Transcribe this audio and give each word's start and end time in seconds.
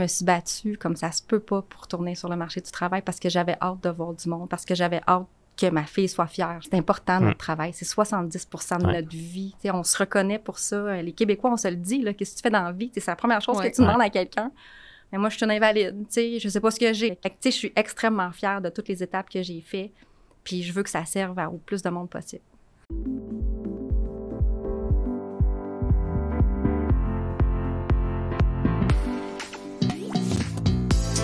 Je 0.00 0.04
me 0.04 0.08
suis 0.08 0.24
battue 0.24 0.78
comme 0.78 0.96
ça 0.96 1.12
se 1.12 1.22
peut 1.22 1.40
pas 1.40 1.60
pour 1.60 1.86
tourner 1.86 2.14
sur 2.14 2.30
le 2.30 2.36
marché 2.36 2.62
du 2.62 2.70
travail 2.70 3.02
parce 3.02 3.20
que 3.20 3.28
j'avais 3.28 3.58
hâte 3.60 3.82
de 3.82 3.90
voir 3.90 4.14
du 4.14 4.30
monde, 4.30 4.48
parce 4.48 4.64
que 4.64 4.74
j'avais 4.74 5.02
hâte 5.06 5.26
que 5.58 5.66
ma 5.66 5.84
fille 5.84 6.08
soit 6.08 6.26
fière. 6.26 6.58
C'est 6.62 6.74
important, 6.74 7.20
notre 7.20 7.36
travail. 7.36 7.74
C'est 7.74 7.84
70% 7.86 8.78
de 8.78 8.86
notre 8.86 9.10
vie. 9.10 9.54
on 9.66 9.82
se 9.82 9.98
reconnaît 9.98 10.38
pour 10.38 10.58
ça. 10.58 11.02
Les 11.02 11.12
Québécois, 11.12 11.50
on 11.52 11.58
se 11.58 11.68
le 11.68 11.76
dit. 11.76 12.02
Qu'est-ce 12.16 12.30
que 12.30 12.36
tu 12.38 12.42
fais 12.42 12.48
dans 12.48 12.62
la 12.62 12.72
vie? 12.72 12.90
C'est 12.94 13.06
la 13.08 13.14
première 13.14 13.42
chose 13.42 13.60
que 13.60 13.68
tu 13.68 13.82
demandes 13.82 14.00
à 14.00 14.08
quelqu'un. 14.08 14.50
Mais 15.12 15.18
moi, 15.18 15.28
je 15.28 15.36
suis 15.36 15.44
une 15.44 15.50
invalide. 15.50 16.06
Je 16.16 16.38
je 16.40 16.48
sais 16.48 16.60
pas 16.60 16.70
ce 16.70 16.80
que 16.80 16.94
j'ai. 16.94 17.18
Je 17.44 17.50
suis 17.50 17.72
extrêmement 17.76 18.32
fière 18.32 18.62
de 18.62 18.70
toutes 18.70 18.88
les 18.88 19.02
étapes 19.02 19.28
que 19.28 19.42
j'ai 19.42 19.60
faites. 19.60 19.92
Puis 20.44 20.62
je 20.62 20.72
veux 20.72 20.82
que 20.82 20.88
ça 20.88 21.04
serve 21.04 21.38
à 21.38 21.50
au 21.50 21.58
plus 21.58 21.82
de 21.82 21.90
monde 21.90 22.08
possible. 22.08 22.40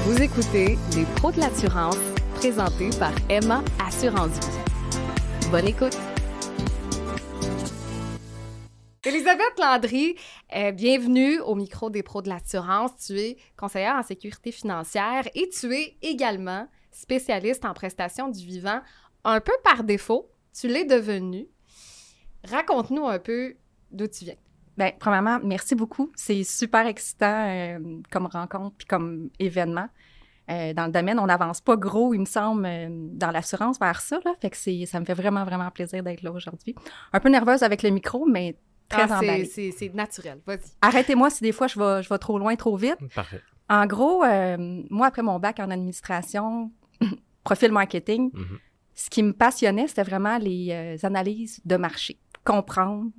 Vous 0.07 0.23
écoutez 0.23 0.79
Les 0.95 1.05
pros 1.17 1.33
de 1.33 1.41
l'assurance, 1.41 1.99
présentés 2.37 2.91
par 2.97 3.11
Emma 3.29 3.65
Assurance 3.85 4.31
Vie. 4.39 5.51
Bonne 5.51 5.67
écoute. 5.67 5.99
Elisabeth 9.05 9.59
Landry, 9.59 10.15
euh, 10.55 10.71
bienvenue 10.71 11.41
au 11.41 11.57
micro 11.57 11.91
des 11.91 12.05
pros 12.05 12.23
de 12.23 12.29
l'assurance. 12.29 12.93
Tu 13.05 13.19
es 13.19 13.37
conseillère 13.57 13.97
en 13.97 14.05
sécurité 14.05 14.53
financière 14.53 15.27
et 15.35 15.49
tu 15.49 15.75
es 15.75 15.97
également 16.03 16.69
spécialiste 16.93 17.65
en 17.65 17.75
prestations 17.75 18.29
du 18.29 18.47
vivant, 18.47 18.83
un 19.25 19.41
peu 19.41 19.55
par 19.65 19.83
défaut. 19.83 20.31
Tu 20.57 20.69
l'es 20.69 20.85
devenu. 20.85 21.49
Raconte-nous 22.45 23.09
un 23.09 23.19
peu 23.19 23.57
d'où 23.91 24.07
tu 24.07 24.27
viens. 24.27 24.37
Bien, 24.77 24.93
premièrement, 24.99 25.39
merci 25.43 25.75
beaucoup. 25.75 26.13
C'est 26.17 26.45
super 26.45 26.87
excitant 26.87 27.49
euh, 27.49 27.79
comme 28.11 28.27
rencontre 28.27 28.77
puis 28.77 28.87
comme 28.87 29.31
événement. 29.39 29.89
Euh, 30.49 30.73
dans 30.73 30.87
le 30.87 30.93
domaine, 30.93 31.19
on 31.19 31.27
n'avance 31.27 31.61
pas 31.61 31.77
gros, 31.77 32.15
il 32.15 32.21
me 32.21 32.25
semble, 32.25 32.67
euh, 32.67 32.89
dans 32.91 33.31
l'assurance 33.31 33.79
vers 33.81 34.01
ça. 34.01 34.21
Là. 34.25 34.35
Fait 34.41 34.51
que 34.51 34.57
ça 34.87 35.01
me 35.01 35.05
fait 35.05 35.15
vraiment, 35.15 35.45
vraiment 35.45 35.71
plaisir 35.71 36.03
d'être 36.03 36.23
là 36.23 36.31
aujourd'hui. 36.31 36.75
Un 37.13 37.21
peu 37.21 37.29
nerveuse 37.29 37.63
avec 37.63 37.83
le 37.83 37.91
micro, 37.91 38.27
mais 38.27 38.57
très 38.89 39.11
ah, 39.11 39.19
emballée. 39.19 39.47
C'est 39.47 39.95
naturel. 39.95 40.41
Vas-y. 40.47 40.61
Arrêtez-moi 40.83 41.31
si 41.31 41.43
des 41.43 41.53
fois 41.53 41.67
je 41.67 41.79
vais, 41.79 42.03
je 42.03 42.09
vais 42.09 42.19
trop 42.19 42.39
loin, 42.39 42.55
trop 42.55 42.77
vite. 42.77 42.97
Parfait. 43.15 43.43
En 43.69 43.87
gros, 43.87 44.25
moi, 44.91 45.09
après 45.09 45.23
mon 45.23 45.41
bac 45.41 45.59
en 45.59 45.71
administration, 45.71 46.71
profil 47.45 47.73
marketing, 47.73 48.31
mm-hmm. 48.31 48.59
ce 48.95 49.11
qui 49.11 49.25
me 49.25 49.33
passionnait, 49.33 49.89
c'était 49.89 50.05
vraiment 50.05 50.39
les 50.39 50.97
analyses 51.03 51.61
de 51.65 51.77
marché. 51.77 52.21
Comprendre, 52.45 53.11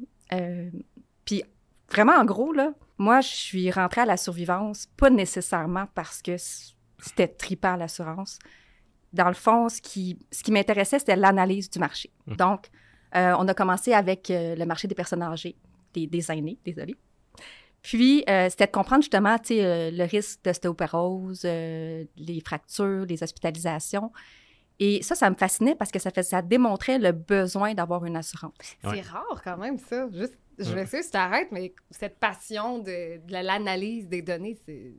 puis 1.25 1.43
vraiment, 1.91 2.13
en 2.13 2.23
gros, 2.23 2.53
là, 2.53 2.71
moi, 2.97 3.19
je 3.19 3.27
suis 3.27 3.69
rentrée 3.71 4.01
à 4.01 4.05
la 4.05 4.15
survivance, 4.15 4.87
pas 4.97 5.09
nécessairement 5.09 5.87
parce 5.93 6.21
que 6.21 6.37
c'était 6.99 7.27
tripant 7.27 7.75
l'assurance. 7.75 8.39
Dans 9.13 9.27
le 9.27 9.33
fond, 9.33 9.69
ce 9.69 9.81
qui, 9.81 10.19
ce 10.31 10.43
qui 10.43 10.51
m'intéressait, 10.51 10.99
c'était 10.99 11.15
l'analyse 11.15 11.69
du 11.69 11.79
marché. 11.79 12.11
Mmh. 12.25 12.35
Donc, 12.35 12.67
euh, 13.15 13.35
on 13.39 13.47
a 13.47 13.53
commencé 13.53 13.93
avec 13.93 14.29
euh, 14.29 14.55
le 14.55 14.65
marché 14.65 14.87
des 14.87 14.95
personnes 14.95 15.23
âgées, 15.23 15.55
des, 15.93 16.07
des 16.07 16.31
aînés, 16.31 16.59
désolé. 16.65 16.95
Puis, 17.81 18.23
euh, 18.29 18.49
c'était 18.49 18.65
de 18.65 18.71
comprendre 18.71 19.03
justement 19.03 19.37
le 19.49 20.03
risque 20.05 20.43
d'ostéoporose, 20.43 21.43
les 21.43 22.41
fractures, 22.43 23.05
les 23.05 23.23
hospitalisations. 23.23 24.11
Et 24.79 25.01
ça, 25.01 25.15
ça 25.15 25.29
me 25.29 25.35
fascinait 25.35 25.75
parce 25.75 25.91
que 25.91 25.99
ça, 25.99 26.11
fait, 26.11 26.21
ça 26.21 26.41
démontrait 26.41 26.99
le 26.99 27.11
besoin 27.11 27.73
d'avoir 27.73 28.05
une 28.05 28.17
assurance. 28.17 28.53
C'est 28.83 29.01
rare 29.01 29.41
quand 29.43 29.57
même, 29.57 29.77
ça. 29.79 30.07
Juste 30.11 30.37
je 30.59 30.73
vais 30.73 30.83
essayer 30.83 31.03
si 31.03 31.11
t'arrêtes, 31.11 31.51
mais 31.51 31.73
cette 31.91 32.17
passion 32.19 32.79
de, 32.79 33.19
l'analyse 33.29 34.07
des 34.07 34.21
données, 34.21 34.57
c'est. 34.65 34.93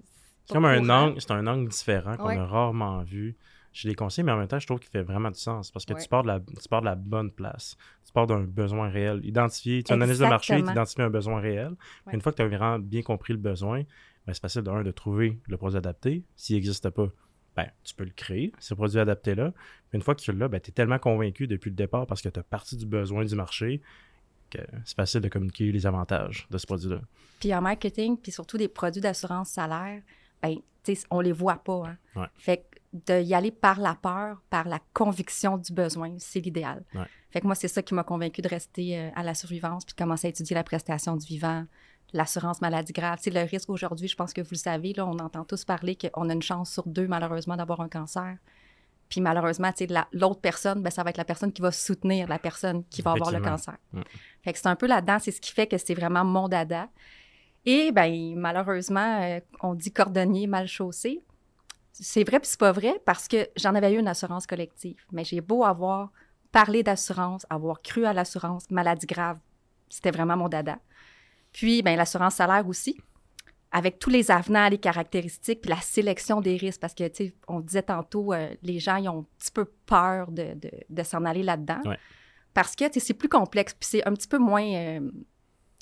Comme 0.48 0.64
un 0.64 0.88
angle, 0.88 1.20
c'est 1.20 1.30
un 1.30 1.46
angle 1.46 1.68
différent 1.68 2.16
qu'on 2.16 2.28
a 2.28 2.46
rarement 2.46 3.02
vu 3.02 3.36
Je 3.72 3.88
les 3.88 3.94
conseille, 3.94 4.24
mais 4.24 4.32
en 4.32 4.36
même 4.36 4.48
temps, 4.48 4.58
je 4.58 4.66
trouve 4.66 4.80
qu'il 4.80 4.90
fait 4.90 5.02
vraiment 5.02 5.30
du 5.30 5.38
sens 5.38 5.70
parce 5.70 5.84
que 5.84 5.94
tu, 5.94 6.08
pars 6.08 6.22
de 6.22 6.28
la, 6.28 6.40
tu 6.40 6.68
pars 6.68 6.80
de 6.80 6.86
la 6.86 6.94
bonne 6.94 7.30
place. 7.30 7.76
Tu 8.04 8.12
pars 8.12 8.26
d'un 8.26 8.40
besoin 8.40 8.88
réel. 8.88 9.20
Identifier, 9.24 9.82
tu 9.82 9.92
analyses 9.92 10.20
le 10.20 10.28
marché, 10.28 10.62
tu 10.62 10.70
identifies 10.70 11.02
un 11.02 11.10
besoin 11.10 11.40
réel. 11.40 11.74
Une 12.12 12.20
fois 12.20 12.32
que 12.32 12.36
tu 12.36 12.42
as 12.42 12.48
vraiment 12.48 12.78
bien 12.78 13.02
compris 13.02 13.32
le 13.32 13.38
besoin, 13.38 13.82
ben, 14.26 14.34
c'est 14.34 14.42
facile 14.42 14.62
de, 14.62 14.82
de 14.82 14.90
trouver 14.90 15.38
le 15.46 15.56
produit 15.56 15.78
adapté. 15.78 16.24
S'il 16.36 16.56
n'existe 16.56 16.90
pas, 16.90 17.08
ben, 17.56 17.66
tu 17.82 17.94
peux 17.94 18.04
le 18.04 18.10
créer, 18.10 18.52
ce 18.58 18.74
produit 18.74 19.00
adapté-là. 19.00 19.52
Une 19.92 20.02
fois 20.02 20.14
que 20.14 20.20
tu 20.20 20.32
l'as, 20.32 20.48
ben, 20.48 20.60
tu 20.60 20.70
es 20.70 20.72
tellement 20.72 20.98
convaincu 20.98 21.46
depuis 21.46 21.70
le 21.70 21.76
départ 21.76 22.06
parce 22.06 22.22
que 22.22 22.28
tu 22.28 22.38
as 22.38 22.42
parti 22.42 22.76
du 22.76 22.86
besoin 22.86 23.24
du 23.24 23.34
marché 23.34 23.80
c'est 24.84 24.96
facile 24.96 25.20
de 25.20 25.28
communiquer 25.28 25.70
les 25.70 25.86
avantages 25.86 26.46
de 26.50 26.58
ce 26.58 26.66
produit-là. 26.66 27.00
Puis 27.40 27.54
en 27.54 27.60
marketing, 27.60 28.16
puis 28.16 28.32
surtout 28.32 28.56
des 28.56 28.68
produits 28.68 29.00
d'assurance 29.00 29.50
salaire, 29.50 30.02
ben, 30.42 30.56
on 31.10 31.20
les 31.20 31.32
voit 31.32 31.56
pas. 31.56 31.84
Hein. 32.16 32.26
Fait 32.36 32.58
que 32.58 33.22
d'y 33.22 33.34
aller 33.34 33.50
par 33.50 33.80
la 33.80 33.94
peur, 33.94 34.40
par 34.48 34.66
la 34.66 34.80
conviction 34.94 35.58
du 35.58 35.72
besoin, 35.72 36.14
c'est 36.18 36.40
l'idéal. 36.40 36.84
Fait 37.30 37.40
que 37.40 37.46
moi, 37.46 37.54
c'est 37.54 37.68
ça 37.68 37.82
qui 37.82 37.94
m'a 37.94 38.04
convaincu 38.04 38.40
de 38.40 38.48
rester 38.48 38.98
euh, 38.98 39.10
à 39.14 39.22
la 39.22 39.34
survivance 39.34 39.84
puis 39.84 39.94
de 39.94 39.98
commencer 39.98 40.28
à 40.28 40.30
étudier 40.30 40.54
la 40.54 40.64
prestation 40.64 41.14
du 41.14 41.26
vivant, 41.26 41.66
l'assurance 42.14 42.62
maladie 42.62 42.94
grave. 42.94 43.18
C'est 43.20 43.30
le 43.30 43.42
risque 43.42 43.68
aujourd'hui, 43.68 44.08
je 44.08 44.16
pense 44.16 44.32
que 44.32 44.40
vous 44.40 44.48
le 44.52 44.56
savez, 44.56 44.94
là, 44.94 45.06
on 45.06 45.18
entend 45.18 45.44
tous 45.44 45.64
parler 45.64 45.96
qu'on 45.96 46.30
a 46.30 46.32
une 46.32 46.42
chance 46.42 46.72
sur 46.72 46.86
deux, 46.86 47.06
malheureusement, 47.06 47.56
d'avoir 47.56 47.80
un 47.80 47.88
cancer. 47.88 48.38
Puis 49.08 49.20
malheureusement, 49.20 49.70
l'autre 50.12 50.40
personne, 50.40 50.82
ben, 50.82 50.90
ça 50.90 51.02
va 51.02 51.10
être 51.10 51.16
la 51.16 51.24
personne 51.24 51.52
qui 51.52 51.62
va 51.62 51.72
soutenir 51.72 52.28
la 52.28 52.38
personne 52.38 52.84
qui 52.84 53.02
va 53.02 53.12
avoir 53.12 53.30
le 53.30 53.40
cancer. 53.40 53.76
Fait 54.42 54.52
que 54.52 54.58
c'est 54.58 54.68
un 54.68 54.76
peu 54.76 54.86
là-dedans, 54.86 55.18
c'est 55.18 55.30
ce 55.30 55.40
qui 55.40 55.52
fait 55.52 55.66
que 55.66 55.78
c'est 55.78 55.94
vraiment 55.94 56.24
mon 56.24 56.48
dada. 56.48 56.88
Et 57.70 57.92
ben 57.92 58.34
malheureusement, 58.34 59.20
euh, 59.20 59.40
on 59.60 59.74
dit 59.74 59.92
cordonnier 59.92 60.46
mal 60.46 60.66
chaussé. 60.66 61.22
C'est 61.92 62.24
vrai 62.24 62.40
puis 62.40 62.48
c'est 62.48 62.58
pas 62.58 62.72
vrai 62.72 62.98
parce 63.04 63.28
que 63.28 63.46
j'en 63.56 63.74
avais 63.74 63.92
eu 63.92 63.98
une 63.98 64.08
assurance 64.08 64.46
collective. 64.46 65.04
Mais 65.12 65.22
j'ai 65.22 65.42
beau 65.42 65.64
avoir 65.64 66.10
parlé 66.50 66.82
d'assurance, 66.82 67.44
avoir 67.50 67.82
cru 67.82 68.06
à 68.06 68.14
l'assurance 68.14 68.70
maladie 68.70 69.04
grave, 69.04 69.36
c'était 69.90 70.10
vraiment 70.10 70.38
mon 70.38 70.48
dada. 70.48 70.78
Puis 71.52 71.82
ben 71.82 71.94
l'assurance 71.94 72.36
salaire 72.36 72.66
aussi 72.66 72.96
avec 73.70 73.98
tous 73.98 74.08
les 74.08 74.30
avenants, 74.30 74.70
les 74.70 74.78
caractéristiques, 74.78 75.60
puis 75.60 75.68
la 75.68 75.82
sélection 75.82 76.40
des 76.40 76.56
risques, 76.56 76.80
parce 76.80 76.94
que, 76.94 77.06
tu 77.06 77.26
sais, 77.26 77.34
on 77.48 77.60
disait 77.60 77.82
tantôt, 77.82 78.32
euh, 78.32 78.48
les 78.62 78.78
gens, 78.78 78.96
ils 78.96 79.10
ont 79.10 79.18
un 79.18 79.26
petit 79.38 79.50
peu 79.52 79.66
peur 79.84 80.30
de, 80.32 80.56
de, 80.88 81.02
s'en 81.02 81.26
aller 81.26 81.42
là-dedans. 81.42 81.82
Parce 82.54 82.74
que, 82.74 82.86
tu 82.86 82.94
sais, 82.94 83.00
c'est 83.00 83.12
plus 83.12 83.28
complexe, 83.28 83.74
puis 83.74 83.86
c'est 83.86 84.08
un 84.08 84.14
petit 84.14 84.26
peu 84.26 84.38
moins... 84.38 84.64
Euh, 84.64 85.10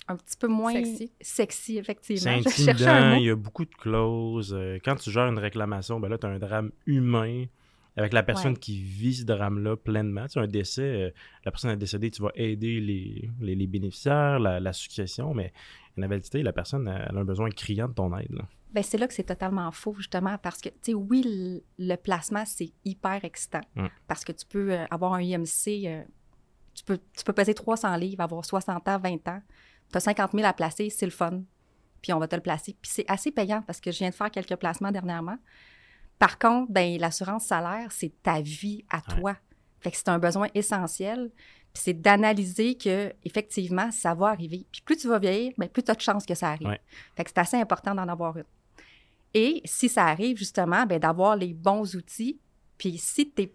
un 0.09 0.17
petit 0.17 0.37
peu 0.37 0.49
moins 0.49 0.75
sexy, 1.21 1.79
effectivement. 1.79 2.39
C'est 2.47 2.71
intimidant, 2.71 3.15
il 3.15 3.25
y 3.25 3.31
a 3.31 3.37
beaucoup 3.37 3.65
de 3.65 3.75
clauses. 3.75 4.55
Euh, 4.55 4.79
quand 4.85 4.97
tu 4.97 5.11
gères 5.11 5.29
une 5.29 5.39
réclamation, 5.39 6.01
ben 6.01 6.09
là, 6.09 6.19
tu 6.19 6.27
as 6.27 6.31
un 6.31 6.39
drame 6.39 6.71
humain 6.87 7.45
avec 7.97 8.13
la 8.13 8.23
personne 8.23 8.59
qui 8.59 8.79
vit 8.79 9.15
ce 9.15 9.25
drame-là 9.25 9.77
pleinement. 9.77 10.27
Tu 10.27 10.39
as 10.39 10.43
un 10.43 10.47
décès, 10.47 11.15
la 11.45 11.51
personne 11.51 11.71
est 11.71 11.79
décédée, 11.79 12.11
tu 12.11 12.21
vas 12.21 12.31
aider 12.35 12.79
les, 12.81 13.31
les, 13.41 13.67
bénéficiaires, 13.67 14.39
la, 14.39 14.61
la, 14.61 14.73
succession, 14.75 15.33
mais 15.33 15.53
invalidité, 15.97 16.43
la 16.43 16.53
personne 16.53 16.89
a 16.89 17.11
un 17.11 17.25
besoin 17.25 17.49
criant 17.51 17.89
de 17.89 17.95
ton 17.95 18.15
aide. 18.19 18.39
Bien, 18.73 18.83
c'est 18.83 18.99
là 18.99 19.07
que 19.07 19.15
c'est 19.15 19.25
totalement 19.25 19.71
faux, 19.71 19.95
justement, 19.95 20.37
parce 20.39 20.61
que, 20.61 20.69
tu 20.69 20.77
sais, 20.83 20.95
oui, 20.95 21.63
le, 21.79 21.97
placement, 21.97 22.45
c'est 22.45 22.73
hyper 22.85 23.25
excitant. 23.25 23.63
Mm. 23.75 23.87
Parce 24.07 24.25
que 24.25 24.33
tu 24.33 24.45
peux 24.45 24.73
euh, 24.73 24.85
avoir 24.91 25.15
un 25.15 25.23
IMC, 25.23 25.87
euh, 25.87 26.03
tu, 26.75 26.85
peux, 26.85 26.99
tu 27.17 27.25
peux 27.25 27.33
peser 27.33 27.55
300 27.55 27.97
livres, 27.97 28.23
avoir 28.23 28.45
60 28.45 28.87
ans, 28.89 28.99
20 28.99 29.29
ans. 29.29 29.41
Tu 29.91 29.97
as 29.97 30.01
50 30.01 30.33
000 30.33 30.45
à 30.45 30.53
placer, 30.53 30.91
c'est 30.91 31.07
le 31.07 31.13
fun. 31.13 31.43
Puis 32.03 32.13
on 32.13 32.19
va 32.19 32.29
te 32.29 32.37
le 32.37 32.43
placer. 32.43 32.77
Puis 32.81 32.91
c'est 32.95 33.05
assez 33.09 33.31
payant 33.31 33.63
parce 33.63 33.81
que 33.81 33.91
je 33.91 33.99
viens 33.99 34.11
de 34.11 34.15
faire 34.15 34.31
quelques 34.31 34.57
placements 34.57 34.93
dernièrement. 34.93 35.39
Par 36.19 36.39
contre, 36.39 36.73
ben, 36.73 36.99
l'assurance 36.99 37.45
salaire, 37.45 37.93
c'est 37.93 38.23
ta 38.23 38.41
vie 38.41 38.85
à 38.91 39.01
toi. 39.01 39.37
Fait 39.81 39.91
que 39.91 39.97
c'est 39.97 40.09
un 40.09 40.19
besoin 40.19 40.49
essentiel 40.55 41.31
c'est 41.77 41.95
d'analyser 41.95 42.77
que 42.77 43.13
effectivement 43.25 43.91
ça 43.93 44.15
va 44.15 44.29
arriver. 44.29 44.67
Puis 44.73 44.83
plus 44.83 44.97
tu 44.97 45.09
vas 45.09 45.19
vieillir, 45.19 45.53
bien, 45.59 45.69
plus 45.69 45.83
tu 45.83 45.91
as 45.91 45.95
de 45.95 46.01
chances 46.01 46.27
que 46.27 46.35
ça 46.35 46.51
arrive. 46.51 46.77
Fait 47.17 47.25
que 47.25 47.31
c'est 47.31 47.39
assez 47.39 47.57
important 47.57 47.95
d'en 47.95 48.09
avoir 48.09 48.37
une. 48.37 48.45
Et 49.35 49.61
si 49.65 49.89
ça 49.89 50.07
arrive, 50.07 50.39
justement, 50.39 50.87
bien, 50.87 50.99
d'avoir 50.99 51.37
les 51.37 51.53
bons 51.53 51.95
outils. 51.95 52.41
Puis 52.79 52.99
si 52.99 53.31
tu 53.31 53.51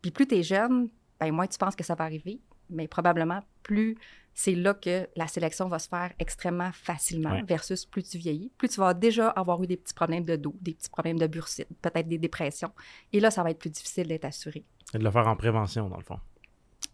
Puis 0.00 0.10
plus 0.10 0.26
tu 0.26 0.36
es 0.36 0.42
jeune, 0.42 0.88
bien, 1.20 1.32
moins 1.32 1.46
tu 1.46 1.58
penses 1.58 1.76
que 1.76 1.84
ça 1.84 1.94
va 1.94 2.04
arriver. 2.04 2.40
Mais 2.68 2.88
probablement, 2.88 3.40
plus 3.62 3.96
c'est 4.34 4.54
là 4.54 4.74
que 4.74 5.08
la 5.16 5.26
sélection 5.26 5.68
va 5.68 5.78
se 5.78 5.88
faire 5.88 6.12
extrêmement 6.18 6.70
facilement 6.72 7.42
versus 7.46 7.84
plus 7.84 8.02
tu 8.02 8.18
vieillis. 8.18 8.50
Plus 8.56 8.68
tu 8.68 8.80
vas 8.80 8.94
déjà 8.94 9.28
avoir 9.28 9.62
eu 9.62 9.66
des 9.66 9.76
petits 9.76 9.94
problèmes 9.94 10.24
de 10.24 10.36
dos, 10.36 10.54
des 10.60 10.74
petits 10.74 10.90
problèmes 10.90 11.18
de 11.18 11.26
bursite, 11.26 11.68
peut-être 11.82 12.08
des 12.08 12.18
dépressions. 12.18 12.72
Et 13.12 13.20
là, 13.20 13.30
ça 13.30 13.42
va 13.42 13.50
être 13.50 13.58
plus 13.58 13.70
difficile 13.70 14.08
d'être 14.08 14.24
assuré. 14.24 14.64
Et 14.94 14.98
de 14.98 15.04
le 15.04 15.10
faire 15.10 15.26
en 15.26 15.36
prévention, 15.36 15.88
dans 15.88 15.98
le 15.98 16.04
fond 16.04 16.18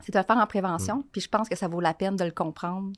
c'est 0.01 0.13
de 0.13 0.19
le 0.19 0.25
faire 0.25 0.37
en 0.37 0.47
prévention. 0.47 0.99
Mm. 0.99 1.05
Puis 1.13 1.21
je 1.23 1.29
pense 1.29 1.49
que 1.49 1.57
ça 1.57 1.69
vaut 1.69 1.81
la 1.81 1.95
peine 1.95 2.17
de 2.17 2.25
le 2.25 2.31
comprendre. 2.31 2.93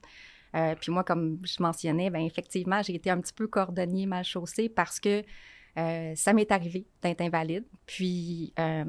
Euh, 0.54 0.74
puis 0.80 0.90
moi, 0.90 1.04
comme 1.04 1.38
je 1.44 1.62
mentionnais, 1.62 2.10
bien, 2.10 2.24
effectivement, 2.24 2.82
j'ai 2.82 2.94
été 2.94 3.10
un 3.10 3.20
petit 3.20 3.32
peu 3.32 3.46
cordonnier 3.46 4.06
mal 4.06 4.24
chaussé 4.24 4.68
parce 4.68 4.98
que 4.98 5.22
euh, 5.78 6.12
ça 6.16 6.32
m'est 6.32 6.50
arrivé 6.50 6.86
d'être 7.02 7.20
invalide. 7.20 7.64
Puis, 7.86 8.52
euh, 8.58 8.84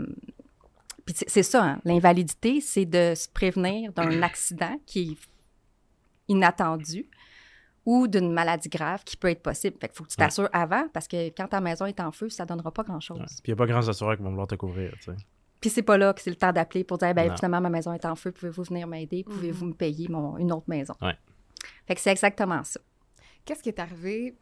puis 1.05 1.15
c'est 1.27 1.43
ça, 1.43 1.63
hein. 1.63 1.81
l'invalidité, 1.85 2.61
c'est 2.61 2.85
de 2.85 3.13
se 3.15 3.29
prévenir 3.29 3.93
d'un 3.93 4.21
accident 4.23 4.75
qui 4.85 5.17
est 6.31 6.35
inattendu 6.37 7.07
ou 7.85 8.07
d'une 8.07 8.31
maladie 8.31 8.69
grave 8.69 9.03
qui 9.03 9.17
peut 9.17 9.29
être 9.29 9.41
possible. 9.41 9.77
Fait 9.79 9.87
qu'il 9.87 9.97
faut 9.97 10.03
que 10.03 10.09
tu 10.09 10.15
t'assures 10.15 10.49
avant 10.53 10.87
parce 10.93 11.07
que 11.07 11.29
quand 11.29 11.47
ta 11.47 11.61
maison 11.61 11.85
est 11.85 11.99
en 11.99 12.11
feu, 12.11 12.29
ça 12.29 12.45
donnera 12.45 12.71
pas 12.71 12.83
grand-chose. 12.83 13.19
Puis 13.19 13.47
il 13.47 13.49
n'y 13.51 13.53
a 13.53 13.55
pas 13.55 13.65
grands 13.65 13.87
assureurs 13.87 14.17
qui 14.17 14.23
vont 14.23 14.29
vouloir 14.29 14.47
te 14.47 14.55
couvrir, 14.55 14.93
tu 14.97 15.05
sais. 15.05 15.15
Puis 15.59 15.69
c'est 15.69 15.83
pas 15.83 15.97
là 15.97 16.11
que 16.13 16.21
c'est 16.21 16.31
le 16.31 16.35
temps 16.35 16.51
d'appeler 16.51 16.83
pour 16.83 16.97
dire, 16.97 17.13
ben 17.13 17.35
finalement, 17.35 17.61
ma 17.61 17.69
maison 17.69 17.93
est 17.93 18.05
en 18.05 18.15
feu, 18.15 18.31
pouvez-vous 18.31 18.63
venir 18.63 18.87
m'aider? 18.87 19.23
Pouvez-vous 19.23 19.65
mm-hmm. 19.65 19.69
me 19.69 19.73
payer 19.73 20.07
mon, 20.07 20.37
une 20.37 20.51
autre 20.51 20.67
maison? 20.67 20.95
Ouais. 21.01 21.15
Fait 21.87 21.93
que 21.93 22.01
c'est 22.01 22.11
exactement 22.11 22.63
ça. 22.63 22.79
Qu'est-ce 23.45 23.61
qui 23.61 23.69
est 23.69 23.79
arrivé 23.79 24.35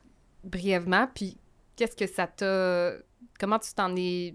brièvement, 0.45 1.07
puis 1.13 1.37
qu'est-ce 1.75 1.95
que 1.95 2.07
ça 2.07 2.27
t'a... 2.27 2.93
Comment 3.37 3.59
tu 3.59 3.73
t'en 3.73 3.93
es 3.97 4.33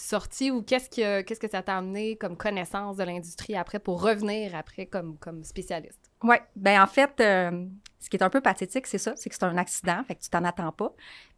sorti 0.00 0.50
ou 0.50 0.62
qu'est-ce 0.62 0.88
que, 0.88 1.22
qu'est-ce 1.22 1.40
que 1.40 1.48
ça 1.50 1.62
t'a 1.62 1.78
amené 1.78 2.16
comme 2.16 2.36
connaissance 2.36 2.96
de 2.96 3.04
l'industrie 3.04 3.54
après 3.54 3.78
pour 3.78 4.02
revenir 4.02 4.54
après 4.54 4.86
comme, 4.86 5.18
comme 5.18 5.44
spécialiste? 5.44 6.10
Oui, 6.22 6.36
ben 6.56 6.82
en 6.82 6.86
fait, 6.86 7.12
euh, 7.20 7.66
ce 7.98 8.10
qui 8.10 8.16
est 8.16 8.22
un 8.22 8.30
peu 8.30 8.40
pathétique, 8.40 8.86
c'est 8.86 8.98
ça, 8.98 9.14
c'est 9.16 9.30
que 9.30 9.36
c'est 9.36 9.44
un 9.44 9.56
accident, 9.56 10.02
fait 10.04 10.14
que 10.14 10.22
tu 10.22 10.30
t'en 10.30 10.44
attends 10.44 10.72
pas. 10.72 10.92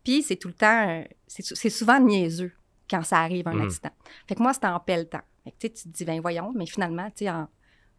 Puis 0.05 0.23
c'est 0.23 0.37
tout 0.37 0.49
le 0.49 0.55
temps, 0.55 0.89
euh, 0.89 1.05
c'est, 1.27 1.71
souvent 1.71 2.01
niaiseux 2.01 2.53
quand 2.91 3.03
ça 3.03 3.19
arrive, 3.19 3.47
un 3.49 3.55
mmh. 3.55 3.63
accident. 3.63 3.91
Fait 4.27 4.35
que 4.35 4.43
moi, 4.43 4.53
c'était 4.53 4.67
en 4.67 4.81
pelletant. 4.81 5.23
Fait 5.45 5.51
que 5.51 5.75
tu 5.75 5.85
te 5.85 5.89
dis, 5.89 6.05
ben 6.05 6.21
voyons, 6.21 6.53
mais 6.55 6.67
finalement, 6.67 7.09
tu 7.11 7.25
sais, 7.25 7.31
en, 7.31 7.49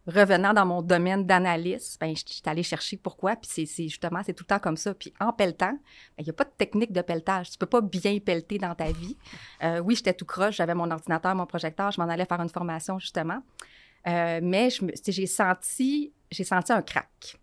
revenant 0.06 0.52
dans 0.52 0.66
mon 0.66 0.82
domaine 0.82 1.24
d'analyse, 1.24 1.96
ben, 2.00 2.14
je 2.14 2.22
suis 2.26 2.42
allée 2.46 2.62
chercher 2.62 2.96
pourquoi, 2.96 3.36
puis 3.36 3.66
c'est 3.66 3.88
justement, 3.88 4.20
c'est 4.24 4.34
tout 4.34 4.44
le 4.44 4.48
temps 4.48 4.58
comme 4.58 4.76
ça. 4.76 4.94
Puis 4.94 5.12
en 5.20 5.32
pelletant, 5.32 5.72
ben, 5.72 6.18
il 6.18 6.24
n'y 6.24 6.30
a 6.30 6.34
pas 6.34 6.44
de 6.44 6.52
technique 6.56 6.92
de 6.92 7.00
pelletage. 7.00 7.50
Tu 7.50 7.58
peux 7.58 7.66
pas 7.66 7.80
bien 7.80 8.18
pelleter 8.18 8.58
dans 8.58 8.74
ta 8.74 8.92
vie. 8.92 9.16
Euh, 9.62 9.80
oui, 9.80 9.96
j'étais 9.96 10.14
tout 10.14 10.26
croche, 10.26 10.56
j'avais 10.56 10.74
mon 10.74 10.90
ordinateur, 10.90 11.34
mon 11.34 11.46
projecteur, 11.46 11.90
je 11.90 12.00
m'en 12.00 12.08
allais 12.08 12.26
faire 12.26 12.40
une 12.40 12.50
formation, 12.50 12.98
justement. 12.98 13.42
Euh, 14.06 14.40
mais 14.42 14.68
j'ai 14.70 15.26
senti, 15.26 16.12
senti 16.30 16.72
un 16.72 16.82
crack. 16.82 17.38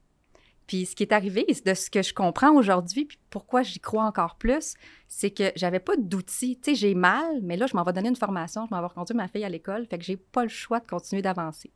Puis 0.67 0.85
ce 0.85 0.95
qui 0.95 1.03
est 1.03 1.11
arrivé, 1.11 1.45
de 1.65 1.73
ce 1.73 1.89
que 1.89 2.01
je 2.01 2.13
comprends 2.13 2.53
aujourd'hui, 2.53 3.03
puis 3.03 3.19
pourquoi 3.29 3.61
j'y 3.61 3.79
crois 3.79 4.05
encore 4.05 4.35
plus, 4.35 4.75
c'est 5.07 5.31
que 5.31 5.51
j'avais 5.55 5.79
pas 5.79 5.97
d'outils. 5.97 6.57
Tu 6.61 6.71
sais, 6.71 6.75
j'ai 6.75 6.95
mal, 6.95 7.41
mais 7.41 7.57
là, 7.57 7.67
je 7.67 7.75
m'en 7.75 7.83
vais 7.83 7.91
donner 7.91 8.07
une 8.07 8.15
formation, 8.15 8.67
je 8.69 8.73
m'en 8.73 8.79
vais 8.79 8.87
reconduire 8.87 9.17
ma 9.17 9.27
fille 9.27 9.43
à 9.43 9.49
l'école, 9.49 9.85
fait 9.87 9.97
que 9.97 10.05
j'ai 10.05 10.15
pas 10.15 10.43
le 10.43 10.49
choix 10.49 10.79
de 10.79 10.87
continuer 10.87 11.21
d'avancer. 11.21 11.73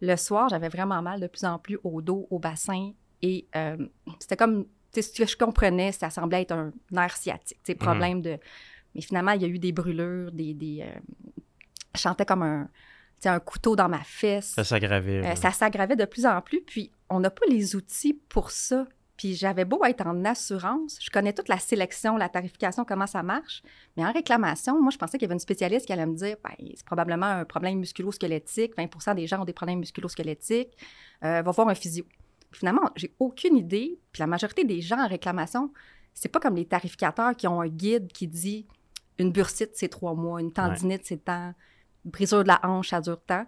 Le 0.00 0.16
soir, 0.16 0.48
j'avais 0.48 0.68
vraiment 0.68 1.02
mal 1.02 1.20
de 1.20 1.26
plus 1.26 1.44
en 1.44 1.58
plus 1.58 1.78
au 1.84 2.00
dos, 2.02 2.26
au 2.30 2.38
bassin. 2.38 2.92
Et 3.22 3.46
euh, 3.56 3.76
c'était 4.20 4.36
comme, 4.36 4.64
tu 4.92 5.02
sais, 5.02 5.02
ce 5.02 5.12
que 5.12 5.26
je 5.26 5.36
comprenais, 5.36 5.92
ça 5.92 6.10
semblait 6.10 6.42
être 6.42 6.52
un 6.52 6.72
nerf 6.90 7.16
sciatique, 7.16 7.58
tu 7.64 7.72
sais, 7.72 7.74
problème 7.74 8.22
de... 8.22 8.38
Mais 8.94 9.00
finalement, 9.00 9.32
il 9.32 9.42
y 9.42 9.44
a 9.44 9.48
eu 9.48 9.58
des 9.58 9.72
brûlures, 9.72 10.32
des... 10.32 10.54
des 10.54 10.82
euh, 10.82 10.98
je 11.94 12.00
sentais 12.00 12.24
comme 12.24 12.42
un, 12.42 12.68
un 13.24 13.40
couteau 13.40 13.74
dans 13.74 13.88
ma 13.88 14.02
fesse. 14.04 14.50
Ça 14.50 14.64
s'aggravait. 14.64 15.26
Euh, 15.26 15.34
ça 15.34 15.50
s'aggravait 15.50 15.96
de 15.96 16.04
plus 16.04 16.26
en 16.26 16.40
plus. 16.40 16.62
Puis, 16.62 16.92
on 17.10 17.20
n'a 17.20 17.30
pas 17.30 17.46
les 17.48 17.74
outils 17.74 18.14
pour 18.28 18.50
ça. 18.50 18.86
Puis 19.18 19.34
j'avais 19.34 19.64
beau 19.64 19.84
être 19.84 20.06
en 20.06 20.24
assurance, 20.24 20.96
je 21.00 21.10
connais 21.10 21.32
toute 21.32 21.48
la 21.48 21.58
sélection, 21.58 22.16
la 22.16 22.28
tarification, 22.28 22.84
comment 22.84 23.08
ça 23.08 23.24
marche, 23.24 23.62
mais 23.96 24.06
en 24.06 24.12
réclamation, 24.12 24.80
moi, 24.80 24.92
je 24.92 24.96
pensais 24.96 25.18
qu'il 25.18 25.26
y 25.26 25.28
avait 25.28 25.34
une 25.34 25.40
spécialiste 25.40 25.86
qui 25.86 25.92
allait 25.92 26.06
me 26.06 26.14
dire 26.14 26.36
ben, 26.42 26.54
c'est 26.74 26.86
probablement 26.86 27.26
un 27.26 27.44
problème 27.44 27.80
musculo-squelettique, 27.80 28.76
20% 28.76 29.16
des 29.16 29.26
gens 29.26 29.42
ont 29.42 29.44
des 29.44 29.52
problèmes 29.52 29.80
musculo-squelettiques, 29.80 30.78
euh, 31.24 31.42
va 31.42 31.50
voir 31.50 31.68
un 31.68 31.74
physio. 31.74 32.04
finalement, 32.52 32.88
j'ai 32.94 33.12
aucune 33.18 33.56
idée, 33.56 33.98
puis 34.12 34.20
la 34.20 34.28
majorité 34.28 34.64
des 34.64 34.80
gens 34.80 35.00
en 35.00 35.08
réclamation, 35.08 35.72
c'est 36.14 36.28
pas 36.28 36.38
comme 36.38 36.54
les 36.54 36.66
tarificateurs 36.66 37.36
qui 37.36 37.48
ont 37.48 37.60
un 37.60 37.68
guide 37.68 38.12
qui 38.12 38.28
dit 38.28 38.68
une 39.18 39.32
bursite, 39.32 39.70
c'est 39.74 39.88
trois 39.88 40.14
mois, 40.14 40.40
une 40.40 40.52
tendinite, 40.52 41.02
c'est 41.04 41.24
temps, 41.24 41.52
brisure 42.04 42.44
de 42.44 42.48
la 42.48 42.60
hanche, 42.62 42.90
ça 42.90 43.00
dure 43.00 43.20
temps. 43.20 43.46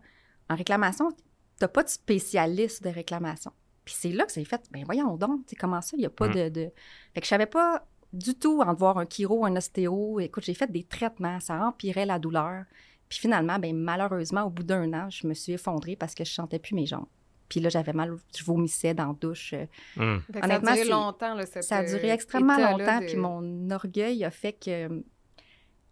En 0.49 0.57
réclamation, 0.57 1.13
tu 1.13 1.17
n'as 1.61 1.69
pas 1.69 1.85
de 1.85 1.89
spécialiste 1.89 2.83
de 2.83 2.89
réclamation. 2.89 3.53
Puis 3.85 3.94
c'est 3.99 4.11
là 4.11 4.25
que 4.25 4.32
ça 4.32 4.44
fait, 4.44 4.62
ben 4.71 4.85
voyons 4.85 5.17
donc, 5.17 5.47
tu 5.47 5.56
comment 5.56 5.81
ça, 5.81 5.97
il 5.97 6.00
n'y 6.00 6.06
a 6.06 6.11
pas 6.11 6.29
mm. 6.29 6.35
de, 6.35 6.49
de, 6.49 6.71
Fait 7.15 7.21
que 7.21 7.25
je 7.25 7.29
savais 7.29 7.47
pas 7.47 7.85
du 8.12 8.35
tout 8.35 8.61
en 8.61 8.75
voir 8.75 8.99
un 8.99 9.06
chiro, 9.06 9.44
un 9.44 9.56
ostéo. 9.56 10.21
Écoute, 10.21 10.44
j'ai 10.44 10.55
fait 10.55 10.71
des 10.71 10.85
traitements, 10.85 11.41
ça 11.41 11.65
empirait 11.65 12.06
la 12.06 12.19
douleur. 12.19 12.65
Puis 13.09 13.19
finalement, 13.19 13.59
ben 13.59 13.77
malheureusement, 13.77 14.44
au 14.44 14.50
bout 14.50 14.62
d'un 14.62 14.93
an, 14.93 15.11
je 15.11 15.27
me 15.27 15.35
suis 15.35 15.53
effondrée 15.53 15.97
parce 15.97 16.15
que 16.15 16.25
je 16.25 16.32
sentais 16.32 16.59
plus 16.59 16.75
mes 16.75 16.87
jambes. 16.87 17.06
Puis 17.49 17.59
là, 17.59 17.69
j'avais 17.69 17.93
mal, 17.93 18.17
je 18.37 18.44
vomissais 18.44 18.94
dans 18.94 19.09
la 19.09 19.15
douche. 19.15 19.55
Mm. 19.97 20.19
ça 20.33 20.41
a 20.41 20.59
duré 20.59 20.85
longtemps, 20.85 21.35
là, 21.35 21.44
Ça 21.47 21.79
a 21.79 21.85
duré 21.85 22.11
extrêmement 22.11 22.59
longtemps, 22.59 23.00
puis 23.00 23.17
mon 23.17 23.71
orgueil 23.71 24.25
a 24.25 24.31
fait 24.31 24.53
que... 24.53 24.88
Tu 24.88 25.05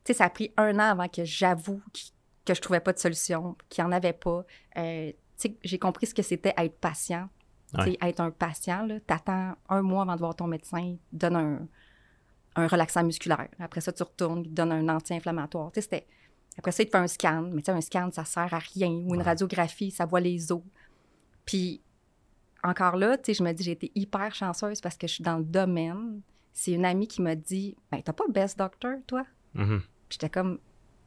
sais, 0.04 0.14
ça 0.14 0.26
a 0.26 0.30
pris 0.30 0.52
un 0.56 0.76
an 0.76 0.90
avant 0.92 1.08
que 1.08 1.24
j'avoue 1.24 1.82
que 2.44 2.54
je 2.54 2.60
trouvais 2.60 2.80
pas 2.80 2.92
de 2.92 2.98
solution, 2.98 3.56
qu'il 3.68 3.84
n'y 3.84 3.90
en 3.90 3.92
avait 3.92 4.14
pas. 4.14 4.44
Euh, 4.78 5.10
tu 5.10 5.48
sais, 5.48 5.56
j'ai 5.62 5.78
compris 5.78 6.06
ce 6.06 6.14
que 6.14 6.22
c'était 6.22 6.54
être 6.56 6.78
patient, 6.78 7.28
être 7.76 8.20
un 8.20 8.30
patient, 8.30 8.86
tu 8.88 9.14
attends 9.14 9.54
un 9.68 9.82
mois 9.82 10.02
avant 10.02 10.14
de 10.14 10.20
voir 10.20 10.34
ton 10.34 10.46
médecin, 10.46 10.80
il 10.80 10.98
te 11.12 11.16
donne 11.16 11.36
un, 11.36 11.68
un 12.56 12.66
relaxant 12.66 13.04
musculaire. 13.04 13.48
Après 13.58 13.80
ça, 13.80 13.92
tu 13.92 14.02
retournes, 14.02 14.40
il 14.40 14.50
te 14.50 14.54
donne 14.54 14.72
un 14.72 14.88
anti-inflammatoire. 14.88 15.68
Après 15.68 16.72
ça, 16.72 16.82
il 16.82 16.86
te 16.86 16.90
fait 16.90 16.94
un 16.96 17.06
scan, 17.06 17.50
mais 17.52 17.68
un 17.70 17.80
scan, 17.80 18.10
ça 18.12 18.24
sert 18.24 18.52
à 18.52 18.58
rien. 18.58 18.90
Ou 18.90 19.14
une 19.14 19.22
radiographie, 19.22 19.90
ça 19.90 20.06
voit 20.06 20.20
les 20.20 20.50
os. 20.50 20.62
Puis, 21.44 21.80
encore 22.62 22.96
là, 22.96 23.16
je 23.26 23.42
me 23.42 23.52
dis, 23.52 23.62
j'ai 23.62 23.72
été 23.72 23.92
hyper 23.94 24.34
chanceuse 24.34 24.80
parce 24.80 24.96
que 24.96 25.06
je 25.06 25.14
suis 25.14 25.24
dans 25.24 25.38
le 25.38 25.44
domaine. 25.44 26.20
C'est 26.52 26.72
une 26.72 26.84
amie 26.84 27.06
qui 27.06 27.22
m'a 27.22 27.36
dit, 27.36 27.76
ben, 27.92 28.02
t'as 28.02 28.12
pas 28.12 28.24
Best 28.28 28.58
Doctor, 28.58 28.96
toi? 29.06 29.24
Mm-hmm. 29.54 29.80
J'étais 30.10 30.28
comme, 30.28 30.58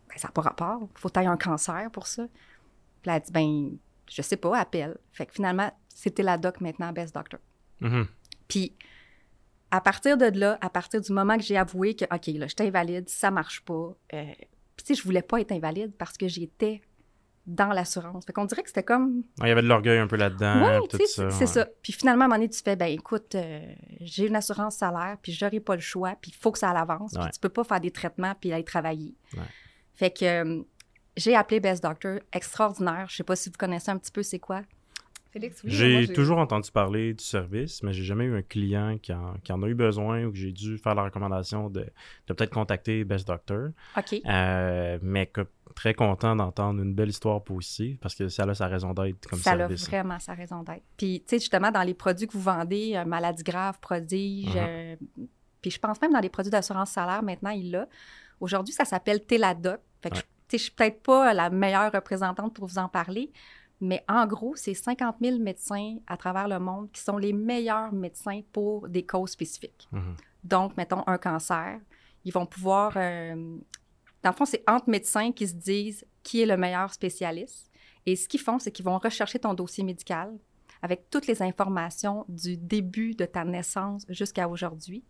ben, 0.07 0.17
ça 0.17 0.29
n'a 0.29 0.31
pas 0.31 0.41
rapport. 0.41 0.87
Faut 0.95 1.09
que 1.09 1.19
un 1.19 1.37
cancer 1.37 1.89
pour 1.91 2.07
ça. 2.07 2.27
Puis 3.01 3.11
elle 3.11 3.11
a 3.11 3.19
dit, 3.19 3.31
ben, 3.31 3.77
je 4.11 4.21
sais 4.21 4.37
pas, 4.37 4.57
appelle. 4.57 4.97
Fait 5.13 5.25
que 5.25 5.33
finalement, 5.33 5.71
c'était 5.87 6.23
la 6.23 6.37
doc 6.37 6.59
maintenant, 6.59 6.91
Best 6.91 7.15
Doctor. 7.15 7.39
Mm-hmm. 7.81 8.05
Puis, 8.47 8.75
à 9.71 9.79
partir 9.79 10.17
de 10.17 10.25
là, 10.37 10.57
à 10.61 10.69
partir 10.69 10.99
du 10.99 11.13
moment 11.13 11.37
que 11.37 11.43
j'ai 11.43 11.57
avoué 11.57 11.95
que, 11.95 12.03
OK, 12.05 12.27
là, 12.27 12.47
j'étais 12.47 12.67
invalide, 12.67 13.07
ça 13.07 13.31
marche 13.31 13.61
pas. 13.61 13.95
Euh, 14.13 14.25
puis, 14.75 14.85
tu 14.85 14.93
sais, 14.93 14.95
je 14.95 15.03
voulais 15.03 15.21
pas 15.21 15.39
être 15.39 15.53
invalide 15.53 15.93
parce 15.97 16.17
que 16.17 16.27
j'étais 16.27 16.81
dans 17.47 17.69
l'assurance. 17.69 18.25
Fait 18.25 18.33
qu'on 18.33 18.45
dirait 18.45 18.63
que 18.63 18.67
c'était 18.67 18.83
comme. 18.83 19.23
Il 19.41 19.47
y 19.47 19.51
avait 19.51 19.61
de 19.61 19.67
l'orgueil 19.67 19.97
un 19.97 20.07
peu 20.07 20.17
là-dedans. 20.17 20.81
Oui, 20.81 20.97
c'est 21.07 21.47
ça. 21.47 21.67
Puis 21.81 21.93
finalement, 21.93 22.23
à 22.23 22.25
un 22.25 22.27
moment 22.27 22.37
donné, 22.37 22.49
tu 22.49 22.61
fais, 22.61 22.75
ben 22.75 22.87
écoute, 22.87 23.35
euh, 23.35 23.61
j'ai 24.01 24.27
une 24.27 24.35
assurance 24.35 24.75
salaire, 24.75 25.17
puis 25.21 25.31
j'aurai 25.31 25.61
pas 25.61 25.75
le 25.75 25.81
choix, 25.81 26.15
puis 26.21 26.31
il 26.35 26.37
faut 26.37 26.51
que 26.51 26.59
ça 26.59 26.73
l'avance. 26.73 27.13
Puis 27.13 27.31
tu 27.33 27.39
peux 27.39 27.49
pas 27.49 27.63
faire 27.63 27.79
des 27.79 27.91
traitements 27.91 28.35
puis 28.39 28.51
aller 28.51 28.65
travailler. 28.65 29.15
Fait 29.93 30.11
que 30.11 30.25
euh, 30.25 30.63
j'ai 31.17 31.35
appelé 31.35 31.59
Best 31.59 31.83
Doctor, 31.83 32.19
extraordinaire. 32.33 33.07
Je 33.09 33.17
sais 33.17 33.23
pas 33.23 33.35
si 33.35 33.49
vous 33.49 33.57
connaissez 33.57 33.91
un 33.91 33.97
petit 33.97 34.11
peu 34.11 34.23
c'est 34.23 34.39
quoi. 34.39 34.61
Félix, 35.31 35.63
oui, 35.63 35.71
j'ai 35.71 36.11
toujours 36.11 36.39
entendu 36.39 36.69
parler 36.71 37.13
du 37.13 37.23
service, 37.23 37.83
mais 37.83 37.93
j'ai 37.93 38.03
jamais 38.03 38.25
eu 38.25 38.35
un 38.35 38.41
client 38.41 38.97
qui 38.97 39.13
en, 39.13 39.63
a 39.63 39.67
eu 39.67 39.75
besoin 39.75 40.25
ou 40.25 40.31
que 40.31 40.37
j'ai 40.37 40.51
dû 40.51 40.77
faire 40.77 40.93
la 40.93 41.03
recommandation 41.03 41.69
de, 41.69 41.85
peut-être 42.25 42.53
contacter 42.53 43.05
Best 43.05 43.29
Doctor. 43.29 43.69
OK. 43.97 44.21
Euh, 44.25 44.99
mais 45.01 45.31
très 45.73 45.93
content 45.93 46.35
d'entendre 46.35 46.81
une 46.81 46.93
belle 46.93 47.07
histoire 47.07 47.41
positive 47.41 47.97
parce 47.99 48.13
que 48.13 48.27
ça 48.27 48.43
a 48.43 48.53
sa 48.53 48.67
raison 48.67 48.93
d'être 48.93 49.25
comme 49.25 49.39
ça. 49.39 49.57
Ça 49.57 49.63
a 49.63 49.67
vraiment 49.67 50.19
sa 50.19 50.33
raison 50.33 50.63
d'être. 50.63 50.83
Puis, 50.97 51.21
tu 51.21 51.29
sais, 51.29 51.39
justement, 51.39 51.71
dans 51.71 51.83
les 51.83 51.93
produits 51.93 52.27
que 52.27 52.33
vous 52.33 52.41
vendez, 52.41 52.97
euh, 52.97 53.05
maladies 53.05 53.43
graves, 53.43 53.79
prodige, 53.79 54.53
mm-hmm. 54.53 54.57
euh, 54.57 54.95
puis 55.61 55.71
je 55.71 55.79
pense 55.79 56.01
même 56.01 56.11
dans 56.11 56.19
les 56.19 56.29
produits 56.29 56.51
d'assurance 56.51 56.91
salaire, 56.91 57.23
maintenant, 57.23 57.51
il 57.51 57.71
l'a. 57.71 57.87
Aujourd'hui, 58.41 58.73
ça 58.73 58.83
s'appelle 58.83 59.25
Teladoc. 59.25 59.79
Fait 60.01 60.09
que 60.09 60.17
je, 60.17 60.23
je 60.57 60.63
suis 60.63 60.71
peut-être 60.71 61.01
pas 61.01 61.33
la 61.33 61.49
meilleure 61.49 61.91
représentante 61.91 62.53
pour 62.53 62.67
vous 62.67 62.77
en 62.77 62.89
parler, 62.89 63.31
mais 63.81 64.03
en 64.07 64.27
gros, 64.27 64.55
c'est 64.55 64.75
50 64.75 65.15
000 65.21 65.39
médecins 65.39 65.97
à 66.07 66.15
travers 66.15 66.47
le 66.47 66.59
monde 66.59 66.91
qui 66.91 67.01
sont 67.01 67.17
les 67.17 67.33
meilleurs 67.33 67.91
médecins 67.91 68.41
pour 68.53 68.87
des 68.87 69.05
causes 69.05 69.31
spécifiques. 69.31 69.87
Mhm. 69.91 70.15
Donc, 70.43 70.77
mettons 70.77 71.03
un 71.07 71.17
cancer, 71.17 71.79
ils 72.23 72.31
vont 72.31 72.45
pouvoir... 72.45 72.93
Euh, 72.95 73.57
dans 74.23 74.29
le 74.29 74.35
fond, 74.35 74.45
c'est 74.45 74.63
entre 74.69 74.87
médecins 74.87 75.31
qui 75.31 75.47
se 75.47 75.55
disent 75.55 76.05
qui 76.21 76.41
est 76.41 76.45
le 76.45 76.57
meilleur 76.57 76.93
spécialiste. 76.93 77.71
Et 78.05 78.15
ce 78.15 78.27
qu'ils 78.27 78.39
font, 78.39 78.59
c'est 78.59 78.71
qu'ils 78.71 78.85
vont 78.85 78.99
rechercher 78.99 79.39
ton 79.39 79.55
dossier 79.55 79.83
médical 79.83 80.37
avec 80.83 81.09
toutes 81.09 81.27
les 81.27 81.41
informations 81.41 82.25
du 82.27 82.57
début 82.57 83.13
de 83.13 83.25
ta 83.25 83.43
naissance 83.43 84.05
jusqu'à 84.09 84.47
aujourd'hui. 84.47 85.03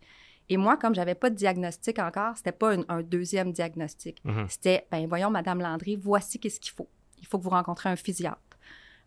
Et 0.48 0.56
moi, 0.56 0.76
comme 0.76 0.94
j'avais 0.94 1.14
pas 1.14 1.30
de 1.30 1.34
diagnostic 1.34 1.98
encore, 1.98 2.36
c'était 2.36 2.52
pas 2.52 2.74
un 2.88 3.02
deuxième 3.02 3.52
diagnostic. 3.52 4.22
Mhm. 4.24 4.46
C'était, 4.48 4.86
ben 4.90 5.06
voyons, 5.06 5.30
Madame 5.30 5.60
Landry, 5.60 5.96
voici 5.96 6.38
qu'est-ce 6.38 6.60
qu'il 6.60 6.72
faut. 6.72 6.88
Il 7.20 7.26
faut 7.26 7.38
que 7.38 7.44
vous 7.44 7.50
rencontrez 7.50 7.88
un 7.88 7.96
physiatre. 7.96 8.40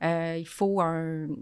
Euh, 0.04 0.38
il 0.38 0.48
faut 0.48 0.82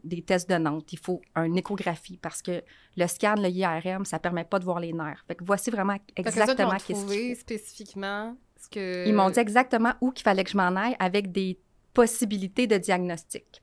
des 0.03 0.21
tests 0.21 0.49
de 0.49 0.55
Nantes, 0.55 0.93
il 0.93 0.99
faut 0.99 1.21
une 1.35 1.57
échographie 1.57 2.17
parce 2.17 2.41
que 2.41 2.63
le 2.95 3.07
scan, 3.07 3.35
le 3.37 3.49
IRM, 3.49 4.05
ça 4.05 4.17
ne 4.17 4.21
permet 4.21 4.43
pas 4.43 4.59
de 4.59 4.63
voir 4.63 4.79
les 4.79 4.93
nerfs. 4.93 5.23
Fait 5.27 5.35
que 5.35 5.43
voici 5.43 5.71
vraiment 5.71 5.97
exactement 6.15 6.77
ce 6.77 6.85
qu'ils 6.85 7.35
spécifiquement 7.35 8.35
ce 8.63 8.69
que... 8.69 9.07
Ils 9.07 9.13
m'ont 9.13 9.29
dit 9.29 9.39
exactement 9.39 9.93
où 10.01 10.11
qu'il 10.11 10.23
fallait 10.23 10.43
que 10.43 10.51
je 10.51 10.57
m'en 10.57 10.75
aille 10.75 10.95
avec 10.99 11.31
des 11.31 11.59
possibilités 11.93 12.67
de 12.67 12.77
diagnostic. 12.77 13.61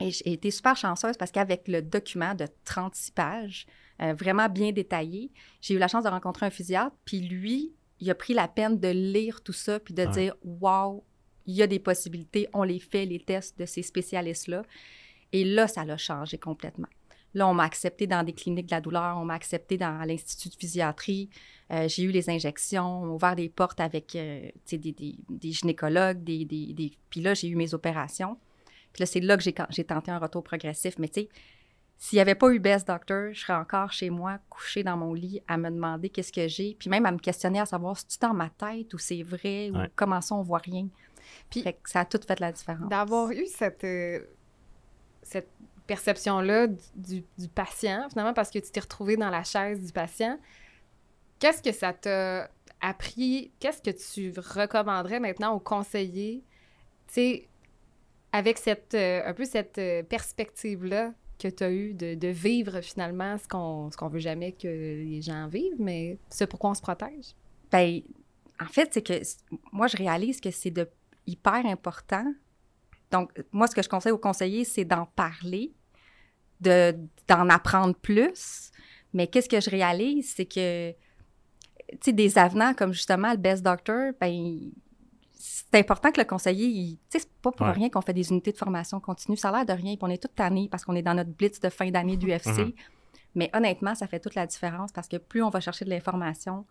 Et 0.00 0.10
j'ai 0.10 0.32
été 0.32 0.50
super 0.50 0.76
chanceuse 0.76 1.16
parce 1.16 1.30
qu'avec 1.30 1.68
le 1.68 1.82
document 1.82 2.34
de 2.34 2.46
36 2.64 3.10
pages, 3.12 3.66
euh, 4.02 4.14
vraiment 4.14 4.48
bien 4.48 4.72
détaillé, 4.72 5.30
j'ai 5.60 5.74
eu 5.74 5.78
la 5.78 5.88
chance 5.88 6.04
de 6.04 6.08
rencontrer 6.08 6.46
un 6.46 6.50
physiatre, 6.50 6.96
puis 7.04 7.20
lui, 7.20 7.72
il 8.00 8.10
a 8.10 8.14
pris 8.14 8.34
la 8.34 8.48
peine 8.48 8.78
de 8.78 8.88
lire 8.88 9.42
tout 9.42 9.52
ça, 9.52 9.80
puis 9.80 9.94
de 9.94 10.04
dire 10.04 10.34
«Wow, 10.44 11.02
il 11.46 11.54
y 11.54 11.62
a 11.62 11.66
des 11.66 11.78
possibilités, 11.78 12.48
on 12.52 12.62
les 12.62 12.80
fait, 12.80 13.06
les 13.06 13.20
tests 13.20 13.58
de 13.58 13.66
ces 13.66 13.82
spécialistes-là. 13.82 14.62
Et 15.32 15.44
là, 15.44 15.68
ça 15.68 15.84
l'a 15.84 15.96
changé 15.96 16.38
complètement. 16.38 16.88
Là, 17.34 17.46
on 17.48 17.54
m'a 17.54 17.64
accepté 17.64 18.06
dans 18.06 18.22
des 18.22 18.32
cliniques 18.32 18.66
de 18.66 18.70
la 18.70 18.80
douleur, 18.80 19.16
on 19.18 19.24
m'a 19.24 19.34
accepté 19.34 19.76
dans 19.76 19.98
l'Institut 20.06 20.48
de 20.48 20.54
physiatrie. 20.54 21.28
Euh, 21.70 21.86
j'ai 21.88 22.04
eu 22.04 22.10
les 22.10 22.30
injections, 22.30 23.02
on 23.02 23.06
m'a 23.06 23.12
ouvert 23.12 23.36
des 23.36 23.48
portes 23.48 23.80
avec 23.80 24.16
euh, 24.16 24.48
des, 24.70 24.78
des, 24.78 25.16
des, 25.28 25.52
gynécologues, 25.52 26.22
des, 26.24 26.44
des, 26.44 26.92
puis 27.10 27.20
là, 27.20 27.34
j'ai 27.34 27.48
eu 27.48 27.56
mes 27.56 27.74
opérations. 27.74 28.38
Puis 28.92 29.02
là, 29.02 29.06
c'est 29.06 29.20
là 29.20 29.36
que 29.36 29.42
j'ai 29.42 29.84
tenté 29.84 30.10
un 30.10 30.18
retour 30.18 30.42
progressif. 30.42 30.98
Mais 30.98 31.08
tu 31.08 31.22
sais, 31.22 31.28
s'il 31.98 32.16
n'y 32.16 32.20
avait 32.20 32.34
pas 32.34 32.50
eu 32.50 32.58
Best 32.58 32.86
Doctor, 32.88 33.32
je 33.32 33.40
serais 33.40 33.54
encore 33.54 33.92
chez 33.92 34.10
moi, 34.10 34.38
couchée 34.50 34.82
dans 34.82 34.96
mon 34.96 35.14
lit, 35.14 35.42
à 35.48 35.56
me 35.56 35.70
demander 35.70 36.10
qu'est-ce 36.10 36.32
que 36.32 36.46
j'ai, 36.46 36.76
puis 36.78 36.90
même 36.90 37.06
à 37.06 37.12
me 37.12 37.18
questionner 37.18 37.58
à 37.58 37.66
savoir 37.66 37.96
si 37.96 38.04
c'est 38.08 38.20
dans 38.20 38.34
ma 38.34 38.50
tête 38.50 38.92
ou 38.92 38.98
c'est 38.98 39.22
vrai 39.22 39.70
ou 39.70 39.78
comment 39.94 40.20
ça, 40.20 40.34
on 40.34 40.42
voit 40.42 40.58
rien? 40.58 40.88
Puis 41.50 41.64
ça 41.84 42.00
a 42.00 42.04
tout 42.04 42.20
fait 42.26 42.38
la 42.38 42.52
différence. 42.52 42.88
D'avoir 42.88 43.30
eu 43.30 43.46
cette, 43.46 43.84
euh, 43.84 44.20
cette 45.22 45.48
perception-là 45.86 46.66
du, 46.66 47.24
du, 47.38 47.48
patient, 47.48 48.06
finalement, 48.10 48.34
parce 48.34 48.50
que 48.50 48.58
tu 48.58 48.70
t'es 48.70 48.80
retrouvé 48.80 49.16
dans 49.16 49.30
la 49.30 49.42
chaise 49.42 49.84
du 49.84 49.92
patient, 49.92 50.38
qu'est-ce 51.38 51.62
que 51.62 51.72
ça 51.72 51.92
t'a 51.92 52.50
appris? 52.80 53.52
Qu'est-ce 53.58 53.80
que 53.80 53.90
tu 53.90 54.38
recommanderais 54.38 55.20
maintenant 55.20 55.54
aux 55.54 55.60
conseillers? 55.60 56.44
Tu 57.08 57.14
sais, 57.14 57.48
avec 58.32 58.58
cette, 58.58 58.94
euh, 58.94 59.22
un 59.24 59.32
peu 59.32 59.44
cette 59.44 59.78
euh, 59.78 60.02
perspective-là 60.02 61.12
que 61.38 61.48
tu 61.48 61.64
as 61.64 61.70
eu 61.70 61.94
de, 61.94 62.28
vivre 62.28 62.80
finalement 62.80 63.36
ce 63.38 63.46
qu'on 63.46 63.90
ce 63.90 64.04
veut 64.10 64.20
jamais 64.20 64.52
que 64.52 64.68
les 64.68 65.22
gens 65.22 65.48
vivent, 65.48 65.78
mais 65.78 66.18
c'est 66.28 66.46
pourquoi 66.46 66.70
on 66.70 66.74
se 66.74 66.82
protège? 66.82 67.34
Bien, 67.70 68.00
en 68.60 68.66
fait, 68.66 68.90
c'est 68.92 69.02
que 69.02 69.20
moi, 69.72 69.86
je 69.86 69.96
réalise 69.96 70.40
que 70.40 70.50
c'est 70.50 70.70
de 70.70 70.88
hyper 71.26 71.66
important. 71.66 72.24
Donc, 73.10 73.30
moi, 73.52 73.66
ce 73.66 73.74
que 73.74 73.82
je 73.82 73.88
conseille 73.88 74.12
aux 74.12 74.18
conseillers, 74.18 74.64
c'est 74.64 74.84
d'en 74.84 75.06
parler, 75.06 75.72
de, 76.60 76.96
d'en 77.28 77.48
apprendre 77.48 77.94
plus. 77.94 78.70
Mais 79.12 79.26
qu'est-ce 79.26 79.48
que 79.48 79.60
je 79.60 79.70
réalise, 79.70 80.34
c'est 80.34 80.46
que, 80.46 80.92
tu 81.90 81.98
sais, 82.02 82.12
des 82.12 82.38
avenants 82.38 82.74
comme 82.74 82.92
justement 82.92 83.30
le 83.30 83.38
Best 83.38 83.62
Doctor, 83.62 84.12
ben, 84.20 84.70
c'est 85.56 85.78
important 85.78 86.12
que 86.12 86.20
le 86.20 86.26
conseiller, 86.26 86.98
tu 87.10 87.18
sais, 87.18 87.20
c'est 87.20 87.40
pas 87.40 87.50
pour 87.50 87.66
rien 87.66 87.88
qu'on 87.88 88.02
fait 88.02 88.12
des 88.12 88.28
unités 88.28 88.52
de 88.52 88.58
formation 88.58 89.00
continue. 89.00 89.38
Ça 89.38 89.48
a 89.48 89.52
l'air 89.52 89.64
de 89.64 89.72
rien, 89.72 89.96
puis 89.96 90.02
on 90.02 90.10
est 90.10 90.20
toute 90.20 90.34
tannée 90.34 90.68
parce 90.70 90.84
qu'on 90.84 90.94
est 90.94 91.02
dans 91.02 91.14
notre 91.14 91.30
blitz 91.30 91.60
de 91.60 91.70
fin 91.70 91.90
d'année 91.90 92.18
du 92.18 92.26
UFC. 92.26 92.46
Mm-hmm. 92.46 92.74
Mais 93.36 93.50
honnêtement, 93.54 93.94
ça 93.94 94.06
fait 94.06 94.20
toute 94.20 94.34
la 94.34 94.46
différence 94.46 94.92
parce 94.92 95.08
que 95.08 95.16
plus 95.16 95.42
on 95.42 95.48
va 95.48 95.60
chercher 95.60 95.86
de 95.86 95.90
l'information, 95.90 96.66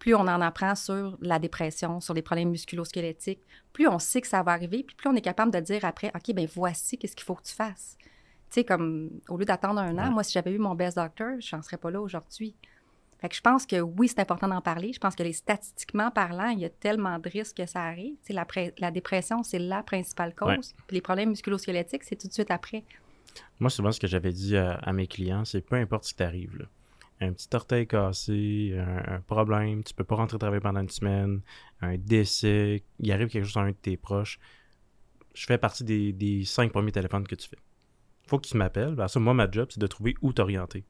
plus 0.00 0.16
on 0.16 0.22
en 0.22 0.40
apprend 0.40 0.74
sur 0.74 1.16
la 1.20 1.38
dépression, 1.38 2.00
sur 2.00 2.12
les 2.12 2.22
problèmes 2.22 2.50
musculo-squelettiques, 2.50 3.42
plus 3.72 3.86
on 3.86 4.00
sait 4.00 4.20
que 4.20 4.26
ça 4.26 4.42
va 4.42 4.50
arriver, 4.50 4.82
puis 4.82 4.96
plus 4.96 5.08
on 5.08 5.14
est 5.14 5.20
capable 5.20 5.52
de 5.52 5.60
dire 5.60 5.84
après, 5.84 6.10
OK, 6.12 6.34
ben 6.34 6.48
voici 6.52 6.98
qu'est-ce 6.98 7.14
qu'il 7.14 7.24
faut 7.24 7.36
que 7.36 7.44
tu 7.44 7.54
fasses. 7.54 7.96
Tu 8.00 8.06
sais, 8.50 8.64
comme 8.64 9.10
au 9.28 9.36
lieu 9.36 9.44
d'attendre 9.44 9.80
un 9.80 9.96
an, 9.98 10.10
moi, 10.10 10.24
si 10.24 10.32
j'avais 10.32 10.50
eu 10.50 10.58
mon 10.58 10.74
best 10.74 10.96
doctor, 10.96 11.40
je 11.40 11.54
n'en 11.54 11.62
serais 11.62 11.76
pas 11.76 11.92
là 11.92 12.00
aujourd'hui. 12.00 12.56
Fait 13.24 13.30
que 13.30 13.36
je 13.36 13.40
pense 13.40 13.64
que 13.64 13.80
oui, 13.80 14.08
c'est 14.08 14.20
important 14.20 14.48
d'en 14.48 14.60
parler. 14.60 14.92
Je 14.92 14.98
pense 14.98 15.14
que 15.14 15.22
les 15.22 15.32
statistiquement 15.32 16.10
parlant, 16.10 16.48
il 16.48 16.58
y 16.58 16.66
a 16.66 16.68
tellement 16.68 17.18
de 17.18 17.26
risques 17.26 17.56
que 17.56 17.64
ça 17.64 17.82
arrive. 17.82 18.16
La, 18.28 18.46
la, 18.76 18.90
dépression, 18.90 19.42
c'est 19.42 19.58
la 19.58 19.82
principale 19.82 20.34
cause. 20.34 20.74
Puis 20.86 20.96
les 20.96 21.00
problèmes 21.00 21.30
musculo-squelettiques, 21.30 22.04
c'est 22.04 22.16
tout 22.16 22.28
de 22.28 22.34
suite 22.34 22.50
après. 22.50 22.84
Moi, 23.60 23.70
souvent, 23.70 23.92
ce 23.92 23.98
que 23.98 24.06
j'avais 24.06 24.30
dit 24.30 24.58
à, 24.58 24.92
mes 24.92 25.06
clients, 25.06 25.46
c'est 25.46 25.62
peu 25.62 25.76
importe 25.76 26.04
ce 26.04 26.10
qui 26.10 26.16
t'arrive, 26.16 26.68
un 27.22 27.32
petit 27.32 27.48
orteil 27.54 27.86
cassé, 27.86 28.76
un, 28.76 29.20
problème, 29.22 29.82
tu 29.82 29.94
peux 29.94 30.04
pas 30.04 30.16
rentrer 30.16 30.36
travailler 30.36 30.60
pendant 30.60 30.82
une 30.82 30.90
semaine, 30.90 31.40
un 31.80 31.96
décès, 31.96 32.84
il 33.00 33.10
arrive 33.10 33.28
quelque 33.28 33.46
chose 33.46 33.56
à 33.56 33.60
un 33.60 33.70
de 33.70 33.72
tes 33.72 33.96
proches, 33.96 34.38
je 35.32 35.46
fais 35.46 35.56
partie 35.56 35.82
des, 35.82 36.44
cinq 36.44 36.72
premiers 36.72 36.92
téléphones 36.92 37.26
que 37.26 37.36
tu 37.36 37.48
fais. 37.48 37.56
Il 38.24 38.28
faut 38.28 38.38
que 38.38 38.46
tu 38.46 38.58
m'appelles. 38.58 38.94
Ben 38.94 39.08
ça, 39.08 39.18
moi, 39.18 39.32
ma 39.32 39.50
job, 39.50 39.68
c'est 39.70 39.80
de 39.80 39.86
trouver 39.86 40.14
où 40.20 40.34
t'orienter. 40.34 40.84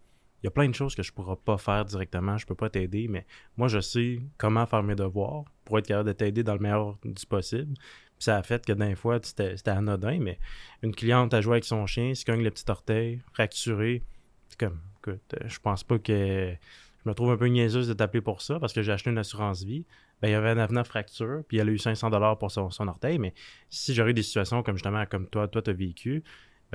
Il 0.44 0.48
y 0.48 0.48
a 0.48 0.50
plein 0.50 0.68
de 0.68 0.74
choses 0.74 0.94
que 0.94 1.02
je 1.02 1.10
ne 1.10 1.14
pourrai 1.14 1.36
pas 1.42 1.56
faire 1.56 1.86
directement, 1.86 2.36
je 2.36 2.44
peux 2.44 2.54
pas 2.54 2.68
t'aider, 2.68 3.08
mais 3.08 3.24
moi, 3.56 3.66
je 3.66 3.80
sais 3.80 4.20
comment 4.36 4.66
faire 4.66 4.82
mes 4.82 4.94
devoirs 4.94 5.44
pour 5.64 5.78
être 5.78 5.86
capable 5.86 6.08
de 6.08 6.12
t'aider 6.12 6.42
dans 6.42 6.52
le 6.52 6.58
meilleur 6.58 6.98
du 7.02 7.24
possible. 7.24 7.72
ça 8.18 8.36
a 8.36 8.42
fait 8.42 8.62
que 8.62 8.74
d'un 8.74 8.94
fois, 8.94 9.20
c'était 9.22 9.70
anodin, 9.70 10.18
mais 10.20 10.38
une 10.82 10.94
cliente 10.94 11.32
a 11.32 11.40
joué 11.40 11.54
avec 11.54 11.64
son 11.64 11.86
chien, 11.86 12.14
se 12.14 12.26
cogne 12.26 12.42
le 12.42 12.50
petit 12.50 12.70
orteil, 12.70 13.22
fracturé. 13.32 14.02
C'est 14.50 14.60
comme, 14.60 14.82
écoute, 14.98 15.22
euh, 15.32 15.48
je 15.48 15.58
pense 15.60 15.82
pas 15.82 15.98
que 15.98 16.12
je 16.12 17.08
me 17.08 17.14
trouve 17.14 17.30
un 17.30 17.38
peu 17.38 17.46
niaiseuse 17.46 17.88
de 17.88 17.94
t'appeler 17.94 18.20
pour 18.20 18.42
ça 18.42 18.60
parce 18.60 18.74
que 18.74 18.82
j'ai 18.82 18.92
acheté 18.92 19.08
une 19.08 19.16
assurance 19.16 19.64
vie. 19.64 19.86
Ben, 20.20 20.28
il 20.28 20.32
y 20.32 20.34
avait 20.34 20.50
un 20.50 20.58
avenant 20.58 20.84
fracture, 20.84 21.42
puis 21.48 21.56
elle 21.56 21.70
a 21.70 21.72
eu 21.72 21.78
500 21.78 22.10
dollars 22.10 22.38
pour 22.38 22.50
son, 22.50 22.68
orteil. 22.86 23.18
Mais 23.18 23.32
si 23.70 23.94
j'aurais 23.94 24.12
des 24.12 24.22
situations 24.22 24.62
comme 24.62 24.76
justement 24.76 25.06
comme 25.06 25.26
toi, 25.26 25.48
toi, 25.48 25.62
tu 25.62 25.70
as 25.70 25.72
vécu, 25.72 26.22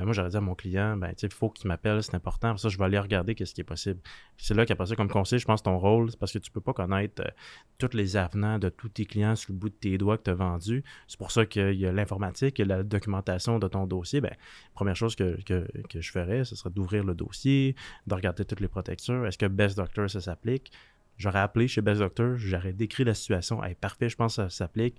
ben 0.00 0.06
moi, 0.06 0.14
j'aurais 0.14 0.30
dit 0.30 0.36
à 0.38 0.40
mon 0.40 0.54
client, 0.54 0.96
ben, 0.96 1.12
il 1.22 1.30
faut 1.30 1.50
qu'il 1.50 1.68
m'appelle, 1.68 2.02
c'est 2.02 2.14
important. 2.14 2.56
Ça, 2.56 2.70
je 2.70 2.78
vais 2.78 2.84
aller 2.86 2.98
regarder 2.98 3.34
qu'est-ce 3.34 3.52
qui 3.52 3.60
est 3.60 3.64
possible. 3.64 4.00
C'est 4.38 4.54
là 4.54 4.64
qu'après 4.64 4.86
ça, 4.86 4.96
comme 4.96 5.10
conseil, 5.10 5.38
je 5.38 5.44
pense 5.44 5.62
ton 5.62 5.76
rôle, 5.76 6.10
c'est 6.10 6.18
parce 6.18 6.32
que 6.32 6.38
tu 6.38 6.50
peux 6.50 6.62
pas 6.62 6.72
connaître 6.72 7.22
euh, 7.22 7.30
tous 7.76 7.94
les 7.94 8.16
avenants 8.16 8.58
de 8.58 8.70
tous 8.70 8.88
tes 8.88 9.04
clients 9.04 9.36
sur 9.36 9.52
le 9.52 9.58
bout 9.58 9.68
de 9.68 9.74
tes 9.74 9.98
doigts 9.98 10.16
que 10.16 10.22
tu 10.22 10.30
as 10.30 10.34
vendus. 10.34 10.82
C'est 11.06 11.18
pour 11.18 11.30
ça 11.30 11.44
qu'il 11.44 11.74
y 11.74 11.84
a 11.84 11.92
l'informatique, 11.92 12.60
a 12.60 12.64
la 12.64 12.82
documentation 12.82 13.58
de 13.58 13.68
ton 13.68 13.86
dossier. 13.86 14.22
Ben, 14.22 14.34
première 14.72 14.96
chose 14.96 15.14
que, 15.14 15.36
je 15.46 16.10
ferais, 16.10 16.46
ce 16.46 16.56
serait 16.56 16.70
d'ouvrir 16.70 17.04
le 17.04 17.14
dossier, 17.14 17.76
de 18.06 18.14
regarder 18.14 18.46
toutes 18.46 18.60
les 18.60 18.68
protections. 18.68 19.26
Est-ce 19.26 19.36
que 19.36 19.46
Best 19.46 19.76
Doctor, 19.76 20.08
ça 20.08 20.22
s'applique? 20.22 20.72
J'aurais 21.18 21.40
appelé 21.40 21.68
chez 21.68 21.82
Best 21.82 22.00
Doctor, 22.00 22.38
j'aurais 22.38 22.72
décrit 22.72 23.04
la 23.04 23.12
situation. 23.12 23.62
Hey, 23.62 23.74
parfait, 23.74 24.08
je 24.08 24.16
pense 24.16 24.36
que 24.36 24.44
ça 24.44 24.48
s'applique. 24.48 24.98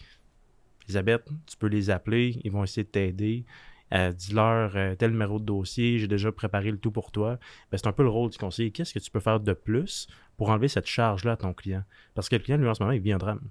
Elisabeth, 0.84 1.28
tu 1.48 1.58
peux 1.58 1.68
les 1.68 1.90
appeler, 1.90 2.40
ils 2.44 2.52
vont 2.52 2.64
essayer 2.64 2.84
de 2.84 2.90
t'aider. 2.90 3.46
Euh, 3.94 4.12
dis-leur 4.14 4.76
euh, 4.76 4.96
tel 4.96 5.12
numéro 5.12 5.40
de 5.40 5.44
dossier, 5.44 6.00
j'ai 6.00 6.08
déjà 6.08 6.32
préparé 6.32 6.72
le 6.72 6.78
tout 6.78 6.92
pour 6.92 7.12
toi. 7.12 7.38
Ben, 7.72 7.78
c'est 7.78 7.88
un 7.88 7.92
peu 7.92 8.04
le 8.04 8.10
rôle 8.10 8.30
du 8.30 8.38
conseiller. 8.38 8.72
Qu'est-ce 8.72 8.94
que 8.94 9.00
tu 9.00 9.12
peux 9.12 9.20
faire 9.20 9.40
de 9.40 9.54
plus 9.54 10.08
pour 10.38 10.50
enlever 10.50 10.70
cette 10.70 10.86
charge-là 10.86 11.34
à 11.34 11.38
ton 11.38 11.54
client? 11.54 11.84
Parce 12.16 12.30
que 12.30 12.36
le 12.36 12.42
client, 12.42 12.58
lui, 12.58 12.68
en 12.68 12.74
ce 12.74 12.82
moment, 12.82 12.94
il 12.94 13.02
vit 13.02 13.12
un 13.12 13.18
drame. 13.18 13.42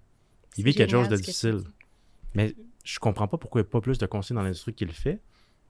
Il 0.56 0.64
vit 0.64 0.74
quelque 0.74 0.92
chose 0.92 1.08
de 1.08 1.16
difficile. 1.16 1.60
Mais 2.34 2.54
je 2.84 2.98
comprends 2.98 3.28
pas 3.28 3.36
pourquoi 3.36 3.60
il 3.60 3.64
n'y 3.64 3.68
a 3.68 3.70
pas 3.70 3.80
plus 3.80 3.98
de 3.98 4.06
conseillers 4.06 4.36
dans 4.36 4.42
l'industrie 4.42 4.74
qui 4.74 4.84
le 4.84 4.92
fait. 4.92 5.20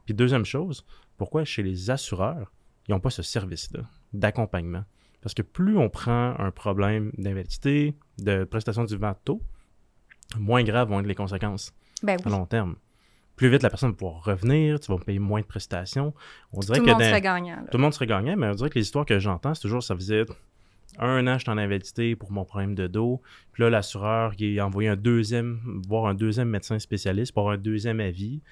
Puis 0.04 0.14
deuxième 0.14 0.44
chose, 0.44 0.84
pourquoi 1.16 1.44
chez 1.44 1.62
les 1.62 1.90
assureurs, 1.90 2.52
ils 2.88 2.92
n'ont 2.92 3.00
pas 3.00 3.10
ce 3.10 3.22
service-là 3.22 3.82
d'accompagnement? 4.12 4.84
Parce 5.20 5.34
que 5.34 5.42
plus 5.42 5.76
on 5.76 5.90
prend 5.90 6.34
un 6.38 6.50
problème 6.50 7.12
d'invalidité, 7.18 7.94
de 8.18 8.44
prestation 8.44 8.84
du 8.84 8.96
vent 8.96 9.14
tôt, 9.24 9.42
moins 10.38 10.62
graves 10.62 10.88
vont 10.88 11.00
être 11.00 11.06
les 11.06 11.14
conséquences 11.14 11.74
ben 12.02 12.18
à 12.24 12.28
long 12.30 12.46
terme 12.46 12.76
plus 13.40 13.48
vite 13.48 13.62
la 13.62 13.70
personne 13.70 13.92
va 13.92 13.96
pouvoir 13.96 14.22
revenir, 14.22 14.78
tu 14.80 14.92
vas 14.92 14.98
payer 14.98 15.18
moins 15.18 15.40
de 15.40 15.46
prestations. 15.46 16.12
On 16.52 16.60
dirait 16.60 16.76
tout 16.78 16.84
le 16.84 16.92
monde 16.92 17.02
serait 17.02 17.20
gagnant. 17.22 17.64
Tout 17.70 17.78
le 17.78 17.82
monde 17.82 17.94
serait 17.94 18.06
gagnant, 18.06 18.36
mais 18.36 18.48
on 18.48 18.54
dirait 18.54 18.68
que 18.68 18.78
les 18.78 18.84
histoires 18.84 19.06
que 19.06 19.18
j'entends, 19.18 19.54
c'est 19.54 19.62
toujours 19.62 19.82
ça 19.82 19.94
faisait 19.94 20.26
un 20.98 21.26
an, 21.26 21.38
j'étais 21.38 21.50
en 21.50 21.56
invalidité 21.56 22.16
pour 22.16 22.32
mon 22.32 22.44
problème 22.44 22.74
de 22.74 22.86
dos. 22.86 23.22
Puis 23.52 23.62
là, 23.62 23.70
l'assureur, 23.70 24.34
il 24.38 24.60
a 24.60 24.66
envoyé 24.66 24.90
un 24.90 24.96
deuxième, 24.96 25.80
voir 25.88 26.04
un 26.04 26.12
deuxième 26.12 26.50
médecin 26.50 26.78
spécialiste 26.78 27.32
pour 27.32 27.44
avoir 27.44 27.54
un 27.54 27.62
deuxième 27.62 27.98
avis. 28.00 28.42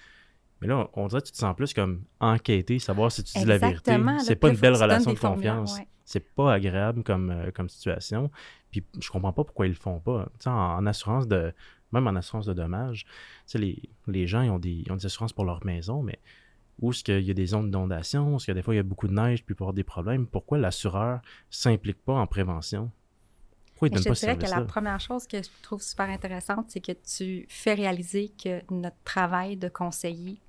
Mais 0.62 0.68
là, 0.68 0.88
on 0.94 1.06
dirait 1.06 1.20
que 1.20 1.26
tu 1.26 1.32
te 1.32 1.36
sens 1.36 1.54
plus 1.54 1.74
comme 1.74 2.04
enquêté, 2.18 2.78
savoir 2.78 3.12
si 3.12 3.22
tu 3.24 3.38
dis 3.38 3.44
la 3.44 3.58
vérité. 3.58 3.94
C'est 4.20 4.36
pas 4.36 4.48
une 4.48 4.56
belle 4.56 4.74
relation 4.74 5.12
de 5.12 5.18
confiance. 5.18 5.78
C'est 6.06 6.34
pas 6.34 6.54
agréable 6.54 7.02
comme, 7.02 7.28
euh, 7.28 7.50
comme 7.50 7.68
situation. 7.68 8.30
Puis 8.70 8.82
je 8.98 9.10
comprends 9.10 9.34
pas 9.34 9.44
pourquoi 9.44 9.66
ils 9.66 9.72
le 9.72 9.74
font 9.74 10.00
pas. 10.00 10.30
En, 10.46 10.50
en, 10.50 10.86
assurance 10.86 11.28
de 11.28 11.52
même 11.92 12.06
en 12.06 12.16
assurance 12.16 12.46
de 12.46 12.52
dommages, 12.52 13.06
les, 13.54 13.82
les 14.06 14.26
gens 14.26 14.42
ils 14.42 14.50
ont, 14.50 14.58
des, 14.58 14.84
ont 14.90 14.96
des 14.96 15.06
assurances 15.06 15.32
pour 15.32 15.44
leur 15.44 15.64
maison, 15.64 16.02
mais 16.02 16.18
où 16.80 16.90
est-ce 16.90 17.02
qu'il 17.02 17.20
y 17.20 17.30
a 17.30 17.34
des 17.34 17.46
zones 17.46 17.70
d'inondation, 17.70 18.34
où 18.34 18.36
est-ce 18.36 18.46
que 18.46 18.52
des 18.52 18.62
fois 18.62 18.74
il 18.74 18.78
y 18.78 18.80
a 18.80 18.84
beaucoup 18.84 19.08
de 19.08 19.14
neige, 19.14 19.44
puis 19.44 19.54
pour 19.54 19.66
avoir 19.66 19.74
des 19.74 19.84
problèmes, 19.84 20.26
pourquoi 20.26 20.58
l'assureur 20.58 21.16
ne 21.16 21.20
s'implique 21.50 22.02
pas 22.04 22.14
en 22.14 22.26
prévention? 22.26 22.90
Pourquoi 23.72 23.88
il 23.88 23.94
donne 23.94 24.02
je 24.02 24.08
pas 24.08 24.14
dirais 24.14 24.38
que 24.38 24.50
la 24.50 24.64
première 24.64 25.00
chose 25.00 25.26
que 25.26 25.42
je 25.42 25.48
trouve 25.62 25.82
super 25.82 26.08
intéressante, 26.08 26.66
c'est 26.68 26.80
que 26.80 26.92
tu 26.92 27.46
fais 27.48 27.74
réaliser 27.74 28.32
que 28.42 28.60
notre 28.72 28.96
travail 29.04 29.56
de 29.56 29.68
conseiller, 29.68 30.40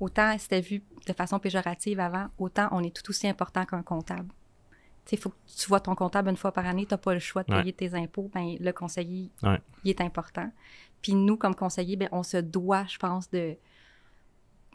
autant 0.00 0.36
c'était 0.38 0.60
vu 0.60 0.82
de 1.06 1.12
façon 1.12 1.38
péjorative 1.38 2.00
avant, 2.00 2.28
autant 2.38 2.68
on 2.72 2.82
est 2.82 2.94
tout 2.94 3.10
aussi 3.10 3.28
important 3.28 3.64
qu'un 3.64 3.82
comptable. 3.82 4.28
Il 5.10 5.18
faut 5.18 5.30
que 5.30 5.36
tu 5.56 5.68
vois 5.68 5.80
ton 5.80 5.94
comptable 5.94 6.28
une 6.28 6.36
fois 6.36 6.52
par 6.52 6.66
année, 6.66 6.84
tu 6.84 6.92
n'as 6.92 6.98
pas 6.98 7.14
le 7.14 7.20
choix 7.20 7.42
de 7.42 7.48
payer 7.48 7.72
tes 7.72 7.94
impôts, 7.94 8.30
ben, 8.34 8.56
le 8.60 8.72
conseiller, 8.72 9.30
il 9.42 9.90
est 9.90 10.02
important. 10.02 10.50
Puis 11.02 11.14
nous, 11.14 11.36
comme 11.36 11.54
conseillers, 11.54 11.96
ben, 11.96 12.08
on 12.12 12.22
se 12.22 12.36
doit, 12.36 12.84
je 12.86 12.98
pense, 12.98 13.30
de 13.30 13.56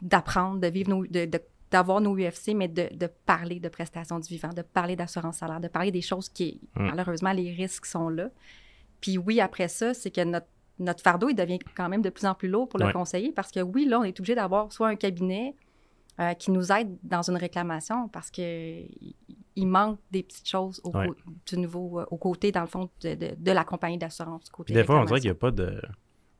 d'apprendre, 0.02 0.60
de 0.60 0.66
vivre 0.66 0.90
nos, 0.90 1.06
de, 1.06 1.28
d'avoir 1.70 2.00
nos 2.00 2.16
UFC, 2.16 2.48
mais 2.54 2.68
de, 2.68 2.88
de, 2.94 3.08
parler 3.26 3.58
de 3.58 3.68
prestations 3.68 4.18
du 4.18 4.28
vivant, 4.28 4.50
de 4.50 4.62
parler 4.62 4.96
d'assurance 4.96 5.38
salaire, 5.38 5.60
de 5.60 5.68
parler 5.68 5.90
des 5.90 6.02
choses 6.02 6.28
qui, 6.28 6.60
mm. 6.76 6.90
malheureusement, 6.90 7.32
les 7.32 7.52
risques 7.52 7.86
sont 7.86 8.08
là. 8.08 8.28
Puis 9.00 9.18
oui, 9.18 9.40
après 9.40 9.68
ça, 9.68 9.94
c'est 9.94 10.10
que 10.10 10.22
notre, 10.22 10.46
notre 10.78 11.02
fardeau, 11.02 11.28
il 11.28 11.34
devient 11.34 11.58
quand 11.76 11.88
même 11.88 12.02
de 12.02 12.10
plus 12.10 12.26
en 12.26 12.34
plus 12.34 12.48
lourd 12.48 12.68
pour 12.68 12.80
le 12.80 12.92
conseiller 12.92 13.32
parce 13.32 13.50
que 13.50 13.60
oui, 13.60 13.86
là, 13.86 14.00
on 14.00 14.04
est 14.04 14.18
obligé 14.18 14.34
d'avoir 14.34 14.72
soit 14.72 14.88
un 14.88 14.96
cabinet 14.96 15.54
euh, 16.20 16.34
qui 16.34 16.50
nous 16.50 16.70
aide 16.72 16.96
dans 17.02 17.28
une 17.28 17.36
réclamation 17.36 18.08
parce 18.08 18.30
que 18.30 18.82
il 19.56 19.66
manque 19.66 19.98
des 20.10 20.22
petites 20.22 20.48
choses 20.48 20.80
au, 20.84 20.92
du 21.46 21.58
nouveau, 21.58 22.00
euh, 22.00 22.06
au 22.10 22.16
côté, 22.16 22.50
dans 22.50 22.60
le 22.60 22.66
fond, 22.66 22.88
de, 23.02 23.14
de, 23.14 23.34
de 23.36 23.52
la 23.52 23.64
compagnie 23.64 23.98
d'assurance. 23.98 24.50
Des 24.66 24.84
fois, 24.84 25.00
on 25.00 25.04
dirait 25.04 25.20
qu'il 25.20 25.30
n'y 25.30 25.36
a 25.36 25.38
pas 25.38 25.50
de, 25.50 25.80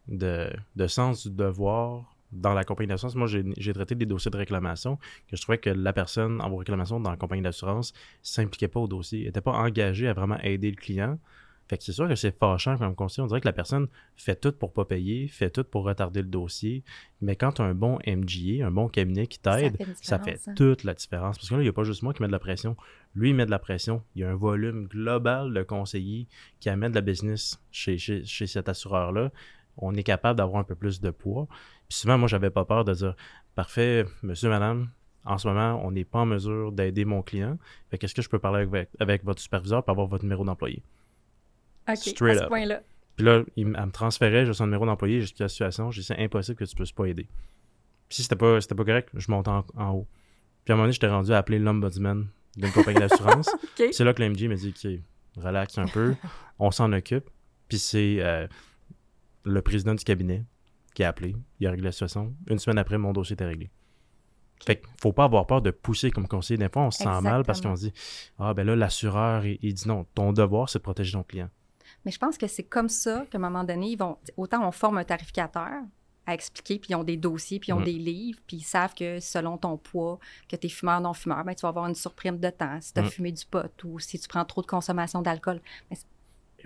de, 0.09 0.51
de, 0.77 0.87
sens 0.87 1.27
du 1.27 1.35
devoir 1.35 2.15
dans 2.33 2.53
la 2.55 2.65
compagnie 2.65 2.89
d'assurance, 2.89 3.15
moi, 3.15 3.29
j'ai 3.29 3.73
traité 3.73 3.95
des 3.95 4.07
dossiers 4.07 4.31
de 4.31 4.37
réclamation 4.37 4.97
que 5.29 5.37
je 5.37 5.43
trouvais 5.43 5.59
que 5.59 5.71
la 5.71 5.93
personne 5.93 6.41
en 6.41 6.55
réclamation 6.57 7.01
dans 7.01 7.11
la 7.11 7.17
compagnie 7.17 7.43
d'assurance 7.43 7.93
s'impliquait 8.23 8.69
pas 8.69 8.81
au 8.81 8.89
dossier, 8.89 9.25
n'était 9.25 9.41
pas 9.41 9.53
engagée 9.53 10.09
à 10.09 10.15
vraiment 10.15 10.39
aider 10.41 10.71
le 10.71 10.77
client. 10.77 11.19
Fait 11.69 11.79
que 11.79 11.85
c'est 11.85 11.93
sûr 11.93 12.07
que 12.09 12.15
c'est 12.15 12.37
fâchant 12.39 12.77
comme 12.77 12.95
conseil. 12.95 13.25
On 13.25 13.27
dirait 13.27 13.41
que 13.41 13.49
la 13.49 13.53
personne 13.55 13.89
fait 14.17 14.37
tout 14.37 14.53
pour 14.53 14.75
pas 14.75 14.85
payer, 14.85 15.29
fait 15.29 15.49
tout 15.49 15.65
pour 15.65 15.85
retarder 15.85 16.21
le 16.21 16.29
dossier. 16.29 16.85
Mais 17.23 17.37
quand 17.37 17.53
tu 17.53 17.63
as 17.63 17.65
un 17.65 17.75
bon 17.75 17.99
MGA, 18.07 18.67
un 18.67 18.71
bon 18.71 18.89
cabinet 18.89 19.27
qui 19.27 19.39
t'aide, 19.39 19.79
ça 20.03 20.19
fait, 20.19 20.39
hein. 20.47 20.53
toute 20.55 20.85
la 20.85 20.93
différence. 20.93 21.39
Parce 21.39 21.49
que 21.49 21.55
là, 21.55 21.61
il 21.61 21.65
n'y 21.65 21.71
a 21.71 21.73
pas 21.73 21.85
juste 21.85 22.03
moi 22.03 22.13
qui 22.13 22.21
met 22.21 22.29
de 22.29 22.33
la 22.33 22.39
pression. 22.39 22.77
Lui, 23.15 23.31
il 23.31 23.35
met 23.35 23.47
de 23.47 23.51
la 23.51 23.59
pression. 23.59 24.03
Il 24.15 24.21
y 24.21 24.25
a 24.25 24.31
un 24.31 24.35
volume 24.35 24.89
global 24.89 25.55
de 25.55 25.63
conseillers 25.63 26.27
qui 26.61 26.69
amènent 26.69 26.93
de 26.93 26.97
la 26.97 27.01
business 27.01 27.59
chez, 27.71 27.97
chez, 27.97 28.25
chez 28.25 28.47
cet 28.47 28.69
assureur-là. 28.69 29.31
On 29.79 29.95
est 29.95 30.03
capable 30.03 30.39
d'avoir 30.39 30.61
un 30.61 30.65
peu 30.65 30.75
plus 30.75 31.01
de 31.01 31.11
poids. 31.11 31.47
Puis 31.89 31.99
souvent, 31.99 32.19
moi, 32.19 32.29
j'avais 32.29 32.51
pas 32.51 32.65
peur 32.65 32.85
de 32.85 32.95
dire 32.95 33.17
Parfait, 33.55 34.05
monsieur, 34.23 34.49
madame, 34.49 34.89
en 35.25 35.39
ce 35.39 35.49
moment, 35.49 35.81
on 35.85 35.91
n'est 35.91 36.05
pas 36.05 36.21
en 36.21 36.27
mesure 36.27 36.73
d'aider 36.73 37.05
mon 37.05 37.23
client. 37.23 37.59
Fait 37.91 37.99
qu'est-ce 37.99 38.15
que 38.15 38.23
je 38.23 38.29
peux 38.29 38.39
parler 38.39 38.63
avec, 38.63 38.89
avec 39.01 39.25
votre 39.25 39.41
superviseur 39.41 39.83
pour 39.83 39.93
avoir 39.93 40.07
votre 40.07 40.25
numéro 40.25 40.45
d'employé? 40.45 40.83
OK, 41.89 41.97
Straight 41.97 42.39
à 42.39 42.45
ce 42.45 42.49
point-là. 42.49 42.83
Puis 43.17 43.25
là, 43.25 43.43
il 43.57 43.69
me 43.69 43.91
transférait, 43.91 44.45
j'ai 44.45 44.53
son 44.53 44.67
numéro 44.67 44.87
d'employé, 44.87 45.21
jusqu'à 45.21 45.45
la 45.45 45.49
situation. 45.49 45.91
J'ai 45.91 46.01
dit, 46.01 46.07
c'est 46.07 46.19
impossible 46.19 46.59
que 46.59 46.65
tu 46.65 46.75
puisses 46.75 46.93
pas 46.93 47.07
aider. 47.07 47.29
Puis 48.09 48.17
si 48.17 48.23
c'était 48.23 48.37
pas, 48.37 48.61
c'était 48.61 48.75
pas 48.75 48.85
correct, 48.85 49.11
je 49.15 49.31
monte 49.31 49.49
en, 49.49 49.65
haut. 49.91 50.07
Puis 50.65 50.73
à 50.73 50.75
un 50.75 50.77
moment 50.77 50.85
donné, 50.85 50.93
j'étais 50.93 51.09
rendu 51.09 51.33
à 51.33 51.39
appeler 51.39 51.59
l'ombudsman 51.59 52.27
d'une 52.57 52.73
compagnie 52.73 53.01
d'assurance. 53.01 53.51
C'est 53.93 54.05
là 54.05 54.13
que 54.15 54.23
l'MG 54.23 54.49
m'a 54.49 54.57
dit, 54.57 54.75
OK, 54.77 55.43
relax 55.43 55.79
un 55.79 55.87
peu, 55.87 56.15
on 56.59 56.71
s'en 56.71 56.93
occupe. 56.93 57.29
Puis 57.69 57.79
c'est 57.79 58.19
euh, 58.21 58.47
le 59.45 59.63
président 59.63 59.95
du 59.95 60.05
cabinet 60.05 60.45
qui 60.95 61.05
a 61.05 61.09
appelé, 61.09 61.37
il 61.61 61.67
a 61.67 61.71
réglé 61.71 61.85
la 61.85 61.93
situation. 61.93 62.35
Une 62.49 62.59
semaine 62.59 62.79
après, 62.79 62.99
mon 62.99 63.13
dossier 63.13 63.35
était 63.35 63.45
réglé. 63.45 63.71
Fait 64.65 64.77
qu'il 64.77 64.89
faut 65.01 65.13
pas 65.13 65.25
avoir 65.25 65.47
peur 65.47 65.61
de 65.61 65.71
pousser 65.71 66.11
comme 66.11 66.29
conseiller. 66.29 66.57
Des 66.57 66.69
fois, 66.69 66.83
on 66.83 66.91
se 66.91 67.03
sent 67.03 67.21
mal 67.21 67.45
parce 67.45 67.61
qu'on 67.61 67.77
se 67.77 67.89
dit 67.89 67.93
Ah, 68.39 68.55
ben 68.55 68.65
là, 68.65 68.77
l'assureur, 68.77 69.45
il, 69.45 69.75
dit 69.75 69.89
non, 69.89 70.07
ton 70.15 70.33
devoir, 70.33 70.69
c'est 70.69 70.79
de 70.79 70.85
protéger 70.85 71.13
ton 71.13 71.23
client. 71.23 71.51
Mais 72.05 72.13
je 72.13 72.19
pense 72.19 72.39
que 72.39 72.47
c'est 72.47 72.63
comme 72.63 72.89
ça 72.89 73.27
qu'à 73.31 73.39
un 73.39 73.41
moment 73.41 73.65
donné, 73.65 73.91
ils 73.91 73.99
vont. 73.99 74.17
Autant 74.37 74.67
on 74.67 74.73
forme 74.73 74.99
un 74.99 75.05
tarificateur 75.05 75.83
à 76.27 76.33
expliquer, 76.33 76.79
puis 76.79 76.93
ils 76.93 76.95
ont 76.95 77.05
des 77.05 77.19
dossiers, 77.19 77.59
puis 77.59 77.71
ils 77.71 77.75
ont 77.75 77.83
des 77.83 77.99
livres, 77.99 78.39
puis 78.47 78.59
ils 78.59 78.63
savent 78.63 78.95
que 78.95 79.21
selon 79.21 79.59
ton 79.59 79.77
poids, 79.77 80.19
que 80.49 80.57
tu 80.57 80.67
es 80.67 80.71
fumeur, 80.71 80.99
non-fumeur, 81.03 81.45
ben, 81.45 81.55
tu 81.55 81.63
vas 81.63 81.69
avoir 81.69 81.87
une 81.87 81.95
surprime 81.95 82.39
de 82.39 82.49
temps 82.49 82.79
si 82.81 82.95
tu 82.95 83.01
as 83.01 83.05
fumé 83.05 83.31
du 83.31 83.45
pot 83.45 83.85
ou 83.85 83.99
si 83.99 84.19
tu 84.19 84.27
prends 84.27 84.45
trop 84.47 84.63
de 84.63 84.67
consommation 84.67 85.21
d'alcool. 85.21 85.61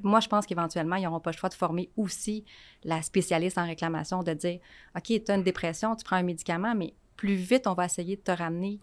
Moi, 0.02 0.20
je 0.20 0.28
pense 0.28 0.46
qu'éventuellement, 0.46 0.96
ils 0.96 1.04
n'auront 1.04 1.20
pas 1.20 1.30
le 1.30 1.36
choix 1.36 1.48
de 1.48 1.54
former 1.54 1.90
aussi 1.96 2.44
la 2.84 3.02
spécialiste 3.02 3.58
en 3.58 3.66
réclamation, 3.66 4.22
de 4.22 4.32
dire 4.32 4.60
OK, 4.96 5.04
tu 5.04 5.22
as 5.28 5.34
une 5.34 5.42
dépression, 5.42 5.96
tu 5.96 6.04
prends 6.04 6.16
un 6.16 6.22
médicament, 6.22 6.74
mais 6.74 6.94
plus 7.16 7.34
vite 7.34 7.66
on 7.66 7.74
va 7.74 7.86
essayer 7.86 8.16
de 8.16 8.22
te 8.22 8.30
ramener. 8.30 8.78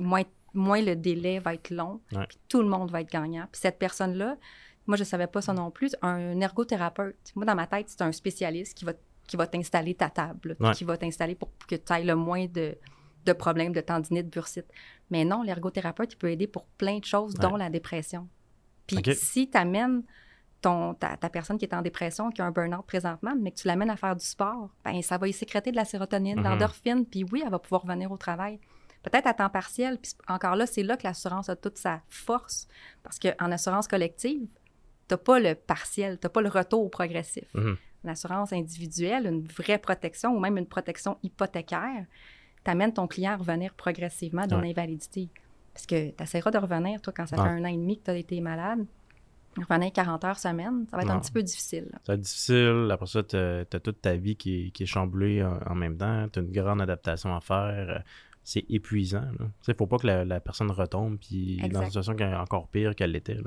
Moins, 0.00 0.22
moins 0.54 0.80
le 0.80 0.96
délai 0.96 1.38
va 1.38 1.54
être 1.54 1.70
long, 1.70 2.00
puis 2.08 2.38
tout 2.48 2.62
le 2.62 2.68
monde 2.68 2.90
va 2.90 3.02
être 3.02 3.10
gagnant. 3.10 3.46
Puis 3.52 3.60
cette 3.60 3.78
personne-là, 3.78 4.36
moi, 4.86 4.96
je 4.96 5.02
ne 5.02 5.06
savais 5.06 5.26
pas 5.26 5.40
ça 5.40 5.52
non 5.52 5.70
plus, 5.70 5.94
un 6.02 6.40
ergothérapeute. 6.40 7.32
Moi, 7.36 7.44
dans 7.44 7.54
ma 7.54 7.66
tête, 7.66 7.88
c'est 7.88 8.02
un 8.02 8.10
spécialiste 8.10 8.76
qui 8.76 8.84
va, 8.84 8.92
qui 9.28 9.36
va 9.36 9.46
t'installer 9.46 9.94
ta 9.94 10.10
table, 10.10 10.56
qui 10.74 10.84
va 10.84 10.96
t'installer 10.96 11.34
pour 11.34 11.50
que 11.68 11.76
tu 11.76 11.92
ailles 11.92 12.04
le 12.06 12.16
moins 12.16 12.46
de, 12.46 12.76
de 13.24 13.32
problèmes 13.32 13.72
de 13.72 13.80
tendinite, 13.80 14.28
bursite. 14.28 14.66
Mais 15.10 15.24
non, 15.24 15.42
l'ergothérapeute, 15.42 16.14
il 16.14 16.16
peut 16.16 16.30
aider 16.30 16.46
pour 16.46 16.64
plein 16.64 16.98
de 16.98 17.04
choses, 17.04 17.34
dont 17.34 17.56
la 17.56 17.70
dépression. 17.70 18.28
Puis 18.86 19.02
si 19.14 19.48
tu 19.48 19.56
amènes 19.56 20.02
ton, 20.62 20.94
ta, 20.94 21.16
personne 21.28 21.58
qui 21.58 21.64
est 21.64 21.74
en 21.74 21.82
dépression, 21.82 22.30
qui 22.30 22.40
a 22.40 22.46
un 22.46 22.50
burn-out 22.50 22.86
présentement, 22.86 23.34
mais 23.38 23.50
que 23.50 23.56
tu 23.56 23.66
l'amènes 23.66 23.90
à 23.90 23.96
faire 23.96 24.16
du 24.16 24.24
sport, 24.24 24.70
ben 24.84 25.02
ça 25.02 25.18
va 25.18 25.28
y 25.28 25.32
sécréter 25.32 25.72
de 25.72 25.76
la 25.76 25.84
sérotonine, 25.84 26.36
de 26.36 26.40
mhm. 26.40 26.48
l'endorphine, 26.48 27.04
puis 27.04 27.24
oui, 27.30 27.42
elle 27.44 27.50
va 27.50 27.58
pouvoir 27.58 27.82
revenir 27.82 28.10
au 28.10 28.16
travail. 28.16 28.60
Peut-être 29.02 29.26
à 29.26 29.34
temps 29.34 29.50
partiel, 29.50 29.98
puis 29.98 30.12
encore 30.28 30.54
là, 30.54 30.64
c'est 30.66 30.84
là 30.84 30.96
que 30.96 31.02
l'assurance 31.02 31.48
a 31.48 31.56
toute 31.56 31.76
sa 31.76 32.00
force, 32.08 32.68
parce 33.02 33.18
qu'en 33.18 33.50
assurance 33.50 33.88
collective, 33.88 34.46
tu 35.08 35.14
n'as 35.14 35.18
pas 35.18 35.40
le 35.40 35.56
partiel, 35.56 36.18
tu 36.20 36.26
n'as 36.26 36.30
pas 36.30 36.40
le 36.40 36.48
retour 36.48 36.88
progressif. 36.90 37.52
Mhm. 37.54 37.76
L'assurance 38.04 38.52
individuelle, 38.52 39.26
une 39.26 39.44
vraie 39.44 39.78
protection 39.78 40.34
ou 40.34 40.40
même 40.40 40.56
une 40.58 40.66
protection 40.66 41.18
hypothécaire, 41.22 42.06
t'amène 42.62 42.92
ton 42.92 43.08
client 43.08 43.32
à 43.32 43.36
revenir 43.36 43.74
progressivement 43.74 44.46
dans 44.46 44.60
l'invalidité. 44.60 45.28
Parce 45.74 45.86
que 45.86 46.10
tu 46.10 46.22
essaieras 46.22 46.50
de 46.50 46.58
revenir, 46.58 47.00
toi, 47.00 47.12
quand 47.16 47.26
ça 47.26 47.36
fait 47.36 47.42
un 47.42 47.64
an 47.64 47.68
et 47.68 47.76
demi 47.76 47.98
que 47.98 48.04
tu 48.04 48.10
as 48.10 48.16
été 48.16 48.40
malade, 48.40 48.84
revenir 49.56 49.92
40 49.92 50.24
heures 50.24 50.38
semaine, 50.38 50.86
ça 50.90 50.96
va 50.96 51.02
être 51.02 51.10
un 51.10 51.20
petit 51.20 51.32
peu 51.32 51.42
difficile. 51.42 51.88
Ça 52.04 52.12
va 52.12 52.14
être 52.14 52.20
difficile. 52.20 52.88
Après 52.90 53.06
ça, 53.06 53.22
tu 53.22 53.36
as, 53.36 53.64
toute 53.64 54.00
ta 54.00 54.16
vie 54.16 54.36
qui 54.36 54.66
est, 54.66 54.70
qui 54.70 54.82
est 54.82 54.86
chamboulée 54.86 55.42
en, 55.42 55.74
même 55.74 55.96
temps. 55.96 56.28
Tu 56.28 56.38
as 56.38 56.42
une 56.42 56.52
grande 56.52 56.80
adaptation 56.80 57.34
à 57.34 57.40
faire. 57.40 58.02
C'est 58.44 58.64
épuisant. 58.68 59.24
Il 59.38 59.70
ne 59.70 59.74
faut 59.74 59.86
pas 59.86 59.98
que 59.98 60.06
la, 60.06 60.40
personne 60.40 60.70
retombe 60.70 61.18
puis 61.18 61.62
dans 61.70 61.80
une 61.80 61.86
situation 61.86 62.14
qui 62.14 62.22
est 62.22 62.34
encore 62.34 62.68
pire 62.68 62.94
qu'elle 62.94 63.12
l'était. 63.12 63.38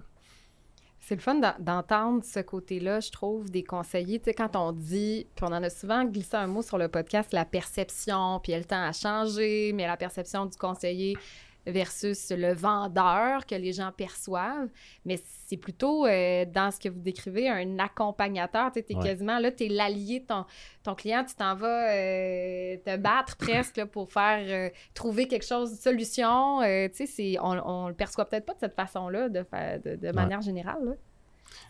C'est 1.01 1.15
le 1.15 1.21
fun 1.21 1.39
d'entendre 1.59 2.23
ce 2.23 2.39
côté-là, 2.39 2.99
je 2.99 3.11
trouve, 3.11 3.51
des 3.51 3.63
conseillers. 3.63 4.17
Tu 4.17 4.25
sais, 4.25 4.33
quand 4.33 4.55
on 4.55 4.71
dit, 4.71 5.27
puis 5.35 5.45
on 5.45 5.53
en 5.53 5.61
a 5.61 5.69
souvent 5.69 6.03
glissé 6.03 6.35
un 6.35 6.47
mot 6.47 6.63
sur 6.63 6.79
le 6.79 6.87
podcast, 6.87 7.31
la 7.31 7.45
perception, 7.45 8.39
puis 8.41 8.55
le 8.55 8.63
temps 8.63 8.81
a 8.81 8.91
changé, 8.91 9.71
mais 9.73 9.85
la 9.85 9.97
perception 9.97 10.47
du 10.47 10.57
conseiller 10.57 11.15
versus 11.65 12.31
le 12.31 12.53
vendeur 12.53 13.45
que 13.45 13.55
les 13.55 13.73
gens 13.73 13.91
perçoivent. 13.91 14.69
Mais 15.05 15.19
c'est 15.47 15.57
plutôt 15.57 16.05
euh, 16.05 16.45
dans 16.45 16.71
ce 16.71 16.79
que 16.79 16.89
vous 16.89 16.99
décrivez 16.99 17.49
un 17.49 17.79
accompagnateur. 17.79 18.71
Tu 18.71 18.79
es 18.79 18.95
quasiment 18.95 19.39
là, 19.39 19.51
tu 19.51 19.65
es 19.65 19.69
l'allié 19.69 20.19
de 20.21 20.25
ton, 20.25 20.45
ton, 20.83 20.95
client, 20.95 21.23
tu 21.23 21.35
t'en 21.35 21.55
vas 21.55 21.91
euh, 21.91 22.77
te 22.77 22.97
battre 22.97 23.37
presque 23.37 23.83
pour 23.85 24.11
faire 24.11 24.45
euh, 24.47 24.69
trouver 24.93 25.27
quelque 25.27 25.45
chose, 25.45 25.71
de 25.71 25.77
solution. 25.77 26.61
tu 26.95 27.07
sais, 27.07 27.37
on, 27.41 27.59
on 27.67 27.87
le 27.87 27.95
perçoit 27.95 28.25
peut-être 28.25 28.45
pas 28.45 28.53
de 28.53 28.59
cette 28.59 28.75
façon-là, 28.75 29.29
de, 29.29 29.45
de, 29.83 29.95
de 29.95 30.11
manière 30.11 30.41
générale. 30.41 30.97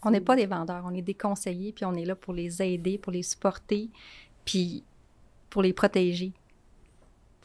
On 0.04 0.12
n'est 0.12 0.22
pas 0.22 0.36
des 0.36 0.46
vendeurs, 0.46 0.84
on 0.86 0.94
est 0.94 1.02
des 1.02 1.14
conseillers, 1.14 1.72
puis 1.72 1.86
on 1.86 1.94
est 1.94 2.06
là 2.06 2.16
pour 2.16 2.34
les 2.34 2.62
aider, 2.62 2.98
pour 2.98 3.12
les 3.12 3.24
supporter, 3.24 3.90
puis 4.46 4.84
pour 5.50 5.62
les 5.62 5.74
protéger. 5.74 6.34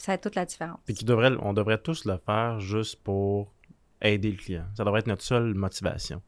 Ça 0.00 0.12
a 0.12 0.18
toute 0.18 0.34
la 0.34 0.46
différence. 0.46 0.78
Puis 0.86 0.94
devrait, 1.04 1.32
on 1.40 1.52
devrait 1.52 1.76
tous 1.76 2.06
le 2.06 2.16
faire 2.24 2.58
juste 2.58 3.02
pour 3.02 3.52
aider 4.00 4.30
le 4.30 4.38
client. 4.38 4.64
Ça 4.74 4.82
devrait 4.82 5.00
être 5.00 5.06
notre 5.06 5.22
seule 5.22 5.52
motivation. 5.52 6.22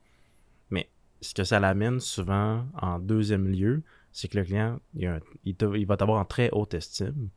Mais 0.70 0.90
ce 1.22 1.32
que 1.32 1.42
ça 1.42 1.58
l'amène 1.58 1.98
souvent 1.98 2.66
en 2.80 2.98
deuxième 2.98 3.48
lieu, 3.48 3.82
c'est 4.12 4.28
que 4.28 4.38
le 4.38 4.44
client, 4.44 4.78
il, 4.94 5.87
va 5.87 5.96
t'avoir 5.96 6.20
en 6.20 6.26
très 6.26 6.50
haute 6.52 6.74
estime, 6.74 7.30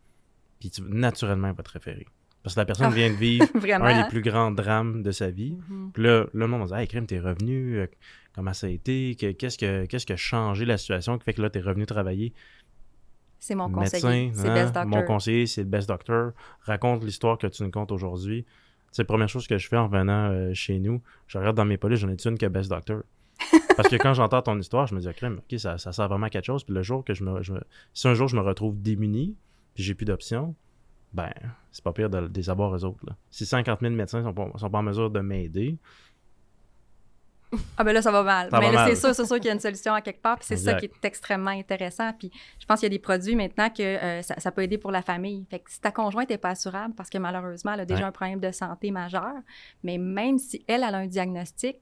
puis 0.60 0.72
naturellement, 0.82 1.48
il 1.48 1.56
va 1.56 1.64
te 1.64 1.72
référer. 1.72 2.06
Parce 2.44 2.56
que 2.56 2.60
la 2.60 2.66
personne 2.66 2.90
ah. 2.92 2.96
vient 2.96 3.10
de 3.10 3.16
vivre 3.16 3.46
un 3.82 4.04
des 4.04 4.10
plus 4.10 4.22
grands 4.22 4.52
drames 4.52 5.04
de 5.04 5.12
sa 5.12 5.32
vie. 5.32 5.58
Mm-hmm. 5.72 5.92
Puis 5.94 6.04
là, 6.04 6.26
le 6.34 6.48
monde 6.48 6.62
va 6.62 6.68
dire 6.68 6.78
Hey, 6.78 6.88
Crime, 6.88 7.08
t'es 7.08 7.20
revenu, 7.20 7.80
euh, 7.80 7.88
comment 8.36 8.54
ça 8.54 8.68
a 8.68 8.70
été? 8.70 9.16
Qu'est-ce 9.16 9.58
que, 9.58 9.86
qu'est-ce 9.86 10.06
qui 10.06 10.14
a 10.14 10.18
changé 10.18 10.66
la 10.66 10.78
situation 10.78 11.18
qui 11.18 11.24
fait 11.24 11.34
que 11.34 11.42
là, 11.42 11.50
t'es 11.50 11.62
revenu 11.62 11.86
travailler 11.86 12.34
c'est 13.40 13.56
mon 13.56 13.70
conseiller. 13.70 14.32
C'est 14.34 14.50
Best 14.50 14.74
Doctor. 14.74 14.86
Mon 14.86 15.04
conseiller, 15.04 15.48
c'est 15.48 15.62
le 15.62 15.70
Best 15.70 15.88
Doctor. 15.88 16.32
Raconte 16.62 17.04
l'histoire 17.04 17.38
que 17.38 17.48
tu 17.48 17.64
nous 17.64 17.72
comptes 17.72 17.92
aujourd'hui. 17.92 18.46
C'est 18.92 19.04
la 19.04 19.08
première 19.08 19.30
chose 19.30 19.46
que 19.48 19.58
je 19.58 19.68
fais 19.68 19.78
en 19.78 19.88
venant 19.88 20.30
euh, 20.32 20.54
chez 20.54 20.80
nous. 20.80 21.02
Je 21.28 21.38
regarde 21.38 21.58
dans 21.58 21.66
mes 21.66 21.78
polices, 21.78 22.00
j'en 22.00 22.10
ai 22.10 22.16
une 22.24 22.38
que 22.38 22.46
Best 22.46 22.70
Doctor. 22.70 23.04
Parce 23.76 23.90
que 23.90 23.98
quand 23.98 24.14
j'entends 24.14 24.42
ton 24.42 24.58
histoire, 24.58 24.88
je 24.88 24.96
me 24.96 25.02
dis, 25.02 25.08
ok, 25.10 25.60
ça, 25.60 25.78
ça 25.78 25.92
sert 25.92 26.08
vraiment 26.08 26.28
à 26.28 26.30
quelque 26.30 26.46
chose. 26.46 26.64
Puis 26.64 26.74
le 26.74 26.82
jour 26.82 27.04
que 27.04 27.14
je 27.14 27.24
me, 27.24 27.42
Si 27.94 28.08
un 28.08 28.14
jour 28.14 28.28
je 28.28 28.38
me 28.38 28.42
retrouve 28.42 28.82
démuni, 28.82 29.36
puis 29.74 29.84
j'ai 29.84 29.96
plus 29.96 30.06
d'options, 30.06 30.56
ben, 31.12 31.32
c'est 31.72 31.84
pas 31.84 31.94
pire 31.94 32.10
de, 32.10 32.28
des 32.28 32.50
avoir 32.50 32.76
eux 32.76 32.86
autres. 32.86 33.06
Si 33.32 33.46
50 33.46 33.82
000 33.82 33.94
médecins 33.94 34.24
sont 34.24 34.58
sont 34.58 34.70
pas 34.70 34.78
en 34.80 34.84
mesure 34.84 35.10
de 35.10 35.20
m'aider, 35.20 35.78
ah 37.78 37.84
ben 37.84 37.94
là, 37.94 38.02
ça 38.02 38.12
va 38.12 38.24
mal. 38.24 38.50
mais 38.52 38.72
c'est 38.88 38.96
sûr, 38.96 39.16
c'est 39.16 39.26
sûr 39.26 39.36
qu'il 39.38 39.46
y 39.46 39.50
a 39.50 39.54
une 39.54 39.60
solution 39.60 39.94
à 39.94 40.02
quelque 40.02 40.22
part, 40.22 40.38
puis 40.38 40.46
c'est 40.48 40.58
ça 40.58 40.74
qui 40.76 40.86
est 40.86 41.06
extrêmement 41.06 41.52
intéressant. 41.52 42.12
Puis 42.14 42.32
je 42.60 42.66
pense 42.66 42.80
qu'il 42.80 42.88
y 42.88 42.94
a 42.94 42.98
des 42.98 43.02
produits 43.02 43.36
maintenant 43.36 43.70
que 43.70 43.84
euh, 43.84 44.22
ça, 44.22 44.52
peut 44.52 44.64
aider 44.64 44.78
pour 44.78 44.92
la 44.92 45.02
famille. 45.02 45.46
Fait 45.50 45.60
que 45.60 45.72
si 45.72 45.80
ta 45.80 45.92
conjointe 45.92 46.30
n'est 46.30 46.38
pas 46.38 46.50
assurable, 46.50 46.94
parce 46.96 47.10
que 47.10 47.18
malheureusement, 47.18 47.74
elle 47.74 47.82
a 47.82 47.86
déjà 47.86 48.08
un 48.08 48.12
problème 48.12 48.40
de 48.40 48.52
santé 48.52 48.92
majeur, 48.92 49.34
mais 49.84 49.98
même 49.98 50.38
si 50.38 50.64
elle, 50.68 50.84
a 50.84 50.88
un 50.88 51.08
diagnostic, 51.08 51.78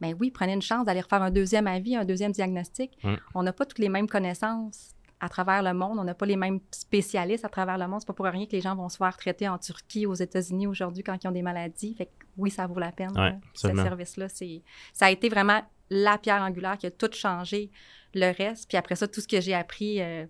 ben 0.00 0.14
oui, 0.18 0.30
prenez 0.30 0.54
une 0.54 0.62
chance 0.62 0.86
d'aller 0.86 1.02
refaire 1.02 1.22
un 1.22 1.30
deuxième 1.30 1.66
avis, 1.66 1.94
un 1.94 2.04
deuxième 2.04 2.32
diagnostic. 2.32 2.98
On 3.34 3.42
n'a 3.42 3.52
pas 3.52 3.66
toutes 3.66 3.78
les 3.78 3.90
mêmes 3.90 4.08
connaissances 4.08 4.94
à 5.20 5.28
travers 5.28 5.62
le 5.62 5.74
monde. 5.74 5.98
On 5.98 6.04
n'a 6.04 6.14
pas 6.14 6.26
les 6.26 6.36
mêmes 6.36 6.60
spécialistes 6.70 7.44
à 7.44 7.48
travers 7.48 7.78
le 7.78 7.86
monde. 7.86 8.00
C'est 8.00 8.06
pas 8.06 8.14
pour 8.14 8.26
rien 8.26 8.46
que 8.46 8.52
les 8.52 8.60
gens 8.60 8.74
vont 8.74 8.88
se 8.88 8.96
faire 8.96 9.16
traiter 9.16 9.48
en 9.48 9.58
Turquie, 9.58 10.06
aux 10.06 10.14
États-Unis 10.14 10.66
aujourd'hui 10.66 11.02
quand 11.02 11.22
ils 11.22 11.28
ont 11.28 11.32
des 11.32 11.42
maladies. 11.42 11.94
Fait 11.94 12.06
que 12.06 12.10
oui, 12.36 12.50
ça 12.50 12.66
vaut 12.66 12.80
la 12.80 12.92
peine. 12.92 13.12
ce 13.54 13.74
service-là, 13.74 14.28
c'est 14.28 14.62
ça 14.92 15.06
a 15.06 15.10
été 15.10 15.28
vraiment 15.28 15.62
la 15.90 16.18
pierre 16.18 16.42
angulaire 16.42 16.78
qui 16.78 16.86
a 16.86 16.90
tout 16.90 17.10
changé 17.12 17.70
le 18.14 18.32
reste. 18.32 18.68
Puis 18.68 18.78
après 18.78 18.96
ça, 18.96 19.06
tout 19.06 19.20
ce 19.20 19.28
que 19.28 19.40
j'ai 19.40 19.54
appris 19.54 20.00
euh, 20.00 20.26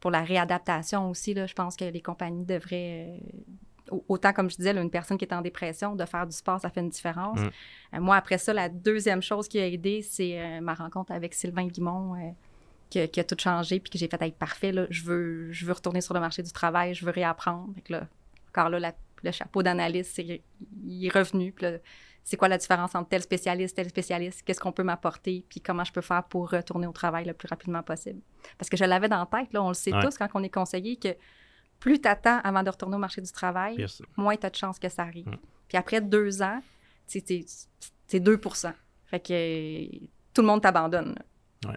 pour 0.00 0.10
la 0.10 0.22
réadaptation 0.22 1.08
aussi, 1.08 1.34
là, 1.34 1.46
je 1.46 1.54
pense 1.54 1.76
que 1.76 1.84
les 1.84 2.00
compagnies 2.00 2.44
devraient 2.44 3.18
euh, 3.90 3.98
autant 4.08 4.32
comme 4.32 4.50
je 4.50 4.56
disais, 4.56 4.72
une 4.76 4.90
personne 4.90 5.18
qui 5.18 5.24
est 5.24 5.32
en 5.32 5.42
dépression, 5.42 5.94
de 5.94 6.04
faire 6.04 6.26
du 6.26 6.34
sport, 6.34 6.60
ça 6.60 6.70
fait 6.70 6.80
une 6.80 6.90
différence. 6.90 7.38
Mm. 7.38 7.50
Euh, 7.94 8.00
moi, 8.00 8.16
après 8.16 8.38
ça, 8.38 8.52
la 8.52 8.68
deuxième 8.68 9.22
chose 9.22 9.48
qui 9.48 9.58
a 9.60 9.66
aidé, 9.66 10.02
c'est 10.02 10.60
ma 10.60 10.74
rencontre 10.74 11.12
avec 11.12 11.34
Sylvain 11.34 11.66
Guimont, 11.66 12.14
que, 12.94 13.20
a 13.20 13.24
tout 13.24 13.36
changé, 13.38 13.80
puis 13.80 13.90
que 13.90 13.98
j'ai 13.98 14.08
fait 14.08 14.20
être 14.20 14.36
parfait, 14.36 14.72
là, 14.72 14.86
je, 14.90 15.02
veux, 15.02 15.52
je 15.52 15.66
veux 15.66 15.72
retourner 15.72 16.00
sur 16.00 16.14
le 16.14 16.20
marché 16.20 16.42
du 16.42 16.52
travail, 16.52 16.94
je 16.94 17.04
veux 17.04 17.12
réapprendre. 17.12 17.72
Fait 17.74 17.88
là, 17.90 18.06
encore 18.48 18.70
là, 18.70 18.92
le 19.22 19.30
chapeau 19.30 19.62
d'analyste, 19.62 20.18
il 20.18 21.06
est 21.06 21.12
revenu. 21.12 21.52
Puis 21.52 21.66
c'est 22.22 22.36
quoi 22.36 22.48
la 22.48 22.58
différence 22.58 22.94
entre 22.94 23.08
tel 23.08 23.22
spécialiste, 23.22 23.76
tel 23.76 23.88
spécialiste, 23.88 24.42
qu'est-ce 24.42 24.60
qu'on 24.60 24.72
peut 24.72 24.82
m'apporter, 24.82 25.44
puis 25.48 25.60
comment 25.60 25.84
je 25.84 25.92
peux 25.92 26.00
faire 26.00 26.24
pour 26.24 26.50
retourner 26.50 26.86
au 26.86 26.92
travail 26.92 27.26
le 27.26 27.34
plus 27.34 27.48
rapidement 27.48 27.82
possible? 27.82 28.20
Parce 28.58 28.70
que 28.70 28.76
je 28.76 28.84
l'avais 28.84 29.08
dans 29.08 29.18
la 29.18 29.40
tête, 29.40 29.52
là, 29.52 29.62
on 29.62 29.68
le 29.68 29.74
sait 29.74 29.92
tous 30.02 30.16
quand 30.16 30.28
on 30.34 30.42
est 30.42 30.52
conseillé, 30.52 30.96
que 30.96 31.14
plus 31.80 32.00
tu 32.00 32.08
attends 32.08 32.40
avant 32.42 32.62
de 32.62 32.70
retourner 32.70 32.96
au 32.96 33.00
marché 33.00 33.20
du 33.20 33.30
travail, 33.30 33.84
moins 34.16 34.36
tu 34.36 34.46
as 34.46 34.50
de 34.50 34.56
chances 34.56 34.78
que 34.78 34.88
ça 34.88 35.02
arrive. 35.02 35.36
Puis 35.68 35.76
après 35.76 36.00
deux 36.00 36.40
ans, 36.42 36.62
c'est 37.06 37.20
2% 38.12 38.72
Fait 39.06 39.20
que 39.20 40.06
tout 40.32 40.40
le 40.40 40.46
monde 40.46 40.62
t'abandonne. 40.62 41.14
Ouais. 41.66 41.76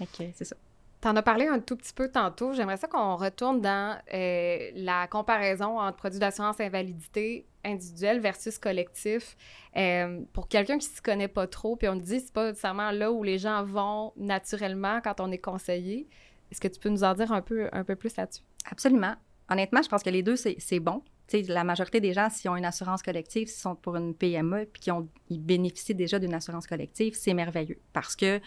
Que 0.00 0.24
c'est 0.34 0.44
ça. 0.44 0.56
Tu 1.00 1.08
en 1.08 1.16
as 1.16 1.22
parlé 1.22 1.46
un 1.46 1.60
tout 1.60 1.76
petit 1.76 1.94
peu 1.94 2.10
tantôt. 2.10 2.52
J'aimerais 2.52 2.76
ça 2.76 2.86
qu'on 2.86 3.16
retourne 3.16 3.60
dans 3.60 3.98
euh, 4.12 4.70
la 4.74 5.06
comparaison 5.06 5.78
entre 5.80 5.96
produits 5.96 6.18
d'assurance 6.18 6.60
invalidité 6.60 7.46
individuel 7.64 8.20
versus 8.20 8.58
collectif. 8.58 9.36
Euh, 9.76 10.20
pour 10.32 10.48
quelqu'un 10.48 10.78
qui 10.78 10.90
ne 10.90 10.94
se 10.94 11.02
connaît 11.02 11.28
pas 11.28 11.46
trop, 11.46 11.76
puis 11.76 11.88
on 11.88 11.98
te 11.98 12.04
dit 12.04 12.20
c'est 12.20 12.32
pas 12.32 12.48
nécessairement 12.48 12.90
là 12.90 13.12
où 13.12 13.22
les 13.22 13.38
gens 13.38 13.64
vont 13.64 14.12
naturellement 14.16 15.00
quand 15.02 15.20
on 15.20 15.30
est 15.30 15.38
conseillé. 15.38 16.06
Est-ce 16.50 16.60
que 16.60 16.68
tu 16.68 16.78
peux 16.80 16.88
nous 16.88 17.04
en 17.04 17.14
dire 17.14 17.32
un 17.32 17.42
peu, 17.42 17.68
un 17.72 17.84
peu 17.84 17.96
plus 17.96 18.16
là-dessus? 18.16 18.42
Absolument. 18.70 19.14
Honnêtement, 19.48 19.82
je 19.82 19.88
pense 19.88 20.02
que 20.02 20.10
les 20.10 20.22
deux, 20.22 20.36
c'est 20.36 20.80
bon. 20.80 21.02
la 21.32 21.64
majorité 21.64 22.00
des 22.00 22.12
gens, 22.12 22.28
s'ils 22.30 22.50
ont 22.50 22.56
une 22.56 22.64
assurance 22.64 23.02
collective, 23.02 23.48
s'ils 23.48 23.60
sont 23.60 23.74
pour 23.74 23.96
une 23.96 24.14
PME, 24.14 24.66
puis 24.66 24.82
qu'ils 24.82 24.94
ils 25.28 25.40
bénéficient 25.40 25.94
déjà 25.94 26.18
d'une 26.18 26.34
assurance 26.34 26.66
collective, 26.66 27.14
c'est 27.14 27.34
merveilleux 27.34 27.80
parce 27.92 28.14
que 28.16 28.40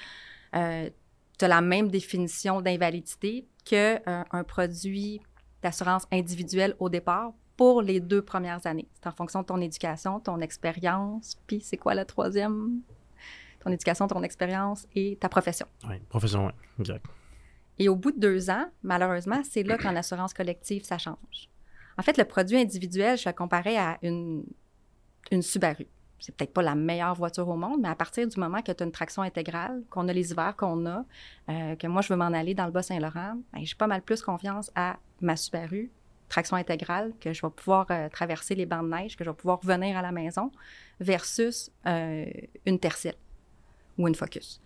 euh, 0.56 0.90
tu 1.38 1.46
as 1.46 1.48
la 1.48 1.62
même 1.62 1.90
définition 1.90 2.62
d'invalidité 2.62 3.48
qu'un 3.66 4.00
euh, 4.08 4.44
produit 4.44 5.22
d'assurance 5.62 6.06
individuelle 6.12 6.76
au 6.80 6.90
départ 6.90 7.34
pour 7.56 7.82
les 7.82 8.00
deux 8.00 8.22
premières 8.22 8.66
années. 8.66 8.88
C'est 8.96 9.08
en 9.08 9.12
fonction 9.12 9.42
de 9.42 9.46
ton 9.46 9.62
éducation, 9.62 10.20
ton 10.20 10.40
expérience, 10.42 11.38
puis 11.48 11.62
c'est 11.62 11.78
quoi 11.78 11.94
la 11.94 12.06
troisième? 12.06 12.82
Ton 13.64 13.72
éducation, 13.72 14.08
ton 14.08 14.24
expérience 14.24 14.88
et 14.94 15.18
ta 15.20 15.30
profession. 15.30 15.68
Oui, 15.88 15.96
profession, 16.10 16.48
oui, 16.48 16.52
exact. 16.80 17.06
Et 17.80 17.90
au 17.90 17.96
bout 17.96 18.12
de 18.12 18.20
deux 18.20 18.50
ans, 18.50 18.66
malheureusement, 18.84 19.42
c'est 19.50 19.64
là 19.64 19.78
qu'en 19.78 19.96
assurance 19.96 20.34
collective, 20.34 20.84
ça 20.84 20.98
change. 20.98 21.50
En 21.98 22.02
fait, 22.02 22.18
le 22.18 22.26
produit 22.26 22.58
individuel, 22.58 23.18
je 23.18 23.30
le 23.30 23.34
comparais 23.34 23.78
à 23.78 23.98
une, 24.02 24.44
une 25.32 25.42
Subaru. 25.42 25.88
C'est 26.24 26.34
peut-être 26.34 26.54
pas 26.54 26.62
la 26.62 26.74
meilleure 26.74 27.16
voiture 27.16 27.50
au 27.50 27.58
monde, 27.58 27.82
mais 27.82 27.90
à 27.90 27.96
partir 27.96 28.26
du 28.26 28.40
moment 28.40 28.62
que 28.62 28.72
tu 28.72 28.82
as 28.82 28.86
une 28.86 28.94
traction 28.94 29.24
intégrale, 29.24 29.84
qu'on 29.90 30.08
a 30.08 30.14
les 30.14 30.32
hivers 30.32 30.56
qu'on 30.56 30.86
a, 30.86 31.04
euh, 31.50 31.76
que 31.76 31.86
moi, 31.88 32.02
je 32.02 32.14
veux 32.14 32.16
m'en 32.18 32.32
aller 32.32 32.54
dans 32.54 32.66
le 32.66 32.72
Bas-Saint-Laurent, 32.72 33.42
ben, 33.52 33.66
j'ai 33.66 33.76
pas 33.76 33.88
mal 33.88 34.02
plus 34.02 34.22
confiance 34.22 34.72
à 34.74 34.96
ma 35.20 35.36
Subaru 35.36 35.92
traction 36.30 36.56
intégrale, 36.56 37.12
que 37.20 37.34
je 37.34 37.46
vais 37.46 37.52
pouvoir 37.52 37.88
euh, 37.92 38.08
traverser 38.08 38.56
les 38.56 38.66
bancs 38.66 38.86
de 38.86 38.90
neige, 38.90 39.18
que 39.18 39.26
je 39.26 39.30
vais 39.30 39.36
pouvoir 39.36 39.60
revenir 39.60 39.98
à 39.98 40.02
la 40.02 40.14
maison, 40.14 40.50
versus 41.02 41.70
euh, 41.86 42.26
une 42.66 42.80
tercelle 42.80 43.18
ou 43.98 44.08
une 44.08 44.16
Focus. 44.16 44.62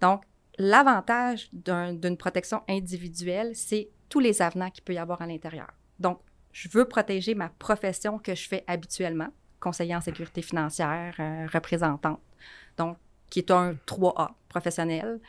Donc, 0.00 0.22
l'avantage 0.58 1.50
d'une 1.52 2.16
protection 2.16 2.62
individuelle, 2.66 3.54
c'est 3.54 3.90
tous 4.08 4.20
les 4.20 4.40
avenants 4.40 4.70
qu'il 4.70 4.84
peut 4.84 4.94
y 4.94 4.98
avoir 4.98 5.20
à 5.20 5.26
l'intérieur. 5.26 5.70
Donc, 6.00 6.18
je 6.50 6.66
veux 6.70 6.86
protéger 6.86 7.34
ma 7.34 7.50
profession 7.50 8.18
que 8.18 8.34
je 8.34 8.48
fais 8.48 8.64
habituellement, 8.66 9.28
conseiller 9.60 9.94
en 9.94 10.00
sécurité 10.00 10.42
financière, 10.42 11.14
euh, 11.18 11.46
représentante, 11.52 12.20
donc 12.76 12.96
qui 13.30 13.40
est 13.40 13.50
un 13.50 13.74
3A 13.86 14.30
professionnel, 14.48 15.20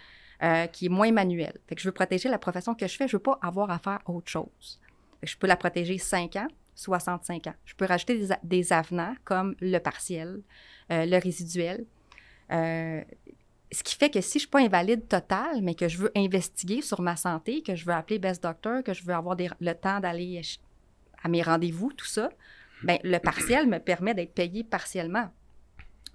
qui 0.71 0.85
est 0.85 0.89
moins 0.89 1.11
manuel. 1.11 1.51
Fait 1.67 1.77
je 1.77 1.85
veux 1.85 1.91
protéger 1.91 2.29
la 2.29 2.37
profession 2.37 2.73
que 2.73 2.87
je 2.87 2.95
fais, 2.95 3.09
je 3.09 3.17
veux 3.17 3.21
pas 3.21 3.37
avoir 3.41 3.69
à 3.71 3.77
faire 3.77 3.99
autre 4.05 4.29
chose. 4.29 4.79
Je 5.21 5.35
peux 5.35 5.47
la 5.47 5.57
protéger 5.57 5.97
5 5.97 6.37
ans, 6.37 6.47
65 6.75 7.47
ans. 7.47 7.53
Je 7.65 7.75
peux 7.75 7.85
rajouter 7.85 8.25
des, 8.43 8.73
avenants 8.73 9.15
comme 9.25 9.55
le 9.59 9.77
partiel, 9.79 10.41
euh, 10.91 11.05
le 11.05 11.17
résiduel. 11.21 11.85
Euh, 12.51 13.01
ce 13.71 13.83
qui 13.83 13.95
fait 13.95 14.09
que 14.09 14.21
si 14.21 14.31
je 14.31 14.35
ne 14.35 14.39
suis 14.39 14.47
pas 14.47 14.61
invalide 14.61 15.07
totale, 15.07 15.61
mais 15.61 15.75
que 15.75 15.87
je 15.87 15.97
veux 15.97 16.11
investiguer 16.15 16.81
sur 16.81 17.01
ma 17.01 17.15
santé, 17.15 17.61
que 17.61 17.75
je 17.75 17.85
veux 17.85 17.93
appeler 17.93 18.17
Best 18.17 18.41
Doctor, 18.41 18.81
que 18.83 18.93
je 18.93 19.03
veux 19.03 19.13
avoir 19.13 19.35
le 19.37 19.73
temps 19.73 19.99
d'aller 19.99 20.41
à 21.21 21.27
mes 21.27 21.43
rendez-vous, 21.43 21.91
tout 21.91 22.05
ça, 22.05 22.29
ben, 22.83 22.97
le 23.03 23.17
partiel 23.19 23.67
me 23.67 23.79
permet 23.79 24.13
d'être 24.13 24.33
payé 24.33 24.63
partiellement. 24.63 25.29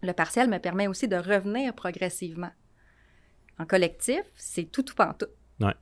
Le 0.02 0.12
partiel 0.12 0.48
me 0.48 0.58
permet 0.58 0.86
aussi 0.86 1.08
de 1.08 1.16
revenir 1.16 1.74
progressivement. 1.74 2.52
En 3.58 3.66
collectif, 3.66 4.22
c'est 4.36 4.70
tout 4.70 4.90
ou 4.90 4.94
pas 4.94 5.14
tout. 5.14 5.26
Ouais. 5.60 5.74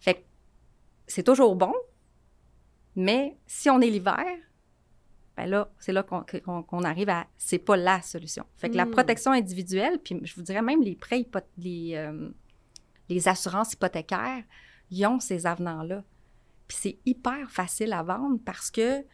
Fait 0.00 0.14
que 0.14 0.20
c'est 1.06 1.22
toujours 1.22 1.54
bon, 1.56 1.74
mais 2.96 3.36
si 3.46 3.68
on 3.70 3.80
est 3.80 3.90
l'hiver, 3.90 4.24
ben 5.36 5.46
là, 5.46 5.68
c'est 5.78 5.92
là 5.92 6.02
qu'on 6.04 6.84
arrive 6.84 7.08
à. 7.08 7.26
C'est 7.36 7.58
pas 7.58 7.76
la 7.76 8.00
solution. 8.02 8.44
Fait 8.56 8.70
que 8.70 8.76
la 8.76 8.86
hmm. 8.86 8.92
protection 8.92 9.32
individuelle, 9.32 9.98
puis 9.98 10.20
je 10.22 10.34
vous 10.36 10.42
dirais 10.42 10.62
même 10.62 10.82
les 10.82 10.94
prêts, 10.94 11.26
les, 11.58 11.96
euh, 11.96 12.30
les 13.08 13.28
assurances 13.28 13.72
hypothécaires, 13.72 14.44
ils 14.90 15.06
ont 15.06 15.18
ces 15.18 15.46
avenants-là. 15.46 16.04
Puis 16.68 16.78
c'est 16.80 16.98
hyper 17.04 17.50
facile 17.50 17.92
à 17.92 18.02
vendre 18.02 18.38
parce 18.44 18.70
que 18.70 19.04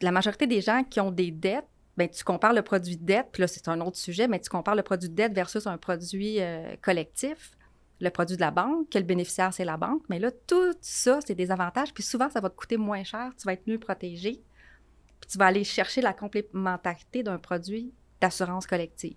la 0.00 0.12
majorité 0.12 0.46
des 0.46 0.60
gens 0.60 0.84
qui 0.84 1.00
ont 1.00 1.10
des 1.10 1.30
dettes, 1.30 1.66
ben 1.96 2.08
tu 2.08 2.24
compares 2.24 2.52
le 2.52 2.62
produit 2.62 2.96
de 2.96 3.04
dette, 3.04 3.28
puis 3.32 3.42
là, 3.42 3.46
c'est 3.46 3.68
un 3.68 3.80
autre 3.80 3.98
sujet, 3.98 4.28
mais 4.28 4.40
tu 4.40 4.48
compares 4.48 4.74
le 4.74 4.82
produit 4.82 5.08
de 5.08 5.14
dette 5.14 5.34
versus 5.34 5.66
un 5.66 5.76
produit 5.76 6.40
euh, 6.40 6.74
collectif 6.80 7.52
le 8.00 8.10
produit 8.10 8.36
de 8.36 8.40
la 8.40 8.50
banque, 8.50 8.88
que 8.90 8.98
le 8.98 9.04
bénéficiaire, 9.04 9.52
c'est 9.52 9.64
la 9.64 9.76
banque. 9.76 10.02
Mais 10.08 10.18
là, 10.18 10.30
tout 10.30 10.74
ça, 10.80 11.20
c'est 11.24 11.34
des 11.34 11.50
avantages. 11.50 11.92
Puis 11.92 12.02
souvent, 12.02 12.30
ça 12.30 12.40
va 12.40 12.50
te 12.50 12.56
coûter 12.56 12.76
moins 12.76 13.04
cher, 13.04 13.30
tu 13.38 13.44
vas 13.44 13.52
être 13.52 13.66
mieux 13.66 13.78
protégé. 13.78 14.40
Puis 15.20 15.30
tu 15.30 15.38
vas 15.38 15.46
aller 15.46 15.64
chercher 15.64 16.00
la 16.00 16.12
complémentarité 16.12 17.22
d'un 17.22 17.38
produit 17.38 17.92
d'assurance 18.20 18.66
collective. 18.66 19.16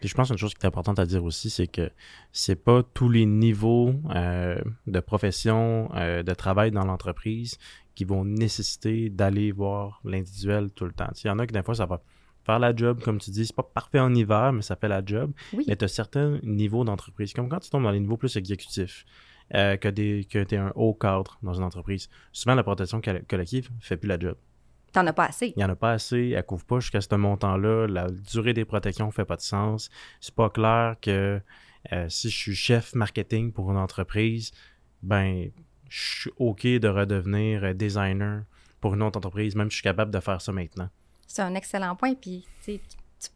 Puis 0.00 0.08
je 0.08 0.14
pense 0.14 0.28
une 0.28 0.36
chose 0.36 0.52
qui 0.54 0.60
est 0.60 0.66
importante 0.66 0.98
à 0.98 1.06
dire 1.06 1.24
aussi, 1.24 1.50
c'est 1.50 1.66
que 1.66 1.90
c'est 2.32 2.56
pas 2.56 2.82
tous 2.82 3.08
les 3.08 3.26
niveaux 3.26 3.94
euh, 4.14 4.60
de 4.86 5.00
profession, 5.00 5.90
euh, 5.94 6.22
de 6.22 6.34
travail 6.34 6.72
dans 6.72 6.84
l'entreprise 6.84 7.58
qui 7.94 8.04
vont 8.04 8.24
nécessiter 8.24 9.10
d'aller 9.10 9.52
voir 9.52 10.00
l'individuel 10.04 10.70
tout 10.70 10.84
le 10.84 10.92
temps. 10.92 11.10
Il 11.22 11.26
y 11.26 11.30
en 11.30 11.38
a 11.38 11.46
que 11.46 11.52
des 11.52 11.62
fois, 11.62 11.74
ça 11.74 11.86
va 11.86 12.02
faire 12.44 12.58
la 12.58 12.74
job, 12.74 13.00
comme 13.02 13.18
tu 13.18 13.30
dis, 13.30 13.46
c'est 13.46 13.56
pas 13.56 13.62
parfait 13.62 14.00
en 14.00 14.14
hiver, 14.14 14.52
mais 14.52 14.62
ça 14.62 14.76
fait 14.76 14.88
la 14.88 15.02
job. 15.04 15.32
Mais 15.66 15.76
tu 15.76 15.84
as 15.84 15.88
certains 15.88 16.38
niveaux 16.42 16.84
d'entreprise, 16.84 17.32
comme 17.32 17.48
quand 17.48 17.60
tu 17.60 17.70
tombes 17.70 17.84
dans 17.84 17.90
les 17.90 18.00
niveaux 18.00 18.16
plus 18.16 18.36
exécutifs, 18.36 19.04
euh, 19.54 19.76
que, 19.76 19.88
tu 19.88 20.54
es 20.54 20.56
un 20.56 20.72
haut 20.74 20.94
cadre 20.94 21.38
dans 21.42 21.54
une 21.54 21.64
entreprise. 21.64 22.08
Souvent, 22.32 22.54
la 22.54 22.62
protection 22.62 23.00
collective 23.00 23.70
ne 23.70 23.80
fait 23.80 23.96
plus 23.96 24.08
la 24.08 24.18
job. 24.18 24.36
T'en 24.92 25.06
as 25.06 25.12
pas 25.12 25.26
assez. 25.26 25.52
Il 25.56 25.58
n'y 25.58 25.64
en 25.64 25.70
a 25.70 25.74
pas 25.76 25.92
assez, 25.92 26.34
elle 26.36 26.46
couvre 26.46 26.64
pas 26.64 26.80
jusqu'à 26.80 27.00
ce 27.00 27.14
montant-là, 27.14 27.86
la 27.88 28.10
durée 28.10 28.54
des 28.54 28.64
protections 28.64 29.06
ne 29.06 29.10
fait 29.10 29.24
pas 29.24 29.36
de 29.36 29.42
sens. 29.42 29.90
C'est 30.20 30.34
pas 30.34 30.50
clair 30.50 30.96
que 31.02 31.40
euh, 31.92 32.08
si 32.08 32.30
je 32.30 32.36
suis 32.36 32.54
chef 32.54 32.94
marketing 32.94 33.52
pour 33.52 33.70
une 33.70 33.76
entreprise, 33.76 34.52
ben 35.02 35.50
je 35.88 36.20
suis 36.20 36.30
OK 36.38 36.66
de 36.66 36.88
redevenir 36.88 37.74
designer 37.74 38.42
pour 38.80 38.94
une 38.94 39.02
autre 39.02 39.16
entreprise, 39.16 39.54
même 39.56 39.70
si 39.70 39.76
je 39.76 39.80
suis 39.80 39.84
capable 39.84 40.10
de 40.10 40.20
faire 40.20 40.40
ça 40.40 40.52
maintenant. 40.52 40.88
C'est 41.26 41.42
un 41.42 41.54
excellent 41.54 41.96
point. 41.96 42.14
Puis, 42.14 42.46
tu, 42.62 42.78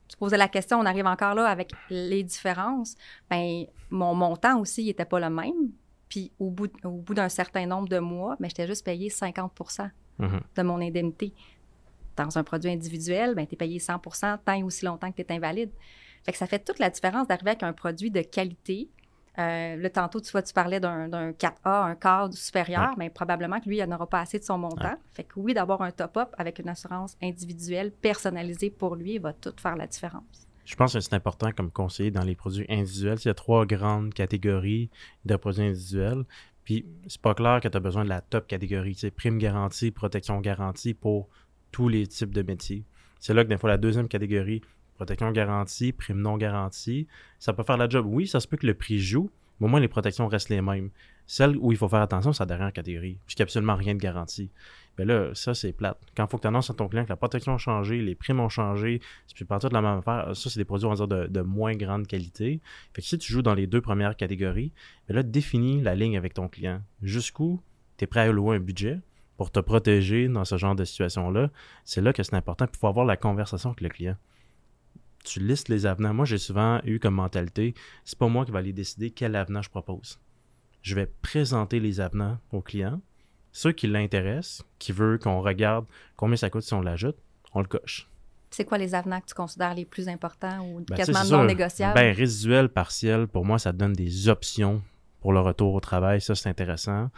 tu 0.08 0.16
posais 0.18 0.36
la 0.36 0.48
question, 0.48 0.78
on 0.78 0.86
arrive 0.86 1.06
encore 1.06 1.34
là 1.34 1.46
avec 1.46 1.72
les 1.90 2.22
différences. 2.22 2.96
Bien, 3.30 3.64
mon 3.90 4.14
montant 4.14 4.60
aussi, 4.60 4.82
il 4.82 4.86
n'était 4.86 5.04
pas 5.04 5.20
le 5.20 5.30
même. 5.30 5.70
Puis, 6.08 6.32
au 6.38 6.50
bout, 6.50 6.70
au 6.84 6.98
bout 6.98 7.14
d'un 7.14 7.28
certain 7.28 7.66
nombre 7.66 7.88
de 7.88 7.98
mois, 7.98 8.36
ben, 8.40 8.48
j'étais 8.48 8.66
juste 8.66 8.84
payé 8.84 9.10
50 9.10 9.52
mm-hmm. 10.20 10.40
de 10.56 10.62
mon 10.62 10.80
indemnité. 10.80 11.32
Dans 12.16 12.36
un 12.36 12.44
produit 12.44 12.70
individuel, 12.70 13.34
ben, 13.34 13.46
tu 13.46 13.54
es 13.54 13.56
payé 13.56 13.78
100% 13.78 14.38
tant 14.44 14.52
et 14.52 14.62
aussi 14.62 14.84
longtemps 14.84 15.10
que 15.10 15.16
tu 15.16 15.22
es 15.22 15.32
invalide. 15.32 15.70
Fait 16.24 16.32
que 16.32 16.38
ça 16.38 16.46
fait 16.46 16.58
toute 16.58 16.78
la 16.78 16.90
différence 16.90 17.28
d'arriver 17.28 17.50
avec 17.50 17.62
un 17.62 17.72
produit 17.72 18.10
de 18.10 18.22
qualité 18.22 18.88
euh, 19.38 19.76
le 19.76 19.90
tantôt, 19.90 20.20
tu 20.20 20.32
vois, 20.32 20.42
tu 20.42 20.52
parlais 20.52 20.80
d'un 20.80 21.08
4A, 21.08 21.90
un 21.90 21.94
cadre 21.94 22.34
supérieur, 22.34 22.94
mais 22.98 23.08
probablement 23.08 23.60
que 23.60 23.68
lui, 23.68 23.78
il 23.78 23.84
n'aura 23.84 24.08
pas 24.08 24.20
assez 24.20 24.38
de 24.38 24.44
son 24.44 24.58
montant. 24.58 24.96
Fait 25.12 25.24
que 25.24 25.34
oui, 25.36 25.54
d'avoir 25.54 25.82
un 25.82 25.92
top-up 25.92 26.30
avec 26.38 26.58
une 26.58 26.68
assurance 26.68 27.16
individuelle 27.22 27.92
personnalisée 27.92 28.70
pour 28.70 28.96
lui, 28.96 29.14
il 29.14 29.20
va 29.20 29.32
tout 29.32 29.54
faire 29.56 29.76
la 29.76 29.86
différence. 29.86 30.48
Je 30.64 30.74
pense 30.76 30.92
que 30.92 31.00
c'est 31.00 31.14
important 31.14 31.50
comme 31.52 31.70
conseiller 31.70 32.10
dans 32.10 32.24
les 32.24 32.34
produits 32.34 32.66
individuels. 32.68 33.18
Il 33.24 33.28
y 33.28 33.30
a 33.30 33.34
trois 33.34 33.64
grandes 33.64 34.12
catégories 34.12 34.90
de 35.24 35.36
produits 35.36 35.62
individuels. 35.62 36.24
Puis 36.64 36.84
c'est 37.06 37.22
pas 37.22 37.34
clair 37.34 37.60
que 37.62 37.68
tu 37.68 37.76
as 37.76 37.80
besoin 37.80 38.04
de 38.04 38.10
la 38.10 38.20
top 38.20 38.46
catégorie. 38.46 38.94
C'est 38.94 39.10
prime 39.10 39.38
garantie, 39.38 39.90
protection 39.90 40.40
garantie 40.40 40.92
pour 40.92 41.28
tous 41.72 41.88
les 41.88 42.06
types 42.06 42.34
de 42.34 42.42
métiers. 42.42 42.84
C'est 43.20 43.32
là 43.32 43.44
que 43.44 43.48
des 43.48 43.56
fois 43.56 43.70
la 43.70 43.78
deuxième 43.78 44.08
catégorie, 44.08 44.60
protection 44.98 45.30
garantie, 45.30 45.92
prime 45.92 46.20
non 46.20 46.36
garantie, 46.36 47.06
ça 47.38 47.52
peut 47.52 47.62
faire 47.62 47.76
la 47.76 47.88
job. 47.88 48.04
Oui, 48.06 48.26
ça 48.26 48.40
se 48.40 48.48
peut 48.48 48.56
que 48.56 48.66
le 48.66 48.74
prix 48.74 48.98
joue, 48.98 49.30
mais 49.60 49.66
au 49.66 49.68
moins 49.68 49.80
les 49.80 49.88
protections 49.88 50.26
restent 50.26 50.50
les 50.50 50.60
mêmes. 50.60 50.90
Celle 51.26 51.56
où 51.58 51.72
il 51.72 51.78
faut 51.78 51.88
faire 51.88 52.00
attention, 52.00 52.32
c'est 52.32 52.42
la 52.42 52.46
dernière 52.46 52.72
catégorie, 52.72 53.18
puisqu'il 53.24 53.42
n'y 53.42 53.44
a 53.44 53.48
absolument 53.48 53.76
rien 53.76 53.94
de 53.94 54.00
garanti. 54.00 54.50
ben 54.96 55.06
là, 55.06 55.34
ça, 55.34 55.54
c'est 55.54 55.72
plate. 55.72 55.98
Quand 56.16 56.24
il 56.24 56.30
faut 56.30 56.38
que 56.38 56.42
tu 56.42 56.48
annonces 56.48 56.70
à 56.70 56.74
ton 56.74 56.88
client 56.88 57.04
que 57.04 57.10
la 57.10 57.16
protection 57.16 57.54
a 57.54 57.58
changé, 57.58 58.00
les 58.00 58.14
primes 58.14 58.40
ont 58.40 58.48
changé, 58.48 59.00
puis 59.34 59.44
pas 59.44 59.58
de 59.58 59.68
la 59.72 59.82
même 59.82 59.98
affaire, 59.98 60.34
ça, 60.34 60.50
c'est 60.50 60.58
des 60.58 60.64
produits, 60.64 60.86
on 60.86 60.94
va 60.94 61.06
dire, 61.06 61.28
de, 61.28 61.40
moins 61.42 61.74
grande 61.74 62.06
qualité. 62.06 62.60
Fait 62.94 63.02
que 63.02 63.06
si 63.06 63.18
tu 63.18 63.32
joues 63.32 63.42
dans 63.42 63.54
les 63.54 63.66
deux 63.66 63.80
premières 63.80 64.16
catégories, 64.16 64.72
ben 65.06 65.14
là, 65.14 65.22
définis 65.22 65.80
la 65.80 65.94
ligne 65.94 66.16
avec 66.16 66.34
ton 66.34 66.48
client. 66.48 66.80
Jusqu'où 67.02 67.62
tu 67.98 68.04
es 68.04 68.06
prêt 68.06 68.20
à 68.20 68.22
allouer 68.24 68.56
un 68.56 68.60
budget 68.60 68.98
pour 69.36 69.52
te 69.52 69.60
protéger 69.60 70.28
dans 70.28 70.44
ce 70.44 70.56
genre 70.56 70.74
de 70.74 70.84
situation-là? 70.84 71.50
C'est 71.84 72.00
là 72.00 72.12
que 72.12 72.22
c'est 72.22 72.34
important. 72.34 72.66
Il 72.72 72.76
faut 72.76 72.88
avoir 72.88 73.04
la 73.04 73.16
conversation 73.16 73.70
avec 73.70 73.82
le 73.82 73.90
client 73.90 74.16
tu 75.28 75.40
listes 75.40 75.68
les 75.68 75.86
avenants. 75.86 76.14
Moi, 76.14 76.24
j'ai 76.24 76.38
souvent 76.38 76.80
eu 76.84 76.98
comme 76.98 77.14
mentalité, 77.14 77.74
c'est 78.04 78.18
pas 78.18 78.28
moi 78.28 78.44
qui 78.44 78.50
va 78.50 78.60
aller 78.60 78.72
décider 78.72 79.10
quel 79.10 79.36
avenant 79.36 79.62
je 79.62 79.70
propose. 79.70 80.18
Je 80.82 80.94
vais 80.94 81.06
présenter 81.06 81.80
les 81.80 82.00
avenants 82.00 82.38
aux 82.52 82.62
clients. 82.62 83.00
Ceux 83.52 83.72
qui 83.72 83.86
l'intéressent, 83.86 84.64
qui 84.78 84.92
veulent 84.92 85.18
qu'on 85.18 85.40
regarde 85.40 85.86
combien 86.16 86.36
ça 86.36 86.50
coûte 86.50 86.62
si 86.62 86.74
on 86.74 86.80
l'ajoute, 86.80 87.16
on 87.52 87.60
le 87.60 87.66
coche. 87.66 88.08
C'est 88.50 88.64
quoi 88.64 88.78
les 88.78 88.94
avenants 88.94 89.20
que 89.20 89.26
tu 89.26 89.34
considères 89.34 89.74
les 89.74 89.84
plus 89.84 90.08
importants 90.08 90.66
ou 90.66 90.80
ben, 90.80 90.96
quasiment 90.96 91.24
non 91.24 91.44
négociables? 91.44 91.94
Ben, 91.94 92.14
résiduel, 92.14 92.68
partiel, 92.70 93.26
pour 93.26 93.44
moi, 93.44 93.58
ça 93.58 93.72
donne 93.72 93.92
des 93.92 94.28
options 94.28 94.82
pour 95.20 95.32
le 95.32 95.40
retour 95.40 95.74
au 95.74 95.80
travail. 95.80 96.20
Ça, 96.20 96.34
c'est 96.34 96.48
intéressant. 96.48 97.10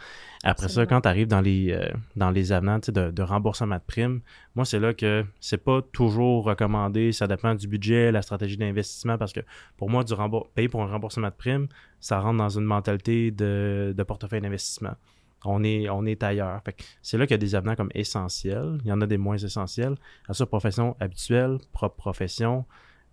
Après 0.43 0.69
ça, 0.69 0.85
quand 0.85 1.01
tu 1.01 1.07
arrives 1.07 1.27
dans 1.27 1.41
les, 1.41 1.71
euh, 1.71 1.89
dans 2.15 2.31
les 2.31 2.51
avenants 2.51 2.79
de, 2.79 3.11
de, 3.11 3.21
remboursement 3.21 3.75
de 3.75 3.81
primes, 3.85 4.21
moi, 4.55 4.65
c'est 4.65 4.79
là 4.79 4.93
que 4.93 5.23
c'est 5.39 5.63
pas 5.63 5.81
toujours 5.93 6.45
recommandé. 6.45 7.11
Ça 7.11 7.27
dépend 7.27 7.53
du 7.53 7.67
budget, 7.67 8.11
la 8.11 8.21
stratégie 8.21 8.57
d'investissement, 8.57 9.17
parce 9.17 9.33
que 9.33 9.41
pour 9.77 9.89
moi, 9.89 10.03
du 10.03 10.13
payer 10.55 10.67
pour 10.67 10.81
un 10.81 10.87
remboursement 10.87 11.27
de 11.27 11.33
primes, 11.33 11.67
ça 11.99 12.19
rentre 12.19 12.37
dans 12.37 12.49
une 12.49 12.65
mentalité 12.65 13.29
de, 13.31 13.93
de 13.95 14.03
portefeuille 14.03 14.41
d'investissement. 14.41 14.95
On 15.43 15.63
est, 15.63 15.89
on 15.89 16.05
est 16.05 16.21
ailleurs. 16.21 16.61
c'est 17.01 17.17
là 17.17 17.25
qu'il 17.25 17.33
y 17.33 17.35
a 17.35 17.37
des 17.39 17.55
avenants 17.55 17.75
comme 17.75 17.89
essentiels. 17.95 18.79
Il 18.83 18.89
y 18.89 18.91
en 18.91 19.01
a 19.01 19.07
des 19.07 19.17
moins 19.17 19.37
essentiels. 19.37 19.95
À 20.27 20.33
ça, 20.33 20.45
profession 20.45 20.95
habituelle, 20.99 21.57
propre 21.71 21.95
profession, 21.95 22.65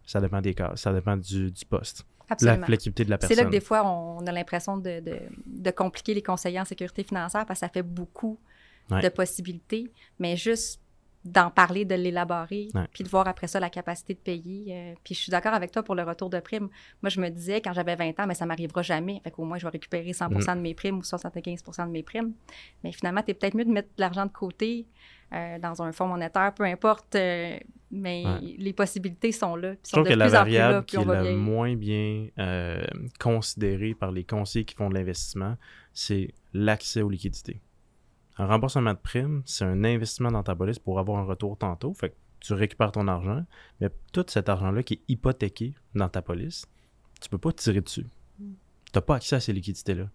ça 0.05 0.21
dépend 0.21 0.41
des 0.41 0.55
cas, 0.55 0.73
ça 0.75 0.93
dépend 0.93 1.17
du, 1.17 1.51
du 1.51 1.65
poste. 1.65 2.07
La 2.41 2.59
flexibilité 2.59 3.05
de 3.05 3.11
la 3.11 3.19
personne. 3.19 3.37
C'est 3.37 3.43
là 3.43 3.47
que 3.47 3.53
des 3.53 3.61
fois, 3.61 3.87
on 3.87 4.27
a 4.27 4.33
l'impression 4.33 4.77
de, 4.77 5.03
de, 5.47 5.71
compliquer 5.71 6.15
les 6.15 6.23
conseillers 6.23 6.61
en 6.61 6.65
sécurité 6.65 7.03
financière 7.03 7.47
parce 7.47 7.61
que 7.61 7.67
ça 7.67 7.73
fait 7.73 7.83
beaucoup 7.83 8.39
de 8.91 9.09
possibilités. 9.09 9.91
Mais 10.19 10.37
juste 10.37 10.81
d'en 11.33 11.51
parler, 11.51 11.85
de 11.85 11.95
l'élaborer, 11.95 12.69
puis 12.93 13.05
de 13.05 13.09
voir 13.09 13.29
après 13.29 13.47
ça 13.47 13.61
la 13.61 13.71
capacité 13.71 14.15
de 14.15 14.19
payer. 14.19 14.67
Euh, 14.71 14.95
puis 15.05 15.15
je 15.15 15.21
suis 15.21 15.31
d'accord 15.31 15.55
avec 15.55 15.71
toi 15.71 15.83
pour 15.83 15.95
le 15.95 16.03
retour 16.03 16.31
de 16.31 16.41
primes. 16.41 16.69
Moi, 17.03 17.11
je 17.11 17.21
me 17.21 17.29
disais 17.29 17.61
quand 17.61 17.73
j'avais 17.73 17.97
20 17.97 18.21
ans, 18.21 18.27
mais 18.27 18.35
ça 18.35 18.47
m'arrivera 18.47 18.83
jamais. 18.83 19.21
Fait 19.25 19.31
qu'au 19.31 19.45
moins, 19.45 19.59
je 19.59 19.65
vais 19.65 19.71
récupérer 19.71 20.13
100 20.13 20.31
mm. 20.31 20.39
de 20.57 20.61
mes 20.61 20.75
primes 20.75 20.99
ou 20.99 21.03
75% 21.03 21.87
de 21.87 21.91
mes 21.91 22.03
primes. 22.03 22.33
Mais 22.83 22.93
finalement, 22.93 23.23
tu 23.23 23.31
es 23.31 23.35
peut-être 23.35 23.55
mieux 23.55 23.65
de 23.65 23.71
mettre 23.71 23.89
de 23.89 24.01
l'argent 24.01 24.27
de 24.27 24.33
côté 24.33 24.87
euh, 25.33 25.59
dans 25.59 25.83
un 25.83 25.93
fonds 25.93 26.07
monétaire, 26.07 26.55
peu 26.55 26.65
importe. 26.65 27.15
Euh, 27.15 27.59
mais 27.91 28.25
les 28.59 28.75
possibilités 28.75 29.33
sont 29.33 29.57
là. 29.57 29.73
Je 29.87 29.93
trouve 29.93 30.05
que 30.05 30.13
la 30.13 30.29
variable 30.29 30.85
qui 30.85 30.97
est 30.97 31.05
la 31.05 31.33
moins 31.33 31.75
bien 31.75 32.29
considérée 33.19 33.95
par 33.95 34.13
les 34.13 34.25
conseillers 34.25 34.67
qui 34.67 34.75
font 34.75 34.91
de 34.91 34.95
l'investissement, 34.95 35.57
c'est 35.95 36.35
l'accès 36.53 37.01
aux 37.01 37.09
liquidités. 37.09 37.63
Un 38.39 38.47
remboursement 38.47 38.95
de 38.95 38.99
prime, 38.99 39.43
c'est 39.45 39.65
un 39.65 39.83
investissement 39.85 40.31
dans 40.31 40.45
ta 40.45 40.55
police 40.55 40.79
pour 40.79 40.99
avoir 41.01 41.19
un 41.19 41.25
retour 41.25 41.59
tantôt. 41.59 41.93
Fait 41.93 42.11
que 42.11 42.15
tu 42.41 42.53
récupères 42.55 42.93
ton 42.93 43.09
argent, 43.09 43.45
mais 43.81 43.91
tout 44.13 44.25
cet 44.29 44.49
argent-là 44.49 44.85
qui 44.85 44.95
est 44.95 45.03
hypothéqué 45.09 45.75
dans 45.97 46.09
ta 46.09 46.23
police, 46.23 46.67
tu 47.21 47.29
peux 47.29 47.39
pas 47.39 47.53
tirer 47.53 47.81
dessus. 47.81 48.07
Mm. 48.39 48.53
Tu 48.87 48.93
n'as 48.95 49.01
pas 49.01 49.17
accès 49.17 49.37
à 49.37 49.41
ces 49.41 49.53
liquidités-là. 49.53 50.09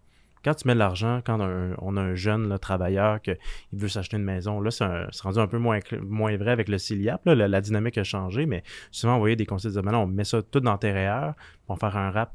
Quand 0.43 0.55
tu 0.55 0.67
mets 0.67 0.73
de 0.73 0.79
l'argent, 0.79 1.21
quand 1.25 1.39
on 1.39 1.95
a 1.95 2.01
un 2.01 2.15
jeune 2.15 2.57
travailleur 2.59 3.21
qui 3.21 3.31
veut 3.71 3.87
s'acheter 3.87 4.17
une 4.17 4.23
maison, 4.23 4.59
là, 4.59 4.71
c'est 4.71 5.21
rendu 5.21 5.39
un 5.39 5.47
peu 5.47 5.57
moins, 5.57 5.79
moins 6.01 6.35
vrai 6.35 6.51
avec 6.51 6.67
le 6.67 6.77
CILIAP. 6.77 7.21
la, 7.25 7.61
dynamique 7.61 7.97
a 7.97 8.03
changé, 8.03 8.45
mais 8.45 8.61
souvent, 8.91 9.15
on 9.15 9.19
voyait 9.19 9.37
des 9.37 9.45
conseils 9.45 9.71
dire, 9.71 9.81
on 9.85 10.05
met 10.05 10.25
ça 10.25 10.43
tout 10.43 10.59
dans 10.59 10.77
tes 10.77 10.91
REER, 10.91 11.31
on 11.69 11.75
va 11.75 11.79
faire 11.79 11.97
un 11.97 12.11
rap. 12.11 12.33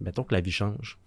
Mettons 0.00 0.24
que 0.24 0.34
la 0.34 0.40
vie 0.40 0.50
change. 0.50 0.98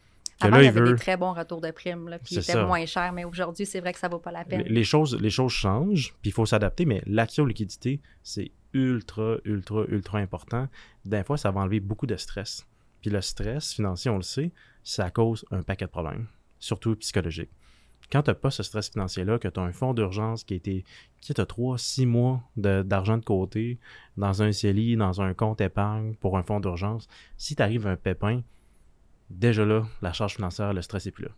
Avant, 0.44 0.60
il 0.60 0.66
y 0.66 0.68
avait 0.68 0.84
des 0.84 0.96
très 0.96 1.18
bons 1.18 1.34
retours 1.34 1.62
de 1.62 1.72
primes, 1.72 2.10
là, 2.10 2.20
puis 2.20 2.38
étaient 2.38 2.64
moins 2.66 2.86
chers, 2.86 3.12
mais 3.14 3.26
aujourd'hui, 3.26 3.66
c'est 3.66 3.80
vrai 3.80 3.94
que 3.94 4.00
ça 4.00 4.08
vaut 4.08 4.20
pas 4.20 4.32
la 4.32 4.44
peine. 4.44 4.64
Les 4.64 4.84
choses, 4.84 5.20
les 5.20 5.30
choses 5.30 5.52
changent, 5.52 6.14
puis 6.22 6.30
il 6.30 6.34
faut 6.34 6.46
s'adapter, 6.46 6.86
mais 6.86 7.02
l'accès 7.06 7.42
aux 7.42 7.46
liquidités, 7.46 8.02
c'est 8.22 8.52
ultra, 8.74 9.38
ultra, 9.46 9.86
ultra 9.88 10.20
important. 10.20 10.68
Des 11.06 11.24
fois, 11.24 11.38
ça 11.38 11.52
va 11.52 11.62
enlever 11.62 11.80
beaucoup 11.80 12.08
de 12.08 12.16
stress. 12.16 12.66
Puis 13.02 13.10
le 13.10 13.22
stress 13.22 13.74
financier, 13.74 14.10
on 14.10 14.18
le 14.18 14.24
sait, 14.24 14.52
ça 14.84 15.10
cause 15.10 15.46
un 15.52 15.62
paquet 15.62 15.86
de 15.86 15.92
problèmes, 15.92 16.28
surtout 16.60 16.96
psychologiques. 16.96 17.52
Quand 18.12 18.24
tu 18.24 18.30
n'as 18.30 18.36
pas 18.36 18.52
ce 18.52 18.64
stress 18.64 18.90
financier-là, 18.90 19.40
que 19.40 19.48
tu 19.48 19.60
as 19.60 19.64
un 19.64 19.72
fonds 19.72 19.94
d'urgence 19.94 20.44
qui 20.44 20.54
a 20.54 20.58
été, 20.58 20.86
qui 21.20 21.34
a 21.40 21.46
3, 21.46 21.78
6 21.78 22.06
mois 22.06 22.44
d'argent 22.56 23.18
de, 23.18 23.24
côté 23.24 23.80
dans 24.18 24.44
un 24.44 24.52
CELI, 24.52 24.96
dans 24.96 25.22
un 25.22 25.34
compte 25.34 25.62
épargne 25.62 26.14
pour 26.16 26.38
un 26.38 26.44
fonds 26.44 26.60
d'urgence, 26.60 27.08
si 27.38 27.56
tu 27.56 27.62
arrives 27.62 27.88
un 27.88 27.96
pépin, 27.96 28.42
déjà 29.30 29.66
là, 29.66 29.86
la 30.02 30.14
charge 30.14 30.36
financière, 30.36 30.74
le 30.74 30.82
stress 30.82 31.06
n'est 31.06 31.12
plus 31.12 31.26
là. 31.26 31.32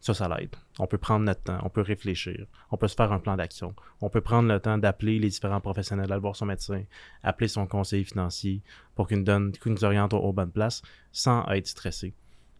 Ça, 0.00 0.14
ça 0.14 0.28
l'aide. 0.28 0.54
On 0.78 0.86
peut 0.86 0.98
prendre 0.98 1.24
notre 1.24 1.42
temps, 1.42 1.58
on 1.64 1.70
peut 1.70 1.80
réfléchir, 1.80 2.46
on 2.70 2.76
peut 2.76 2.86
se 2.86 2.94
faire 2.94 3.10
un 3.10 3.18
plan 3.18 3.36
d'action, 3.36 3.74
on 4.00 4.08
peut 4.08 4.20
prendre 4.20 4.48
le 4.48 4.60
temps 4.60 4.78
d'appeler 4.78 5.18
les 5.18 5.28
différents 5.28 5.60
professionnels, 5.60 6.12
aller 6.12 6.20
voir 6.20 6.36
son 6.36 6.46
médecin, 6.46 6.84
appeler 7.24 7.48
son 7.48 7.66
conseiller 7.66 8.04
financier 8.04 8.62
pour 8.94 9.08
qu'il 9.08 9.18
nous 9.18 9.24
donne, 9.24 9.52
nous 9.66 9.84
oriente 9.84 10.14
aux, 10.14 10.32
bonnes 10.32 10.52
places 10.52 10.82
sans 11.10 11.44
être 11.48 11.66
stressé. 11.66 12.14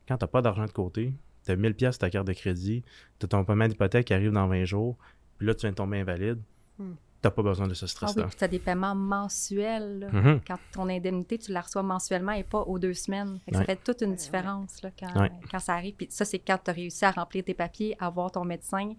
Quand 0.09 0.19
tu 0.19 0.25
n'as 0.25 0.29
pas 0.29 0.43
d'argent 0.43 0.67
de 0.67 0.73
côté, 0.73 1.15
tu 1.45 1.53
as 1.53 1.57
1000 1.57 1.75
pièces 1.75 1.99
ta 1.99 2.11
carte 2.11 2.27
de 2.27 2.33
crédit, 2.33 2.83
tu 3.21 3.27
as 3.27 3.29
ton 3.29 3.45
paiement 3.45 3.69
d'hypothèque 3.69 4.07
qui 4.07 4.15
arrive 4.15 4.33
dans 4.33 4.49
20 4.49 4.65
jours, 4.65 4.99
puis 5.37 5.47
là, 5.47 5.55
tu 5.55 5.61
viens 5.61 5.71
de 5.71 5.77
tomber 5.77 6.01
invalide. 6.01 6.41
Hmm 6.79 6.95
n'as 7.25 7.31
pas 7.31 7.43
besoin 7.43 7.67
de 7.67 7.75
ce 7.75 7.87
stress-là. 7.87 8.23
Ah 8.25 8.29
oui, 8.29 8.37
tu 8.37 8.45
as 8.45 8.49
des 8.49 8.59
paiements 8.59 8.95
mensuels. 8.95 10.09
Mm-hmm. 10.13 10.41
Quand 10.47 10.59
ton 10.73 10.89
indemnité, 10.89 11.39
tu 11.39 11.53
la 11.53 11.61
reçois 11.61 11.83
mensuellement 11.83 12.33
et 12.33 12.45
pas 12.45 12.61
aux 12.61 12.79
deux 12.79 12.95
semaines. 12.95 13.41
Ça 13.53 13.65
fait 13.65 13.83
toute 13.83 14.03
une 14.03 14.15
différence 14.15 14.83
là, 14.83 14.91
quand, 14.99 15.59
ça 15.59 15.75
arrive. 15.75 15.95
Puis 15.95 16.07
ça, 16.11 16.25
c'est 16.25 16.39
quand 16.39 16.59
tu 16.63 16.71
as 16.71 16.75
réussi 16.75 17.05
à 17.05 17.11
remplir 17.11 17.45
tes 17.45 17.55
papiers, 17.55 17.97
à 17.99 18.11
voir 18.11 18.31
ton 18.31 18.45
médecin 18.45 18.95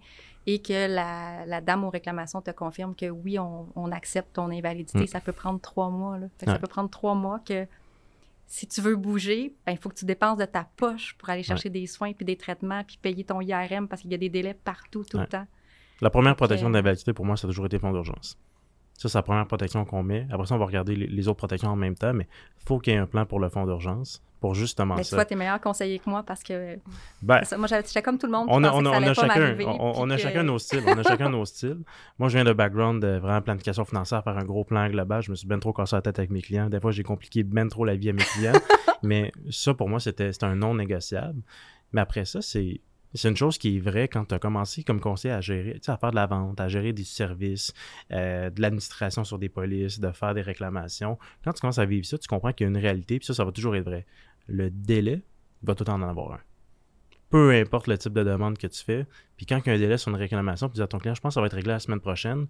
et 0.46 0.60
que 0.60 0.86
la, 0.86 1.60
dame 1.60 1.84
aux 1.84 1.90
réclamations 1.90 2.40
te 2.40 2.50
confirme 2.50 2.94
que 2.94 3.06
oui, 3.06 3.38
on, 3.38 3.92
accepte 3.92 4.34
ton 4.34 4.50
invalidité. 4.50 5.00
Mm. 5.00 5.06
Ça 5.06 5.20
peut 5.20 5.32
prendre 5.32 5.60
trois 5.60 5.90
mois. 5.90 6.18
Là. 6.18 6.26
Ça 6.44 6.58
peut 6.58 6.66
prendre 6.66 6.90
trois 6.90 7.14
mois 7.14 7.40
que 7.40 7.66
si 8.46 8.66
tu 8.66 8.80
veux 8.80 8.96
bouger, 8.96 9.54
ben, 9.64 9.72
il 9.72 9.78
faut 9.78 9.88
que 9.88 9.94
tu 9.94 10.04
dépenses 10.04 10.36
de 10.36 10.44
ta 10.44 10.68
poche 10.76 11.14
pour 11.18 11.30
aller 11.30 11.44
chercher 11.44 11.70
des 11.70 11.86
soins 11.86 12.12
puis 12.12 12.24
des 12.24 12.36
traitements 12.36 12.82
puis 12.84 12.98
payer 13.00 13.22
ton 13.24 13.40
IRM 13.40 13.86
parce 13.86 14.02
qu'il 14.02 14.10
y 14.10 14.14
a 14.14 14.18
des 14.18 14.28
délais 14.28 14.54
partout, 14.54 15.04
tout 15.08 15.18
le 15.18 15.26
temps. 15.26 15.46
La 16.00 16.10
première 16.10 16.36
protection 16.36 16.70
d'invalidité, 16.70 17.12
pour 17.12 17.24
moi, 17.24 17.36
ça 17.36 17.46
a 17.46 17.50
toujours 17.50 17.66
été 17.66 17.78
fonds 17.78 17.92
d'urgence. 17.92 18.38
Ça, 19.00 19.08
c'est 19.08 19.16
la 19.16 19.22
première 19.22 19.46
protection 19.46 19.84
qu'on 19.86 20.02
met. 20.02 20.26
Après 20.30 20.46
ça, 20.46 20.54
on 20.54 20.58
va 20.58 20.66
regarder 20.66 20.94
les, 20.94 21.28
autres 21.28 21.38
protections 21.38 21.70
en 21.70 21.76
même 21.76 21.94
temps, 21.94 22.12
mais 22.12 22.28
il 22.60 22.66
faut 22.66 22.78
qu'il 22.78 22.92
y 22.92 22.96
ait 22.96 22.98
un 22.98 23.06
plan 23.06 23.24
pour 23.24 23.40
le 23.40 23.48
fonds 23.48 23.64
d'urgence 23.64 24.22
pour 24.40 24.54
justement 24.54 24.94
mais 24.94 25.04
ça. 25.04 25.16
Toi, 25.16 25.24
tu 25.24 25.34
es 25.34 25.36
meilleur 25.36 25.60
conseiller 25.60 25.98
que 25.98 26.08
moi 26.08 26.22
parce 26.22 26.42
que 26.42 26.78
ben, 27.22 27.40
moi, 27.56 27.66
j'étais 27.66 28.02
comme 28.02 28.18
tout 28.18 28.26
le 28.26 28.32
monde. 28.32 28.46
On 28.50 28.62
a, 28.64 28.72
on, 28.72 28.84
a, 28.84 29.14
chacun, 29.14 29.56
on, 29.78 30.10
a 30.10 30.16
chacun 30.18 30.42
nos 30.42 30.58
styles. 30.58 30.82
On 30.86 30.98
a 30.98 31.02
chacun 31.02 31.30
nos 31.30 31.44
styles. 31.46 31.78
Moi, 32.18 32.28
je 32.28 32.36
viens 32.36 32.44
de 32.44 32.52
background 32.52 33.02
de 33.02 33.18
vraiment 33.18 33.40
planification 33.40 33.84
financière, 33.86 34.22
faire 34.22 34.36
un 34.36 34.44
gros 34.44 34.64
plan 34.64 34.88
global. 34.88 35.22
Je 35.22 35.30
me 35.30 35.36
suis 35.36 35.46
bien 35.46 35.58
trop 35.58 35.72
cassé 35.72 35.96
la 35.96 36.02
tête 36.02 36.18
avec 36.18 36.30
mes 36.30 36.42
clients. 36.42 36.68
Des 36.68 36.80
fois, 36.80 36.90
j'ai 36.90 37.02
compliqué 37.02 37.42
bien 37.42 37.68
trop 37.68 37.86
la 37.86 37.96
vie 37.96 38.10
à 38.10 38.12
mes 38.12 38.22
clients. 38.22 38.52
mais 39.02 39.32
ça, 39.50 39.72
pour 39.72 39.88
moi, 39.88 40.00
c'était 40.00 40.30
un 40.42 40.56
non 40.56 40.74
négociable. 40.74 41.40
Mais 41.92 42.00
après 42.02 42.24
ça, 42.24 42.42
c'est 42.42 42.80
c'est 43.14 43.28
une 43.28 43.36
chose 43.36 43.58
qui 43.58 43.76
est 43.76 43.80
vraie 43.80 44.08
quand 44.08 44.24
tu 44.24 44.34
as 44.34 44.38
commencé 44.38 44.84
comme 44.84 45.00
conseiller 45.00 45.34
à 45.34 45.40
gérer, 45.40 45.74
tu 45.74 45.80
sais, 45.82 45.92
à 45.92 45.96
faire 45.96 46.10
de 46.10 46.16
la 46.16 46.26
vente, 46.26 46.60
à 46.60 46.68
gérer 46.68 46.92
des 46.92 47.04
services, 47.04 47.72
euh, 48.12 48.50
de 48.50 48.60
l'administration 48.60 49.24
sur 49.24 49.38
des 49.38 49.48
polices, 49.48 49.98
de 49.98 50.12
faire 50.12 50.34
des 50.34 50.42
réclamations. 50.42 51.18
Quand 51.44 51.52
tu 51.52 51.60
commences 51.60 51.78
à 51.78 51.86
vivre 51.86 52.06
ça, 52.06 52.18
tu 52.18 52.28
comprends 52.28 52.52
qu'il 52.52 52.64
y 52.64 52.68
a 52.68 52.70
une 52.70 52.78
réalité, 52.78 53.18
puis 53.18 53.26
ça, 53.26 53.34
ça 53.34 53.44
va 53.44 53.52
toujours 53.52 53.74
être 53.76 53.84
vrai. 53.84 54.06
Le 54.46 54.70
délai 54.70 55.22
va 55.62 55.74
tout 55.74 55.88
en 55.90 56.00
avoir 56.02 56.32
un. 56.34 56.40
Peu 57.30 57.52
importe 57.52 57.86
le 57.86 57.96
type 57.96 58.12
de 58.12 58.24
demande 58.24 58.58
que 58.58 58.66
tu 58.66 58.82
fais, 58.82 59.06
puis 59.36 59.46
quand 59.46 59.58
il 59.58 59.66
y 59.66 59.70
a 59.70 59.74
un 59.74 59.78
délai 59.78 59.98
sur 59.98 60.10
une 60.10 60.16
réclamation, 60.16 60.68
tu 60.68 60.74
dis 60.74 60.82
à 60.82 60.86
ton 60.86 60.98
client, 60.98 61.14
je 61.14 61.20
pense 61.20 61.30
que 61.30 61.34
ça 61.34 61.40
va 61.40 61.46
être 61.46 61.54
réglé 61.54 61.72
la 61.72 61.78
semaine 61.78 62.00
prochaine, 62.00 62.46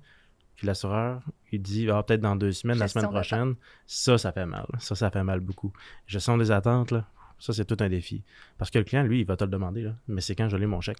puis 0.56 0.66
l'assureur, 0.66 1.22
il 1.52 1.62
dit, 1.62 1.90
ah, 1.90 2.02
peut-être 2.02 2.20
dans 2.20 2.36
deux 2.36 2.52
semaines, 2.52 2.78
la 2.78 2.88
semaine 2.88 3.08
prochaine, 3.08 3.54
ça, 3.86 4.18
ça 4.18 4.30
fait 4.30 4.44
mal. 4.44 4.66
Ça, 4.78 4.94
ça 4.94 5.10
fait 5.10 5.24
mal 5.24 5.40
beaucoup. 5.40 5.72
Gestion 6.06 6.36
des 6.36 6.50
attentes, 6.50 6.90
là, 6.90 7.06
ça, 7.40 7.52
c'est 7.52 7.64
tout 7.64 7.76
un 7.80 7.88
défi. 7.88 8.22
Parce 8.58 8.70
que 8.70 8.78
le 8.78 8.84
client, 8.84 9.02
lui, 9.02 9.20
il 9.20 9.26
va 9.26 9.36
te 9.36 9.44
le 9.44 9.50
demander, 9.50 9.82
là. 9.82 9.96
mais 10.06 10.20
c'est 10.20 10.34
quand 10.34 10.48
je 10.48 10.56
l'ai 10.56 10.66
mon 10.66 10.80
chèque. 10.80 10.98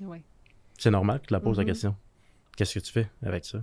Oui. 0.00 0.22
C'est 0.76 0.90
normal 0.90 1.20
que 1.20 1.26
tu 1.26 1.32
la 1.32 1.40
poses 1.40 1.56
la 1.56 1.64
mm-hmm. 1.64 1.66
question. 1.66 1.96
Qu'est-ce 2.56 2.78
que 2.78 2.84
tu 2.84 2.92
fais 2.92 3.08
avec 3.22 3.44
ça? 3.44 3.62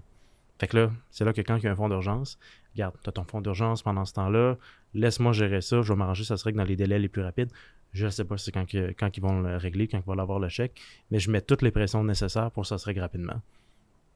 Fait 0.60 0.68
que 0.68 0.78
là, 0.78 0.92
c'est 1.12 1.26
là 1.26 1.34
que 1.34 1.42
quand 1.42 1.58
il 1.58 1.64
y 1.64 1.68
a 1.68 1.72
un 1.72 1.76
fonds 1.76 1.90
d'urgence, 1.90 2.40
regarde, 2.74 2.96
tu 3.04 3.10
as 3.10 3.12
ton 3.12 3.26
fonds 3.26 3.42
d'urgence 3.42 3.84
pendant 3.84 4.06
ce 4.06 4.14
temps-là, 4.14 4.58
laisse-moi 4.94 5.34
gérer 5.34 5.62
ça, 5.62 5.82
je 5.82 5.94
vais 5.94 5.98
m'arranger, 5.98 6.24
ça 6.24 6.38
serait 6.38 6.52
que 6.52 6.58
dans 6.58 6.64
les 6.64 6.76
délais 6.76 7.00
les 7.00 7.10
plus 7.10 7.22
rapides. 7.22 7.52
Je 7.94 8.06
ne 8.06 8.10
sais 8.10 8.26
pas 8.26 8.38
c'est 8.38 8.52
quand, 8.52 8.66
quand, 8.72 9.18
ils 9.18 9.22
vont 9.22 9.42
le 9.42 9.58
régler, 9.58 9.88
quand 9.88 9.98
ils 9.98 10.04
vont 10.04 10.18
avoir 10.18 10.40
le 10.40 10.50
chèque, 10.50 10.80
mais 11.12 11.20
je 11.20 11.30
mets 11.32 11.42
toutes 11.42 11.62
les 11.62 11.72
pressions 11.72 12.04
nécessaires 12.04 12.52
pour 12.52 12.64
que 12.64 12.68
ça 12.68 12.78
se 12.78 12.86
règle 12.86 13.02
rapidement. 13.02 13.42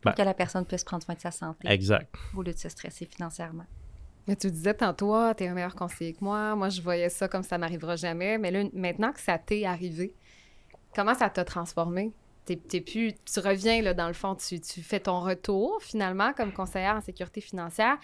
Pour 0.01 0.15
que 0.15 0.21
la 0.21 0.33
personne 0.33 0.65
puisse 0.65 0.83
prendre 0.83 1.03
soin 1.03 1.15
de 1.15 1.19
sa 1.19 1.31
santé. 1.31 1.67
Exact. 1.67 2.13
Au 2.35 2.41
lieu 2.41 2.53
de 2.53 2.57
se 2.57 2.69
stresser 2.69 3.05
financièrement. 3.05 3.65
Mais 4.27 4.35
tu 4.35 4.51
disais 4.51 4.73
tantôt, 4.73 5.13
ah, 5.13 5.33
tu 5.35 5.43
es 5.43 5.47
un 5.47 5.53
meilleur 5.53 5.75
conseiller 5.75 6.13
que 6.13 6.23
moi. 6.23 6.55
Moi, 6.55 6.69
je 6.69 6.81
voyais 6.81 7.09
ça 7.09 7.27
comme 7.27 7.43
ça 7.43 7.57
n'arrivera 7.57 7.95
jamais. 7.95 8.37
Mais 8.37 8.51
là, 8.51 8.63
maintenant 8.73 9.11
que 9.11 9.19
ça 9.19 9.37
t'est 9.37 9.65
arrivé, 9.65 10.13
comment 10.95 11.15
ça 11.15 11.29
t'a 11.29 11.43
transformé? 11.43 12.11
plus, 12.85 13.13
tu 13.13 13.39
reviens, 13.39 13.81
là, 13.81 13.93
dans 13.93 14.07
le 14.07 14.13
fond, 14.13 14.35
tu, 14.35 14.59
tu, 14.59 14.81
fais 14.81 14.99
ton 14.99 15.21
retour, 15.21 15.77
finalement, 15.81 16.33
comme 16.33 16.51
conseillère 16.51 16.95
en 16.95 17.01
sécurité 17.01 17.39
financière. 17.39 17.97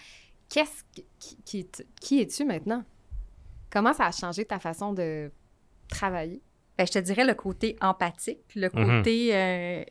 Qu'est-ce 0.48 0.84
qui, 1.18 1.68
qui, 2.00 2.20
es-tu 2.20 2.44
maintenant? 2.44 2.82
Comment 3.70 3.92
ça 3.92 4.06
a 4.06 4.12
changé 4.12 4.46
ta 4.46 4.58
façon 4.58 4.94
de 4.94 5.30
travailler? 5.88 6.40
Ben, 6.78 6.86
je 6.86 6.92
te 6.92 6.98
dirais 6.98 7.24
le 7.24 7.34
côté 7.34 7.76
empathique, 7.80 8.40
le 8.54 8.70
mhm. 8.72 9.02
côté... 9.02 9.36
Euh, 9.36 9.84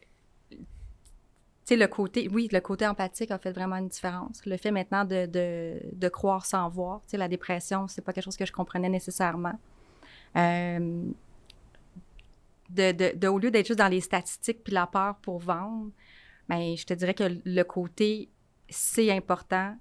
sais, 1.67 1.75
le 1.75 1.87
côté... 1.87 2.29
Oui, 2.31 2.49
le 2.51 2.59
côté 2.59 2.87
empathique 2.87 3.31
a 3.31 3.37
fait 3.37 3.51
vraiment 3.51 3.77
une 3.77 3.87
différence. 3.87 4.45
Le 4.45 4.57
fait 4.57 4.71
maintenant 4.71 5.05
de, 5.05 5.25
de, 5.25 5.79
de 5.91 6.09
croire 6.09 6.45
sans 6.45 6.69
voir. 6.69 7.01
Tu 7.01 7.11
sais, 7.11 7.17
la 7.17 7.27
dépression, 7.27 7.87
c'est 7.87 8.01
pas 8.01 8.13
quelque 8.13 8.25
chose 8.25 8.37
que 8.37 8.45
je 8.45 8.53
comprenais 8.53 8.89
nécessairement. 8.89 9.59
Euh, 10.35 11.03
de, 12.69 13.27
au 13.27 13.39
lieu 13.39 13.51
d'être 13.51 13.67
juste 13.67 13.79
dans 13.79 13.87
les 13.87 14.01
statistiques 14.01 14.63
puis 14.63 14.73
la 14.73 14.87
peur 14.87 15.15
pour 15.21 15.39
vendre, 15.39 15.91
ben, 16.49 16.75
je 16.75 16.85
te 16.85 16.93
dirais 16.93 17.13
que 17.13 17.39
le 17.45 17.63
côté 17.63 18.29
c'est 18.69 19.11
important. 19.11 19.75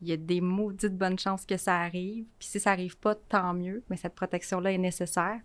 Il 0.00 0.08
y 0.08 0.12
a 0.12 0.16
des 0.16 0.40
maudites 0.40 0.96
bonnes 0.96 1.18
chances 1.18 1.46
que 1.46 1.56
ça 1.56 1.78
arrive. 1.78 2.24
Puis 2.38 2.48
si 2.48 2.60
ça 2.60 2.70
n'arrive 2.70 2.96
pas, 2.98 3.14
tant 3.14 3.54
mieux. 3.54 3.84
Mais 3.88 3.96
cette 3.96 4.14
protection-là 4.14 4.72
est 4.72 4.78
nécessaire. 4.78 5.40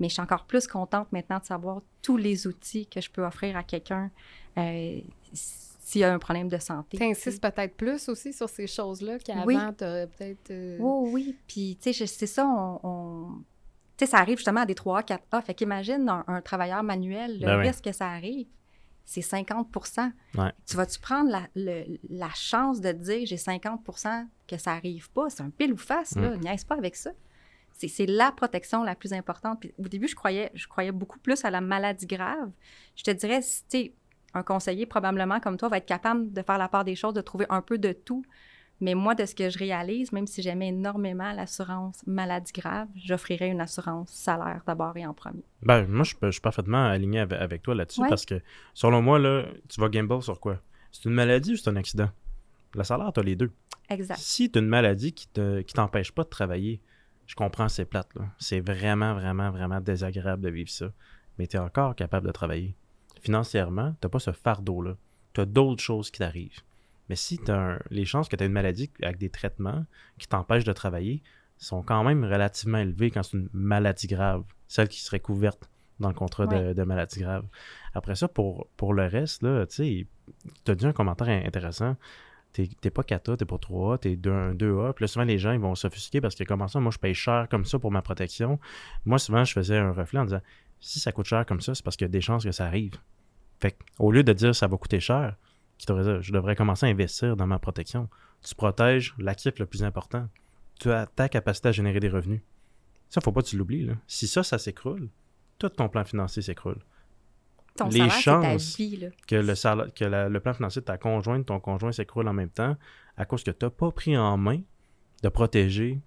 Mais 0.00 0.08
je 0.08 0.14
suis 0.14 0.22
encore 0.22 0.44
plus 0.44 0.66
contente 0.66 1.10
maintenant 1.12 1.38
de 1.38 1.44
savoir 1.44 1.82
tous 2.02 2.16
les 2.16 2.46
outils 2.46 2.86
que 2.86 3.00
je 3.00 3.10
peux 3.10 3.24
offrir 3.24 3.56
à 3.56 3.62
quelqu'un 3.62 4.10
euh, 4.58 5.00
s'il 5.32 6.00
y 6.00 6.04
a 6.04 6.12
un 6.12 6.18
problème 6.18 6.48
de 6.48 6.58
santé. 6.58 6.96
Tu 6.96 7.04
insistes 7.04 7.40
peut-être 7.40 7.76
plus 7.76 8.08
aussi 8.08 8.32
sur 8.32 8.48
ces 8.48 8.66
choses-là 8.66 9.18
qu'avant, 9.18 9.44
oui. 9.44 9.56
peut-être... 9.76 10.50
Euh, 10.50 10.78
oui, 10.80 11.10
oui. 11.12 11.36
Puis, 11.46 11.78
tu 11.80 11.92
sais, 11.92 12.06
c'est 12.06 12.26
ça, 12.26 12.46
on 12.46 13.44
tu 13.96 14.04
sais, 14.04 14.10
ça 14.10 14.18
arrive 14.18 14.38
justement 14.38 14.62
à 14.62 14.66
des 14.66 14.74
3 14.74 15.02
4A. 15.02 15.42
Fait 15.42 15.54
qu'imagine 15.54 16.08
un, 16.26 16.40
travailleur 16.40 16.82
manuel, 16.82 17.38
le 17.38 17.46
ben 17.46 17.58
risque 17.58 17.84
que 17.84 17.92
ça 17.92 18.08
arrive, 18.08 18.48
c'est 19.04 19.20
50% 19.20 20.10
Tu 20.66 20.76
vas-tu 20.76 20.98
prendre 20.98 21.30
la, 21.54 22.30
chance 22.34 22.80
de 22.80 22.90
te 22.90 22.96
dire 22.96 23.26
j'ai 23.26 23.36
50% 23.36 24.26
que 24.48 24.56
ça 24.58 24.72
arrive 24.72 25.10
pas? 25.10 25.30
C'est 25.30 25.42
un 25.42 25.50
pile 25.50 25.74
ou 25.74 25.76
face, 25.76 26.16
là. 26.16 26.30
Mm. 26.30 26.40
Niaise 26.40 26.64
pas 26.64 26.74
avec 26.74 26.96
ça. 26.96 27.10
C'est 27.76 28.06
la 28.06 28.32
protection 28.32 28.82
la 28.82 28.94
plus 28.94 29.12
importante. 29.12 29.60
Puis, 29.60 29.74
au 29.78 29.88
début, 29.88 30.08
je 30.08 30.14
croyais, 30.14 30.50
je 30.54 30.66
croyais 30.66 30.92
beaucoup 30.92 31.18
plus 31.18 31.44
à 31.44 31.50
la 31.50 31.60
maladie 31.60 32.06
grave. 32.06 32.50
Je 32.96 33.02
te 33.02 33.10
dirais, 33.10 33.40
tu 33.40 33.48
sais, 33.68 33.92
un 34.32 34.42
conseiller 34.42 34.86
probablement 34.86 35.40
comme 35.40 35.56
toi 35.56 35.68
va 35.68 35.78
être 35.78 35.86
capable 35.86 36.32
de 36.32 36.42
faire 36.42 36.58
la 36.58 36.68
part 36.68 36.84
des 36.84 36.94
choses, 36.96 37.14
de 37.14 37.20
trouver 37.20 37.46
un 37.48 37.62
peu 37.62 37.78
de 37.78 37.92
tout 37.92 38.24
mais 38.80 38.94
moi, 38.94 39.14
de 39.14 39.24
ce 39.24 39.34
que 39.34 39.48
je 39.50 39.58
réalise, 39.58 40.12
même 40.12 40.26
si 40.26 40.42
j'aimais 40.42 40.68
énormément 40.68 41.32
l'assurance 41.32 42.02
maladie 42.06 42.52
grave, 42.52 42.88
j'offrirais 42.96 43.48
une 43.48 43.60
assurance 43.60 44.10
salaire 44.10 44.62
d'abord 44.66 44.96
et 44.96 45.06
en 45.06 45.14
premier. 45.14 45.44
Ben, 45.62 45.86
moi, 45.86 46.04
je, 46.04 46.30
suis 46.30 46.40
parfaitement 46.40 46.84
aligné 46.84 47.20
avec, 47.20 47.62
toi 47.62 47.74
là-dessus 47.74 48.02
parce 48.08 48.26
que, 48.26 48.40
selon 48.74 49.00
moi, 49.00 49.18
là, 49.18 49.46
tu 49.68 49.80
vas 49.80 49.88
gamble 49.88 50.22
sur 50.22 50.40
quoi? 50.40 50.60
C'est 50.90 51.04
une 51.06 51.14
maladie 51.14 51.52
ou 51.52 51.56
c'est 51.56 51.70
un 51.70 51.76
accident? 51.76 52.10
Le 52.74 52.82
salaire, 52.82 53.12
tu 53.12 53.20
as 53.20 53.22
les 53.22 53.36
deux. 53.36 53.52
Exact. 53.88 54.18
Si 54.18 54.50
tu 54.50 54.58
as 54.58 54.62
une 54.62 54.68
maladie 54.68 55.12
qui 55.12 55.28
ne 55.36 55.62
qui 55.62 55.74
t'empêche 55.74 56.12
pas 56.12 56.24
de 56.24 56.28
travailler, 56.28 56.80
je 57.26 57.34
comprends, 57.34 57.68
c'est 57.68 57.84
plate. 57.84 58.10
C'est 58.38 58.60
vraiment, 58.60 59.14
vraiment, 59.14 59.50
vraiment 59.50 59.80
désagréable 59.80 60.42
de 60.42 60.50
vivre 60.50 60.70
ça. 60.70 60.86
Mais 61.38 61.46
tu 61.46 61.56
es 61.56 61.60
encore 61.60 61.94
capable 61.94 62.26
de 62.26 62.32
travailler. 62.32 62.74
Financièrement, 63.20 63.92
tu 64.00 64.06
n'as 64.06 64.10
pas 64.10 64.18
ce 64.18 64.32
fardeau-là. 64.32 64.96
Tu 65.32 65.40
as 65.40 65.46
d'autres 65.46 65.82
choses 65.82 66.10
qui 66.10 66.18
t'arrivent. 66.18 66.60
Mais 67.08 67.16
si 67.16 67.40
as 67.48 67.78
les 67.90 68.04
chances 68.04 68.28
que 68.28 68.36
tu 68.36 68.44
aies 68.44 68.46
une 68.46 68.52
maladie 68.52 68.90
avec 69.02 69.18
des 69.18 69.30
traitements 69.30 69.84
qui 70.18 70.26
t'empêchent 70.26 70.64
de 70.64 70.72
travailler 70.72 71.22
sont 71.58 71.82
quand 71.82 72.04
même 72.04 72.24
relativement 72.24 72.78
élevées 72.78 73.10
quand 73.10 73.22
c'est 73.22 73.36
une 73.36 73.48
maladie 73.52 74.06
grave, 74.06 74.44
celle 74.68 74.88
qui 74.88 75.00
serait 75.00 75.20
couverte 75.20 75.68
dans 76.00 76.08
le 76.08 76.14
contrat 76.14 76.46
de, 76.46 76.82
maladie 76.82 77.20
grave. 77.20 77.46
Après 77.94 78.16
ça, 78.16 78.28
pour, 78.28 78.66
pour 78.76 78.94
le 78.94 79.06
reste, 79.06 79.44
tu 79.68 80.06
tu 80.64 80.70
as 80.70 80.74
dit 80.74 80.86
un 80.86 80.92
commentaire 80.92 81.28
intéressant. 81.28 81.96
T'es 82.54 82.90
pas 82.90 83.02
4A, 83.02 83.36
t'es 83.36 83.44
pas 83.44 83.56
3A, 83.56 83.98
t'es 83.98 84.14
2, 84.14 84.54
2A. 84.54 84.92
Puis 84.92 85.02
là, 85.02 85.06
souvent, 85.08 85.24
les 85.24 85.38
gens, 85.38 85.50
ils 85.50 85.58
vont 85.58 85.74
s'offusquer 85.74 86.20
parce 86.20 86.36
que 86.36 86.44
comment 86.44 86.68
ça, 86.68 86.78
moi, 86.78 86.92
je 86.92 86.98
paye 86.98 87.12
cher 87.12 87.48
comme 87.50 87.64
ça 87.64 87.80
pour 87.80 87.90
ma 87.90 88.00
protection. 88.00 88.60
Moi, 89.04 89.18
souvent, 89.18 89.44
je 89.44 89.52
faisais 89.52 89.76
un 89.76 89.92
reflet 89.92 90.20
en 90.20 90.24
disant, 90.24 90.40
si 90.78 91.00
ça 91.00 91.10
coûte 91.10 91.26
cher 91.26 91.44
comme 91.46 91.60
ça, 91.60 91.74
c'est 91.74 91.82
parce 91.84 91.96
qu'il 91.96 92.04
y 92.04 92.10
a 92.10 92.12
des 92.12 92.20
chances 92.20 92.44
que 92.44 92.52
ça 92.52 92.66
arrive. 92.66 92.92
Fait 93.60 93.76
au 93.98 94.12
lieu 94.12 94.22
de 94.22 94.32
dire 94.32 94.54
ça 94.54 94.68
va 94.68 94.76
coûter 94.76 95.00
cher, 95.00 95.36
je 95.78 96.32
devrais 96.32 96.54
commencer 96.54 96.86
à 96.86 96.88
investir 96.90 97.36
dans 97.36 97.46
ma 97.48 97.58
protection. 97.58 98.08
Tu 98.42 98.54
protèges 98.54 99.14
l'actif 99.18 99.58
le 99.58 99.66
plus 99.66 99.82
important. 99.82 100.28
Tu 100.78 100.92
as 100.92 101.06
ta 101.06 101.28
capacité 101.28 101.70
à 101.70 101.72
générer 101.72 101.98
des 101.98 102.08
revenus. 102.08 102.42
Ça, 103.08 103.20
faut 103.20 103.32
pas 103.32 103.42
que 103.42 103.48
tu 103.48 103.56
l'oublies. 103.56 103.88
Si 104.06 104.28
ça, 104.28 104.44
ça 104.44 104.58
s'écroule, 104.58 105.08
tout 105.58 105.70
ton 105.70 105.88
plan 105.88 106.04
financier 106.04 106.42
s'écroule. 106.42 106.78
Ton 107.76 107.88
les 107.88 108.08
chances 108.08 108.76
que, 108.76 109.34
le, 109.34 109.90
que 109.90 110.04
le 110.04 110.40
plan 110.40 110.54
financier 110.54 110.80
de 110.80 110.86
ta 110.86 110.96
conjointe, 110.96 111.46
ton 111.46 111.58
conjoint 111.58 111.90
s'écroule 111.90 112.28
en 112.28 112.32
même 112.32 112.50
temps 112.50 112.76
à 113.16 113.24
cause 113.24 113.42
que 113.42 113.50
tu 113.50 113.64
n'as 113.64 113.70
pas 113.70 113.90
pris 113.90 114.16
en 114.16 114.36
main 114.36 114.60
de 115.22 115.28
protéger 115.28 116.00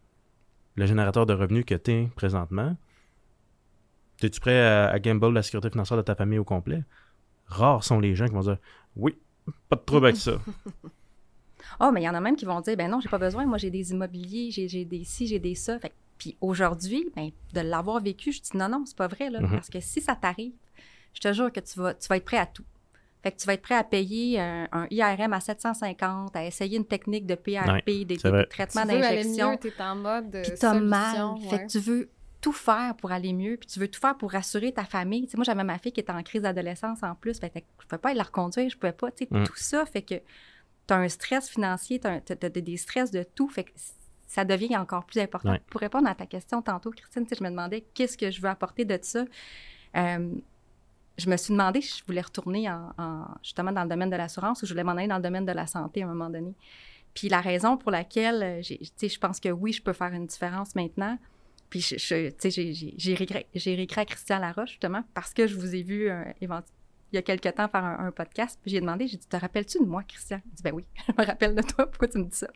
le 0.76 0.86
générateur 0.86 1.26
de 1.26 1.34
revenus 1.34 1.66
que 1.66 1.76
tu 1.76 1.92
es 1.92 2.10
présentement. 2.16 2.78
Es-tu 4.22 4.40
prêt 4.40 4.62
à, 4.62 4.90
à 4.90 5.00
gamble 5.00 5.34
la 5.34 5.44
sécurité 5.44 5.70
financière 5.70 5.98
de 5.98 6.04
ta 6.04 6.16
famille 6.16 6.40
au 6.40 6.46
complet? 6.46 6.84
Rares 7.48 7.84
sont 7.84 8.00
les 8.00 8.16
gens 8.16 8.28
qui 8.28 8.34
vont 8.34 8.42
dire 8.42 8.58
Oui, 8.96 9.18
pas 9.70 9.76
de 9.76 9.82
trouble 9.82 10.08
avec 10.08 10.18
ça. 10.18 10.40
oh, 11.80 11.90
mais 11.94 12.02
il 12.02 12.06
y 12.06 12.10
en 12.10 12.16
a 12.16 12.22
même 12.22 12.36
qui 12.36 12.46
vont 12.46 12.62
dire 12.62 12.78
ben 12.78 12.90
non, 12.90 13.00
j'ai 13.00 13.10
pas 13.10 13.18
besoin, 13.18 13.46
moi 13.46 13.58
j'ai 13.58 13.72
des 13.72 13.92
immobiliers, 13.92 14.52
j'ai 14.52 14.86
des 14.86 15.04
ci, 15.04 15.28
j'ai 15.28 15.40
des 15.40 15.56
ça. 15.56 15.80
puis 16.18 16.38
aujourd'hui, 16.42 17.10
ben, 17.16 17.30
de 17.54 17.62
l'avoir 17.62 18.02
vécu, 18.02 18.32
je 18.32 18.42
dis 18.42 18.56
non, 18.56 18.70
non, 18.70 18.84
c'est 18.86 18.98
pas 18.98 19.08
vrai, 19.08 19.30
là, 19.30 19.42
mm-hmm. 19.42 19.52
parce 19.52 19.70
que 19.70 19.80
si 19.80 20.02
ça 20.02 20.16
t'arrive, 20.16 20.54
je 21.18 21.30
te 21.30 21.34
jure 21.34 21.52
que 21.52 21.60
tu 21.60 21.80
vas, 21.80 21.96
tu 21.96 22.08
vas 22.08 22.18
être 22.18 22.26
prêt 22.26 22.38
à 22.38 22.46
tout. 22.46 22.66
Fait 23.24 23.32
que 23.32 23.38
tu 23.38 23.48
vas 23.48 23.54
être 23.54 23.64
prêt 23.64 23.76
à 23.76 23.84
payer 23.84 24.40
un, 24.40 24.88
IRM 24.92 25.34
à 25.34 25.40
750, 25.40 26.36
à 26.36 26.46
essayer 26.46 26.78
une 26.78 26.86
technique 26.86 27.26
de 27.26 27.34
PRP, 27.34 28.06
des, 28.06 28.18
traitements 28.18 28.86
d'injection. 28.86 29.58
Tu 29.58 29.74
en 29.80 29.96
mode 29.96 30.42
Puis 30.44 30.52
t'as 30.60 30.80
mal. 30.80 31.36
Fait 31.50 31.66
que 31.66 31.72
tu 31.72 31.80
veux 31.80 32.10
tout 32.40 32.54
faire 32.54 32.96
pour 32.96 33.12
aller 33.12 33.34
mieux, 33.34 33.58
puis 33.58 33.68
tu 33.68 33.80
veux 33.80 33.88
tout 33.88 34.00
faire 34.00 34.16
pour 34.16 34.32
rassurer 34.32 34.72
ta 34.72 34.84
famille. 34.84 35.26
Tu 35.26 35.32
sais, 35.32 35.38
moi, 35.38 35.44
j'avais 35.44 35.64
ma 35.64 35.80
fille 35.80 35.92
qui 35.92 36.00
était 36.00 36.12
en 36.12 36.22
crise 36.22 36.44
d'adolescence 36.44 37.02
en 37.02 37.16
plus, 37.16 37.40
fait 37.40 37.50
que 37.50 37.60
je 37.82 37.88
pouvais 37.88 37.98
pas 38.00 38.10
aller 38.10 38.20
la 38.20 38.24
reconduire, 38.24 38.70
je 38.70 38.78
pouvais 38.78 38.94
pas, 38.94 39.10
tu 39.10 39.26
sais, 39.26 39.28
mm. 39.32 39.44
tout 39.44 39.56
ça 39.56 39.88
fait 39.88 40.04
que 40.04 40.16
tu 40.16 40.94
as 40.94 40.98
un 40.98 41.10
stress 41.10 41.50
financier, 41.50 42.00
tu 42.00 42.08
as, 42.08 42.50
des 42.50 42.78
stress 42.78 43.10
de 43.10 43.24
tout, 43.24 43.50
fait 43.50 43.64
que 43.64 43.72
ça 44.28 44.46
devient 44.46 44.78
encore 44.78 45.06
plus 45.06 45.20
important. 45.20 45.58
Pour 45.72 45.82
répondre 45.82 46.08
à 46.08 46.14
ta 46.14 46.28
question 46.28 46.62
tantôt, 46.62 46.92
Christine, 46.92 47.24
tu 47.24 47.30
sais, 47.30 47.36
je 47.40 47.44
me 47.44 47.50
demandais 47.50 47.82
qu'est-ce 47.96 48.18
que 48.18 48.30
je 48.30 48.40
veux 48.40 48.50
apporter 48.50 48.86
de 48.86 49.00
ça. 49.02 49.26
Euh, 49.96 50.36
je 51.18 51.30
me 51.30 51.38
suis 51.38 51.52
demandé 51.52 51.82
si 51.82 52.00
je 52.00 52.06
voulais 52.06 52.22
retourner 52.22 52.70
en, 52.70 53.28
justement 53.44 53.72
dans 53.72 53.84
le 53.84 53.90
domaine 53.90 54.10
de 54.10 54.16
l'assurance 54.16 54.62
ou 54.62 54.66
je 54.66 54.74
voulais 54.74 54.84
m'en 54.84 54.92
aller 54.92 55.08
dans 55.08 55.18
le 55.18 55.24
domaine 55.24 55.46
de 55.46 55.52
la 55.52 55.68
santé 55.68 56.04
à 56.04 56.06
un 56.06 56.10
moment 56.10 56.30
donné. 56.30 56.54
Puis 57.14 57.30
la 57.30 57.42
raison 57.42 57.78
pour 57.78 57.92
laquelle, 57.92 58.44
euh, 58.44 58.62
je 58.62 59.20
pense 59.20 59.40
que 59.40 59.50
oui, 59.50 59.74
je 59.74 59.82
peux 59.82 59.94
faire 59.94 60.14
une 60.14 60.28
différence 60.28 60.76
maintenant, 60.76 61.18
puis, 61.70 61.82
j'ai 61.82 63.14
réécrit 63.16 64.00
à 64.00 64.06
Christian 64.06 64.40
Laroche, 64.40 64.72
justement, 64.72 65.04
parce 65.14 65.34
que 65.34 65.48
je 65.48 65.56
vous 65.56 65.76
ai 65.76 65.84
vu 65.84 66.10
euh, 66.10 66.24
il 66.40 66.48
y 67.14 67.18
a 67.18 67.22
quelques 67.22 67.54
temps 67.56 67.68
faire 67.68 67.84
un, 67.84 68.12
podcast. 68.12 68.60
Puis, 68.62 68.72
j'ai 68.72 68.80
demandé, 68.80 69.08
j'ai 69.08 69.18
dit, 69.18 69.28
te 69.28 69.36
rappelles-tu 69.36 69.80
de 69.80 69.86
moi, 69.86 70.04
Christian? 70.04 70.42
Il 70.46 70.54
dit, 70.54 70.64
ben 70.64 70.74
oui, 70.74 70.86
je 71.08 71.14
me 71.18 71.26
rappelle 71.26 71.56
de 71.56 71.62
toi. 71.62 71.88
Pourquoi 71.88 72.08
tu 72.08 72.20
me 72.20 72.26
dis 72.26 72.38
ça? 72.38 72.48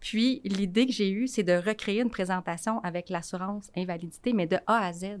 Puis, 0.00 0.40
l'idée 0.44 0.86
que 0.86 0.92
j'ai 0.92 1.10
eue, 1.10 1.26
c'est 1.26 1.42
de 1.42 1.54
recréer 1.54 2.00
une 2.00 2.10
présentation 2.10 2.78
avec 2.80 3.08
l'assurance 3.08 3.70
invalidité, 3.76 4.32
mais 4.32 4.46
de 4.46 4.58
A 4.66 4.86
à 4.86 4.92
Z. 4.92 5.18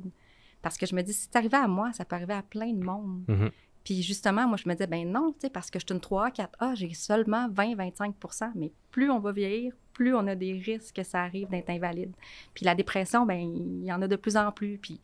Parce 0.62 0.76
que 0.76 0.86
je 0.86 0.94
me 0.94 1.02
dis, 1.02 1.12
si 1.12 1.28
c'est 1.30 1.36
arrivé 1.36 1.56
à 1.56 1.68
moi, 1.68 1.92
ça 1.92 2.04
peut 2.04 2.16
arriver 2.16 2.34
à 2.34 2.42
plein 2.42 2.72
de 2.72 2.84
monde. 2.84 3.24
Mm-hmm. 3.28 3.50
Puis 3.84 4.02
justement, 4.02 4.46
moi, 4.46 4.56
je 4.56 4.68
me 4.68 4.74
disais, 4.74 4.86
ben 4.86 5.10
non, 5.10 5.32
tu 5.32 5.40
sais, 5.42 5.50
parce 5.50 5.70
que 5.70 5.78
je 5.78 5.86
suis 5.86 5.94
une 5.94 6.00
3A, 6.00 6.34
4A, 6.34 6.74
j'ai 6.74 6.92
seulement 6.94 7.48
20-25% 7.48 8.52
Mais 8.54 8.72
plus 8.90 9.10
on 9.10 9.18
va 9.18 9.32
vieillir, 9.32 9.72
plus 9.92 10.14
on 10.14 10.26
a 10.26 10.34
des 10.34 10.52
risques 10.52 10.96
que 10.96 11.02
ça 11.02 11.22
arrive 11.22 11.48
d'être 11.48 11.70
invalide. 11.70 12.12
Puis 12.54 12.64
la 12.64 12.74
dépression, 12.74 13.24
ben 13.24 13.38
il 13.38 13.84
y 13.84 13.92
en 13.92 14.02
a 14.02 14.08
de 14.08 14.16
plus 14.16 14.36
en 14.36 14.52
plus. 14.52 14.78
Puis, 14.78 15.00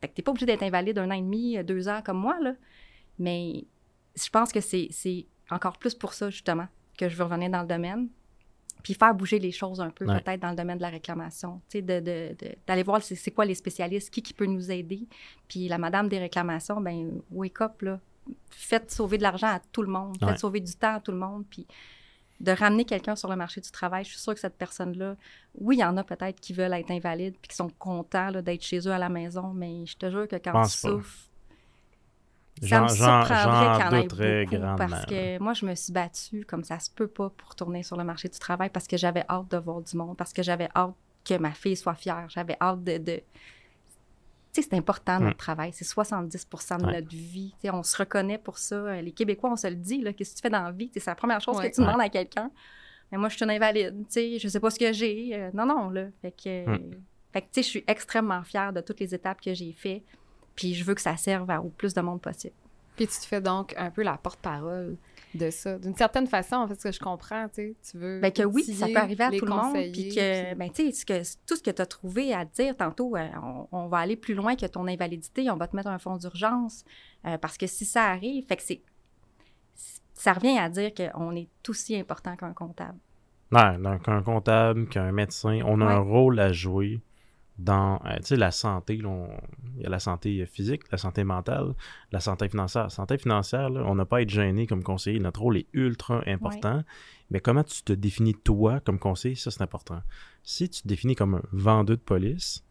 fait 0.00 0.08
que 0.08 0.14
t'es 0.14 0.22
pas 0.22 0.32
obligé 0.32 0.46
d'être 0.46 0.62
invalide 0.62 0.98
un 0.98 1.10
an 1.10 1.14
et 1.14 1.22
demi, 1.22 1.62
deux 1.64 1.88
ans 1.88 2.00
comme 2.04 2.18
moi, 2.18 2.38
là. 2.40 2.54
Mais 3.18 3.64
je 4.16 4.28
pense 4.30 4.52
que 4.52 4.60
c'est 4.60 5.26
encore 5.50 5.78
plus 5.78 5.94
pour 5.94 6.12
ça, 6.14 6.30
justement, 6.30 6.66
que 6.98 7.08
je 7.08 7.16
veux 7.16 7.24
revenir 7.24 7.50
dans 7.50 7.62
le 7.62 7.68
domaine. 7.68 8.08
Puis 8.84 8.94
faire 8.94 9.14
bouger 9.14 9.38
les 9.40 9.50
choses 9.50 9.80
un 9.80 9.90
peu, 9.90 10.04
peut-être 10.04 10.40
dans 10.40 10.50
le 10.50 10.56
domaine 10.56 10.76
de 10.76 10.82
la 10.82 10.90
réclamation. 10.90 11.60
Tu 11.68 11.78
sais, 11.78 11.82
d'aller 11.82 12.36
de, 12.38 12.74
de, 12.76 12.82
voir 12.84 13.02
c'est 13.02 13.30
quoi 13.30 13.46
les 13.46 13.54
spécialistes, 13.54 14.10
qui, 14.10 14.22
qui 14.22 14.34
peut 14.34 14.44
nous 14.44 14.70
aider. 14.70 15.08
Puis 15.48 15.66
la 15.68 15.78
madame 15.78 16.08
des 16.08 16.18
réclamations, 16.18 16.80
ben 16.80 17.20
wake 17.32 17.60
up, 17.62 17.80
là. 17.80 17.98
Faites 18.50 18.90
sauver 18.90 19.18
de 19.18 19.22
l'argent 19.22 19.48
à 19.48 19.60
tout 19.72 19.82
le 19.82 19.88
monde, 19.90 20.16
faites 20.18 20.38
sauver 20.38 20.60
du 20.60 20.74
temps 20.74 20.96
à 20.96 21.00
tout 21.00 21.12
le 21.12 21.18
monde, 21.18 21.44
puis 21.50 21.66
de 22.40 22.52
ramener 22.52 22.84
quelqu'un 22.84 23.16
sur 23.16 23.28
le 23.28 23.36
marché 23.36 23.60
du 23.60 23.70
travail, 23.70 24.04
je 24.04 24.10
suis 24.10 24.18
sûre 24.18 24.34
que 24.34 24.40
cette 24.40 24.56
personne-là, 24.56 25.16
oui, 25.58 25.76
il 25.76 25.80
y 25.80 25.84
en 25.84 25.96
a 25.96 26.04
peut-être 26.04 26.40
qui 26.40 26.52
veulent 26.52 26.72
être 26.72 26.90
invalides 26.90 27.36
puis 27.40 27.48
qui 27.48 27.56
sont 27.56 27.70
contents 27.78 28.32
d'être 28.32 28.62
chez 28.62 28.78
eux 28.80 28.92
à 28.92 28.98
la 28.98 29.08
maison, 29.08 29.52
mais 29.54 29.86
je 29.86 29.96
te 29.96 30.10
jure 30.10 30.28
que 30.28 30.36
quand 30.36 30.62
tu 30.64 30.70
souffres, 30.70 31.28
ça 32.62 32.82
me 32.82 32.88
surprendrait 32.88 34.46
qu'il 34.46 34.60
parce 34.76 35.06
que 35.06 35.38
moi, 35.38 35.54
je 35.54 35.66
me 35.66 35.74
suis 35.74 35.92
battue 35.92 36.44
comme 36.44 36.64
ça 36.64 36.78
se 36.78 36.90
peut 36.90 37.08
pas 37.08 37.30
pour 37.30 37.50
retourner 37.50 37.82
sur 37.82 37.96
le 37.96 38.04
marché 38.04 38.28
du 38.28 38.38
travail 38.38 38.70
parce 38.70 38.86
que 38.86 38.96
j'avais 38.96 39.24
hâte 39.28 39.50
de 39.50 39.56
voir 39.56 39.80
du 39.80 39.96
monde, 39.96 40.16
parce 40.16 40.32
que 40.32 40.42
j'avais 40.42 40.68
hâte 40.74 40.94
que 41.24 41.36
ma 41.38 41.52
fille 41.52 41.76
soit 41.76 41.94
fière, 41.94 42.26
j'avais 42.28 42.56
hâte 42.60 42.84
de 42.84 43.22
sais, 44.54 44.68
c'est 44.70 44.76
important 44.76 45.20
notre 45.20 45.34
mm. 45.34 45.38
travail. 45.38 45.70
C'est 45.72 45.86
70% 45.86 46.78
de 46.78 46.86
notre 46.86 47.08
vie. 47.08 47.54
sais, 47.60 47.70
on 47.70 47.82
se 47.82 47.96
reconnaît 47.96 48.38
pour 48.38 48.58
ça. 48.58 49.00
Les 49.02 49.12
Québécois, 49.12 49.50
on 49.52 49.56
se 49.56 49.66
le 49.66 49.74
dit. 49.74 50.02
Qu'est-ce 50.16 50.32
que 50.32 50.36
tu 50.36 50.42
fais 50.42 50.50
dans 50.50 50.62
la 50.62 50.72
vie? 50.72 50.90
C'est 50.94 51.06
la 51.06 51.14
première 51.14 51.40
chose 51.40 51.60
que 51.60 51.66
tu 51.66 51.80
demandes 51.80 52.00
à 52.00 52.08
quelqu'un. 52.08 52.50
Mais 53.12 53.18
moi, 53.18 53.28
je 53.28 53.36
suis 53.36 53.44
une 53.44 53.50
invalide. 53.50 53.94
Tu 54.06 54.12
sais, 54.12 54.38
je 54.38 54.48
sais 54.48 54.60
pas 54.60 54.70
ce 54.70 54.78
que 54.78 54.92
j'ai. 54.92 55.30
Euh, 55.34 55.50
non, 55.52 55.66
non, 55.66 55.90
là. 55.90 56.06
Fait 56.22 56.32
que, 56.32 56.68
mm. 56.68 56.90
fait 57.32 57.42
que 57.42 57.46
tu 57.46 57.50
sais, 57.54 57.62
je 57.62 57.68
suis 57.68 57.84
extrêmement 57.86 58.42
fière 58.42 58.72
de 58.72 58.80
toutes 58.80 59.00
les 59.00 59.14
étapes 59.14 59.40
que 59.40 59.52
j'ai 59.54 59.72
faites. 59.72 60.04
Puis 60.56 60.74
je 60.74 60.84
veux 60.84 60.94
que 60.94 61.00
ça 61.00 61.16
serve 61.16 61.50
à, 61.50 61.60
au 61.60 61.68
plus 61.68 61.94
de 61.94 62.00
monde 62.00 62.20
possible. 62.20 62.54
Puis 62.96 63.06
tu 63.06 63.18
te 63.18 63.26
fais 63.26 63.40
donc 63.40 63.74
un 63.76 63.90
peu 63.90 64.02
la 64.02 64.16
porte-parole 64.16 64.96
de 65.34 65.50
ça. 65.50 65.78
D'une 65.78 65.96
certaine 65.96 66.28
façon, 66.28 66.56
en 66.56 66.68
fait, 66.68 66.76
ce 66.76 66.84
que 66.84 66.92
je 66.92 67.00
comprends, 67.00 67.48
tu 67.48 67.54
sais, 67.54 67.76
tu 67.90 67.98
veux. 67.98 68.20
Bien 68.20 68.30
que 68.30 68.44
oui, 68.44 68.62
ça 68.62 68.86
peut 68.86 68.96
arriver 68.96 69.24
à 69.24 69.30
tout 69.30 69.44
le 69.44 69.50
monde. 69.50 69.92
Puis 69.92 70.14
que, 70.14 70.54
ben, 70.54 70.70
tu 70.70 70.92
sais, 70.92 71.22
tout 71.46 71.56
ce 71.56 71.62
que 71.62 71.70
tu 71.70 71.82
as 71.82 71.86
trouvé 71.86 72.32
à 72.32 72.44
dire 72.44 72.76
tantôt, 72.76 73.16
euh, 73.16 73.26
on, 73.72 73.88
va 73.88 73.98
aller 73.98 74.16
plus 74.16 74.34
loin 74.34 74.54
que 74.54 74.66
ton 74.66 74.86
invalidité, 74.86 75.50
on 75.50 75.56
va 75.56 75.66
te 75.66 75.74
mettre 75.74 75.88
un 75.88 75.98
fonds 75.98 76.16
d'urgence. 76.16 76.84
Euh, 77.26 77.36
parce 77.38 77.58
que 77.58 77.66
si 77.66 77.84
ça 77.84 78.04
arrive, 78.04 78.46
fait 78.46 78.56
que 78.56 78.62
c'est. 78.62 78.82
Ça 80.14 80.32
revient 80.32 80.58
à 80.58 80.68
dire 80.68 80.92
qu'on 80.94 81.34
est 81.34 81.48
aussi 81.68 81.96
important 81.96 82.36
qu'un 82.36 82.52
comptable. 82.52 82.98
Ouais, 83.50 83.76
donc 83.78 84.08
un 84.08 84.22
comptable, 84.22 84.88
qu'un 84.88 85.10
médecin, 85.10 85.60
on 85.64 85.80
a 85.80 85.86
un 85.86 85.98
rôle 85.98 86.38
à 86.38 86.52
jouer 86.52 87.00
dans 87.58 88.00
euh, 88.04 88.36
la 88.36 88.50
santé, 88.50 88.94
il 88.94 89.82
y 89.82 89.86
a 89.86 89.88
la 89.88 90.00
santé 90.00 90.44
physique, 90.46 90.82
la 90.90 90.98
santé 90.98 91.22
mentale, 91.22 91.74
la 92.10 92.20
santé 92.20 92.48
financière. 92.48 92.84
La 92.84 92.90
santé 92.90 93.16
financière, 93.16 93.70
on 93.70 93.94
n'a 93.94 94.04
pas 94.04 94.18
à 94.18 94.22
être 94.22 94.30
gêné 94.30 94.66
comme 94.66 94.82
conseiller. 94.82 95.20
Notre 95.20 95.40
rôle 95.40 95.58
est 95.58 95.66
ultra 95.72 96.22
important. 96.26 96.82
Mais 97.30 97.40
comment 97.40 97.64
tu 97.64 97.82
te 97.82 97.92
définis 97.92 98.34
toi 98.34 98.80
comme 98.80 98.98
conseiller, 98.98 99.36
ça 99.36 99.50
c'est 99.50 99.62
important. 99.62 100.02
Si 100.42 100.68
tu 100.68 100.82
te 100.82 100.88
définis 100.88 101.14
comme 101.14 101.36
un 101.36 101.42
vendeur 101.52 101.96
de 101.96 102.02
police, 102.02 102.64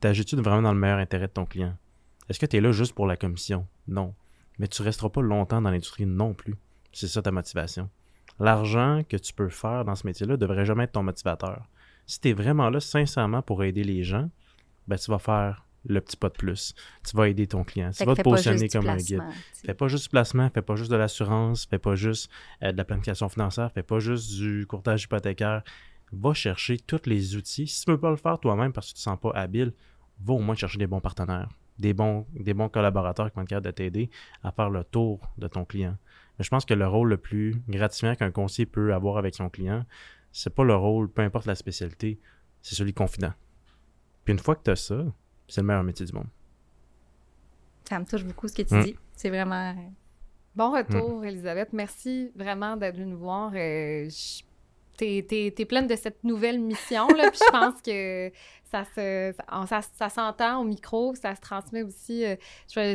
t'agites-tu 0.00 0.36
vraiment 0.36 0.62
dans 0.62 0.72
le 0.72 0.80
meilleur 0.80 0.98
intérêt 0.98 1.28
de 1.28 1.32
ton 1.32 1.44
client? 1.44 1.76
Est-ce 2.28 2.40
que 2.40 2.46
tu 2.46 2.56
es 2.56 2.60
là 2.60 2.72
juste 2.72 2.94
pour 2.94 3.06
la 3.06 3.16
commission? 3.16 3.66
Non. 3.86 4.14
Mais 4.58 4.66
tu 4.66 4.82
resteras 4.82 5.10
pas 5.10 5.20
longtemps 5.20 5.60
dans 5.60 5.70
l'industrie 5.70 6.06
non 6.06 6.34
plus. 6.34 6.56
C'est 6.92 7.06
ça 7.06 7.22
ta 7.22 7.30
motivation. 7.30 7.90
L'argent 8.40 9.02
que 9.08 9.16
tu 9.16 9.32
peux 9.32 9.48
faire 9.48 9.84
dans 9.84 9.94
ce 9.94 10.06
métier-là 10.06 10.36
devrait 10.36 10.64
jamais 10.64 10.84
être 10.84 10.92
ton 10.92 11.02
motivateur 11.02 11.68
si 12.06 12.20
tu 12.20 12.28
es 12.28 12.32
vraiment 12.32 12.70
là 12.70 12.80
sincèrement 12.80 13.42
pour 13.42 13.64
aider 13.64 13.84
les 13.84 14.02
gens, 14.02 14.30
ben, 14.88 14.96
tu 14.96 15.10
vas 15.10 15.18
faire 15.18 15.66
le 15.88 16.00
petit 16.00 16.16
pas 16.16 16.28
de 16.28 16.34
plus. 16.34 16.74
Tu 17.08 17.16
vas 17.16 17.28
aider 17.28 17.46
ton 17.46 17.64
client. 17.64 17.90
Tu 17.96 18.04
vas 18.04 18.14
te 18.14 18.22
positionner 18.22 18.68
comme 18.68 18.88
un 18.88 18.96
guide. 18.96 19.22
Fais 19.64 19.74
pas 19.74 19.88
juste 19.88 20.04
du 20.04 20.10
placement, 20.10 20.50
fais 20.50 20.62
pas 20.62 20.76
juste 20.76 20.90
de 20.90 20.96
l'assurance, 20.96 21.66
fais 21.66 21.78
pas 21.78 21.94
juste 21.94 22.30
euh, 22.62 22.72
de 22.72 22.76
la 22.76 22.84
planification 22.84 23.28
financière, 23.28 23.70
fais 23.72 23.82
pas 23.82 23.98
juste 23.98 24.36
du 24.36 24.66
courtage 24.66 25.04
hypothécaire. 25.04 25.62
Va 26.12 26.34
chercher 26.34 26.78
tous 26.78 27.02
les 27.06 27.36
outils. 27.36 27.66
Si 27.66 27.84
tu 27.84 27.90
ne 27.90 27.96
peux 27.96 28.00
pas 28.00 28.10
le 28.10 28.16
faire 28.16 28.38
toi-même 28.38 28.72
parce 28.72 28.88
que 28.88 28.92
tu 28.92 28.98
ne 28.98 28.98
te 28.98 29.02
sens 29.02 29.20
pas 29.20 29.38
habile, 29.38 29.72
va 30.20 30.34
au 30.34 30.38
moins 30.38 30.54
chercher 30.54 30.78
des 30.78 30.86
bons 30.86 31.00
partenaires, 31.00 31.48
des 31.78 31.92
bons, 31.92 32.26
des 32.32 32.54
bons 32.54 32.68
collaborateurs 32.68 33.30
qui 33.30 33.36
vont 33.36 33.42
être 33.42 33.48
capables 33.48 33.66
de 33.66 33.70
t'aider 33.72 34.10
à 34.42 34.52
faire 34.52 34.70
le 34.70 34.84
tour 34.84 35.20
de 35.38 35.48
ton 35.48 35.64
client. 35.64 35.96
Mais 36.38 36.44
je 36.44 36.50
pense 36.50 36.64
que 36.64 36.74
le 36.74 36.86
rôle 36.86 37.08
le 37.08 37.16
plus 37.16 37.60
gratifiant 37.68 38.14
qu'un 38.14 38.30
conseiller 38.30 38.66
peut 38.66 38.94
avoir 38.94 39.18
avec 39.18 39.34
son 39.34 39.48
client, 39.48 39.84
c'est 40.36 40.50
pas 40.50 40.64
le 40.64 40.76
rôle, 40.76 41.08
peu 41.10 41.22
importe 41.22 41.46
la 41.46 41.54
spécialité, 41.54 42.20
c'est 42.60 42.74
celui 42.74 42.92
confident. 42.92 43.32
Puis 44.24 44.32
une 44.32 44.38
fois 44.38 44.54
que 44.54 44.64
tu 44.64 44.70
as 44.70 44.76
ça, 44.76 45.02
c'est 45.48 45.62
le 45.62 45.66
meilleur 45.66 45.82
métier 45.82 46.04
du 46.04 46.12
monde. 46.12 46.28
Ça 47.88 47.98
me 47.98 48.04
touche 48.04 48.24
beaucoup 48.24 48.46
ce 48.46 48.54
que 48.54 48.62
tu 48.62 48.74
mm. 48.74 48.82
dis. 48.84 48.96
C'est 49.14 49.30
vraiment. 49.30 49.74
Bon 50.54 50.72
retour, 50.72 51.20
mm. 51.20 51.24
Elisabeth. 51.24 51.72
Merci 51.72 52.32
vraiment 52.36 52.76
d'être 52.76 52.96
venue 52.96 53.12
nous 53.12 53.18
voir. 53.18 53.50
Euh, 53.54 54.10
tu 54.98 55.04
es, 55.06 55.64
pleine 55.66 55.86
de 55.86 55.96
cette 55.96 56.22
nouvelle 56.22 56.60
mission, 56.60 57.08
là, 57.08 57.30
puis 57.30 57.40
je 57.42 57.50
pense 57.50 57.80
que 57.80 58.30
ça 58.64 58.84
se 58.84 59.34
ça, 59.96 60.08
s'entend 60.10 60.60
au 60.60 60.64
micro, 60.64 61.14
ça 61.14 61.34
se 61.34 61.40
transmet 61.40 61.82
aussi. 61.82 62.26
Euh, 62.26 62.36
je, 62.68 62.94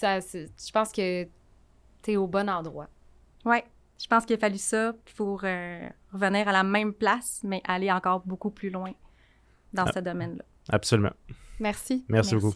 je 0.00 0.72
pense 0.72 0.92
que 0.92 1.24
tu 1.24 2.10
es 2.12 2.16
au 2.16 2.26
bon 2.26 2.48
endroit. 2.48 2.88
Oui, 3.44 3.58
je 4.00 4.06
pense 4.08 4.24
qu'il 4.24 4.34
a 4.36 4.38
fallu 4.38 4.58
ça 4.58 4.94
pour 5.16 5.42
euh, 5.44 5.88
revenir 6.12 6.48
à 6.48 6.52
la 6.52 6.62
même 6.62 6.92
place, 6.94 7.42
mais 7.44 7.60
aller 7.64 7.92
encore 7.92 8.20
beaucoup 8.20 8.50
plus 8.50 8.70
loin 8.70 8.92
dans 9.72 9.84
ah. 9.84 9.92
ce 9.92 9.98
domaine-là. 9.98 10.44
Absolument. 10.70 11.12
Merci. 11.58 12.04
Merci, 12.08 12.34
beaucoup. 12.34 12.54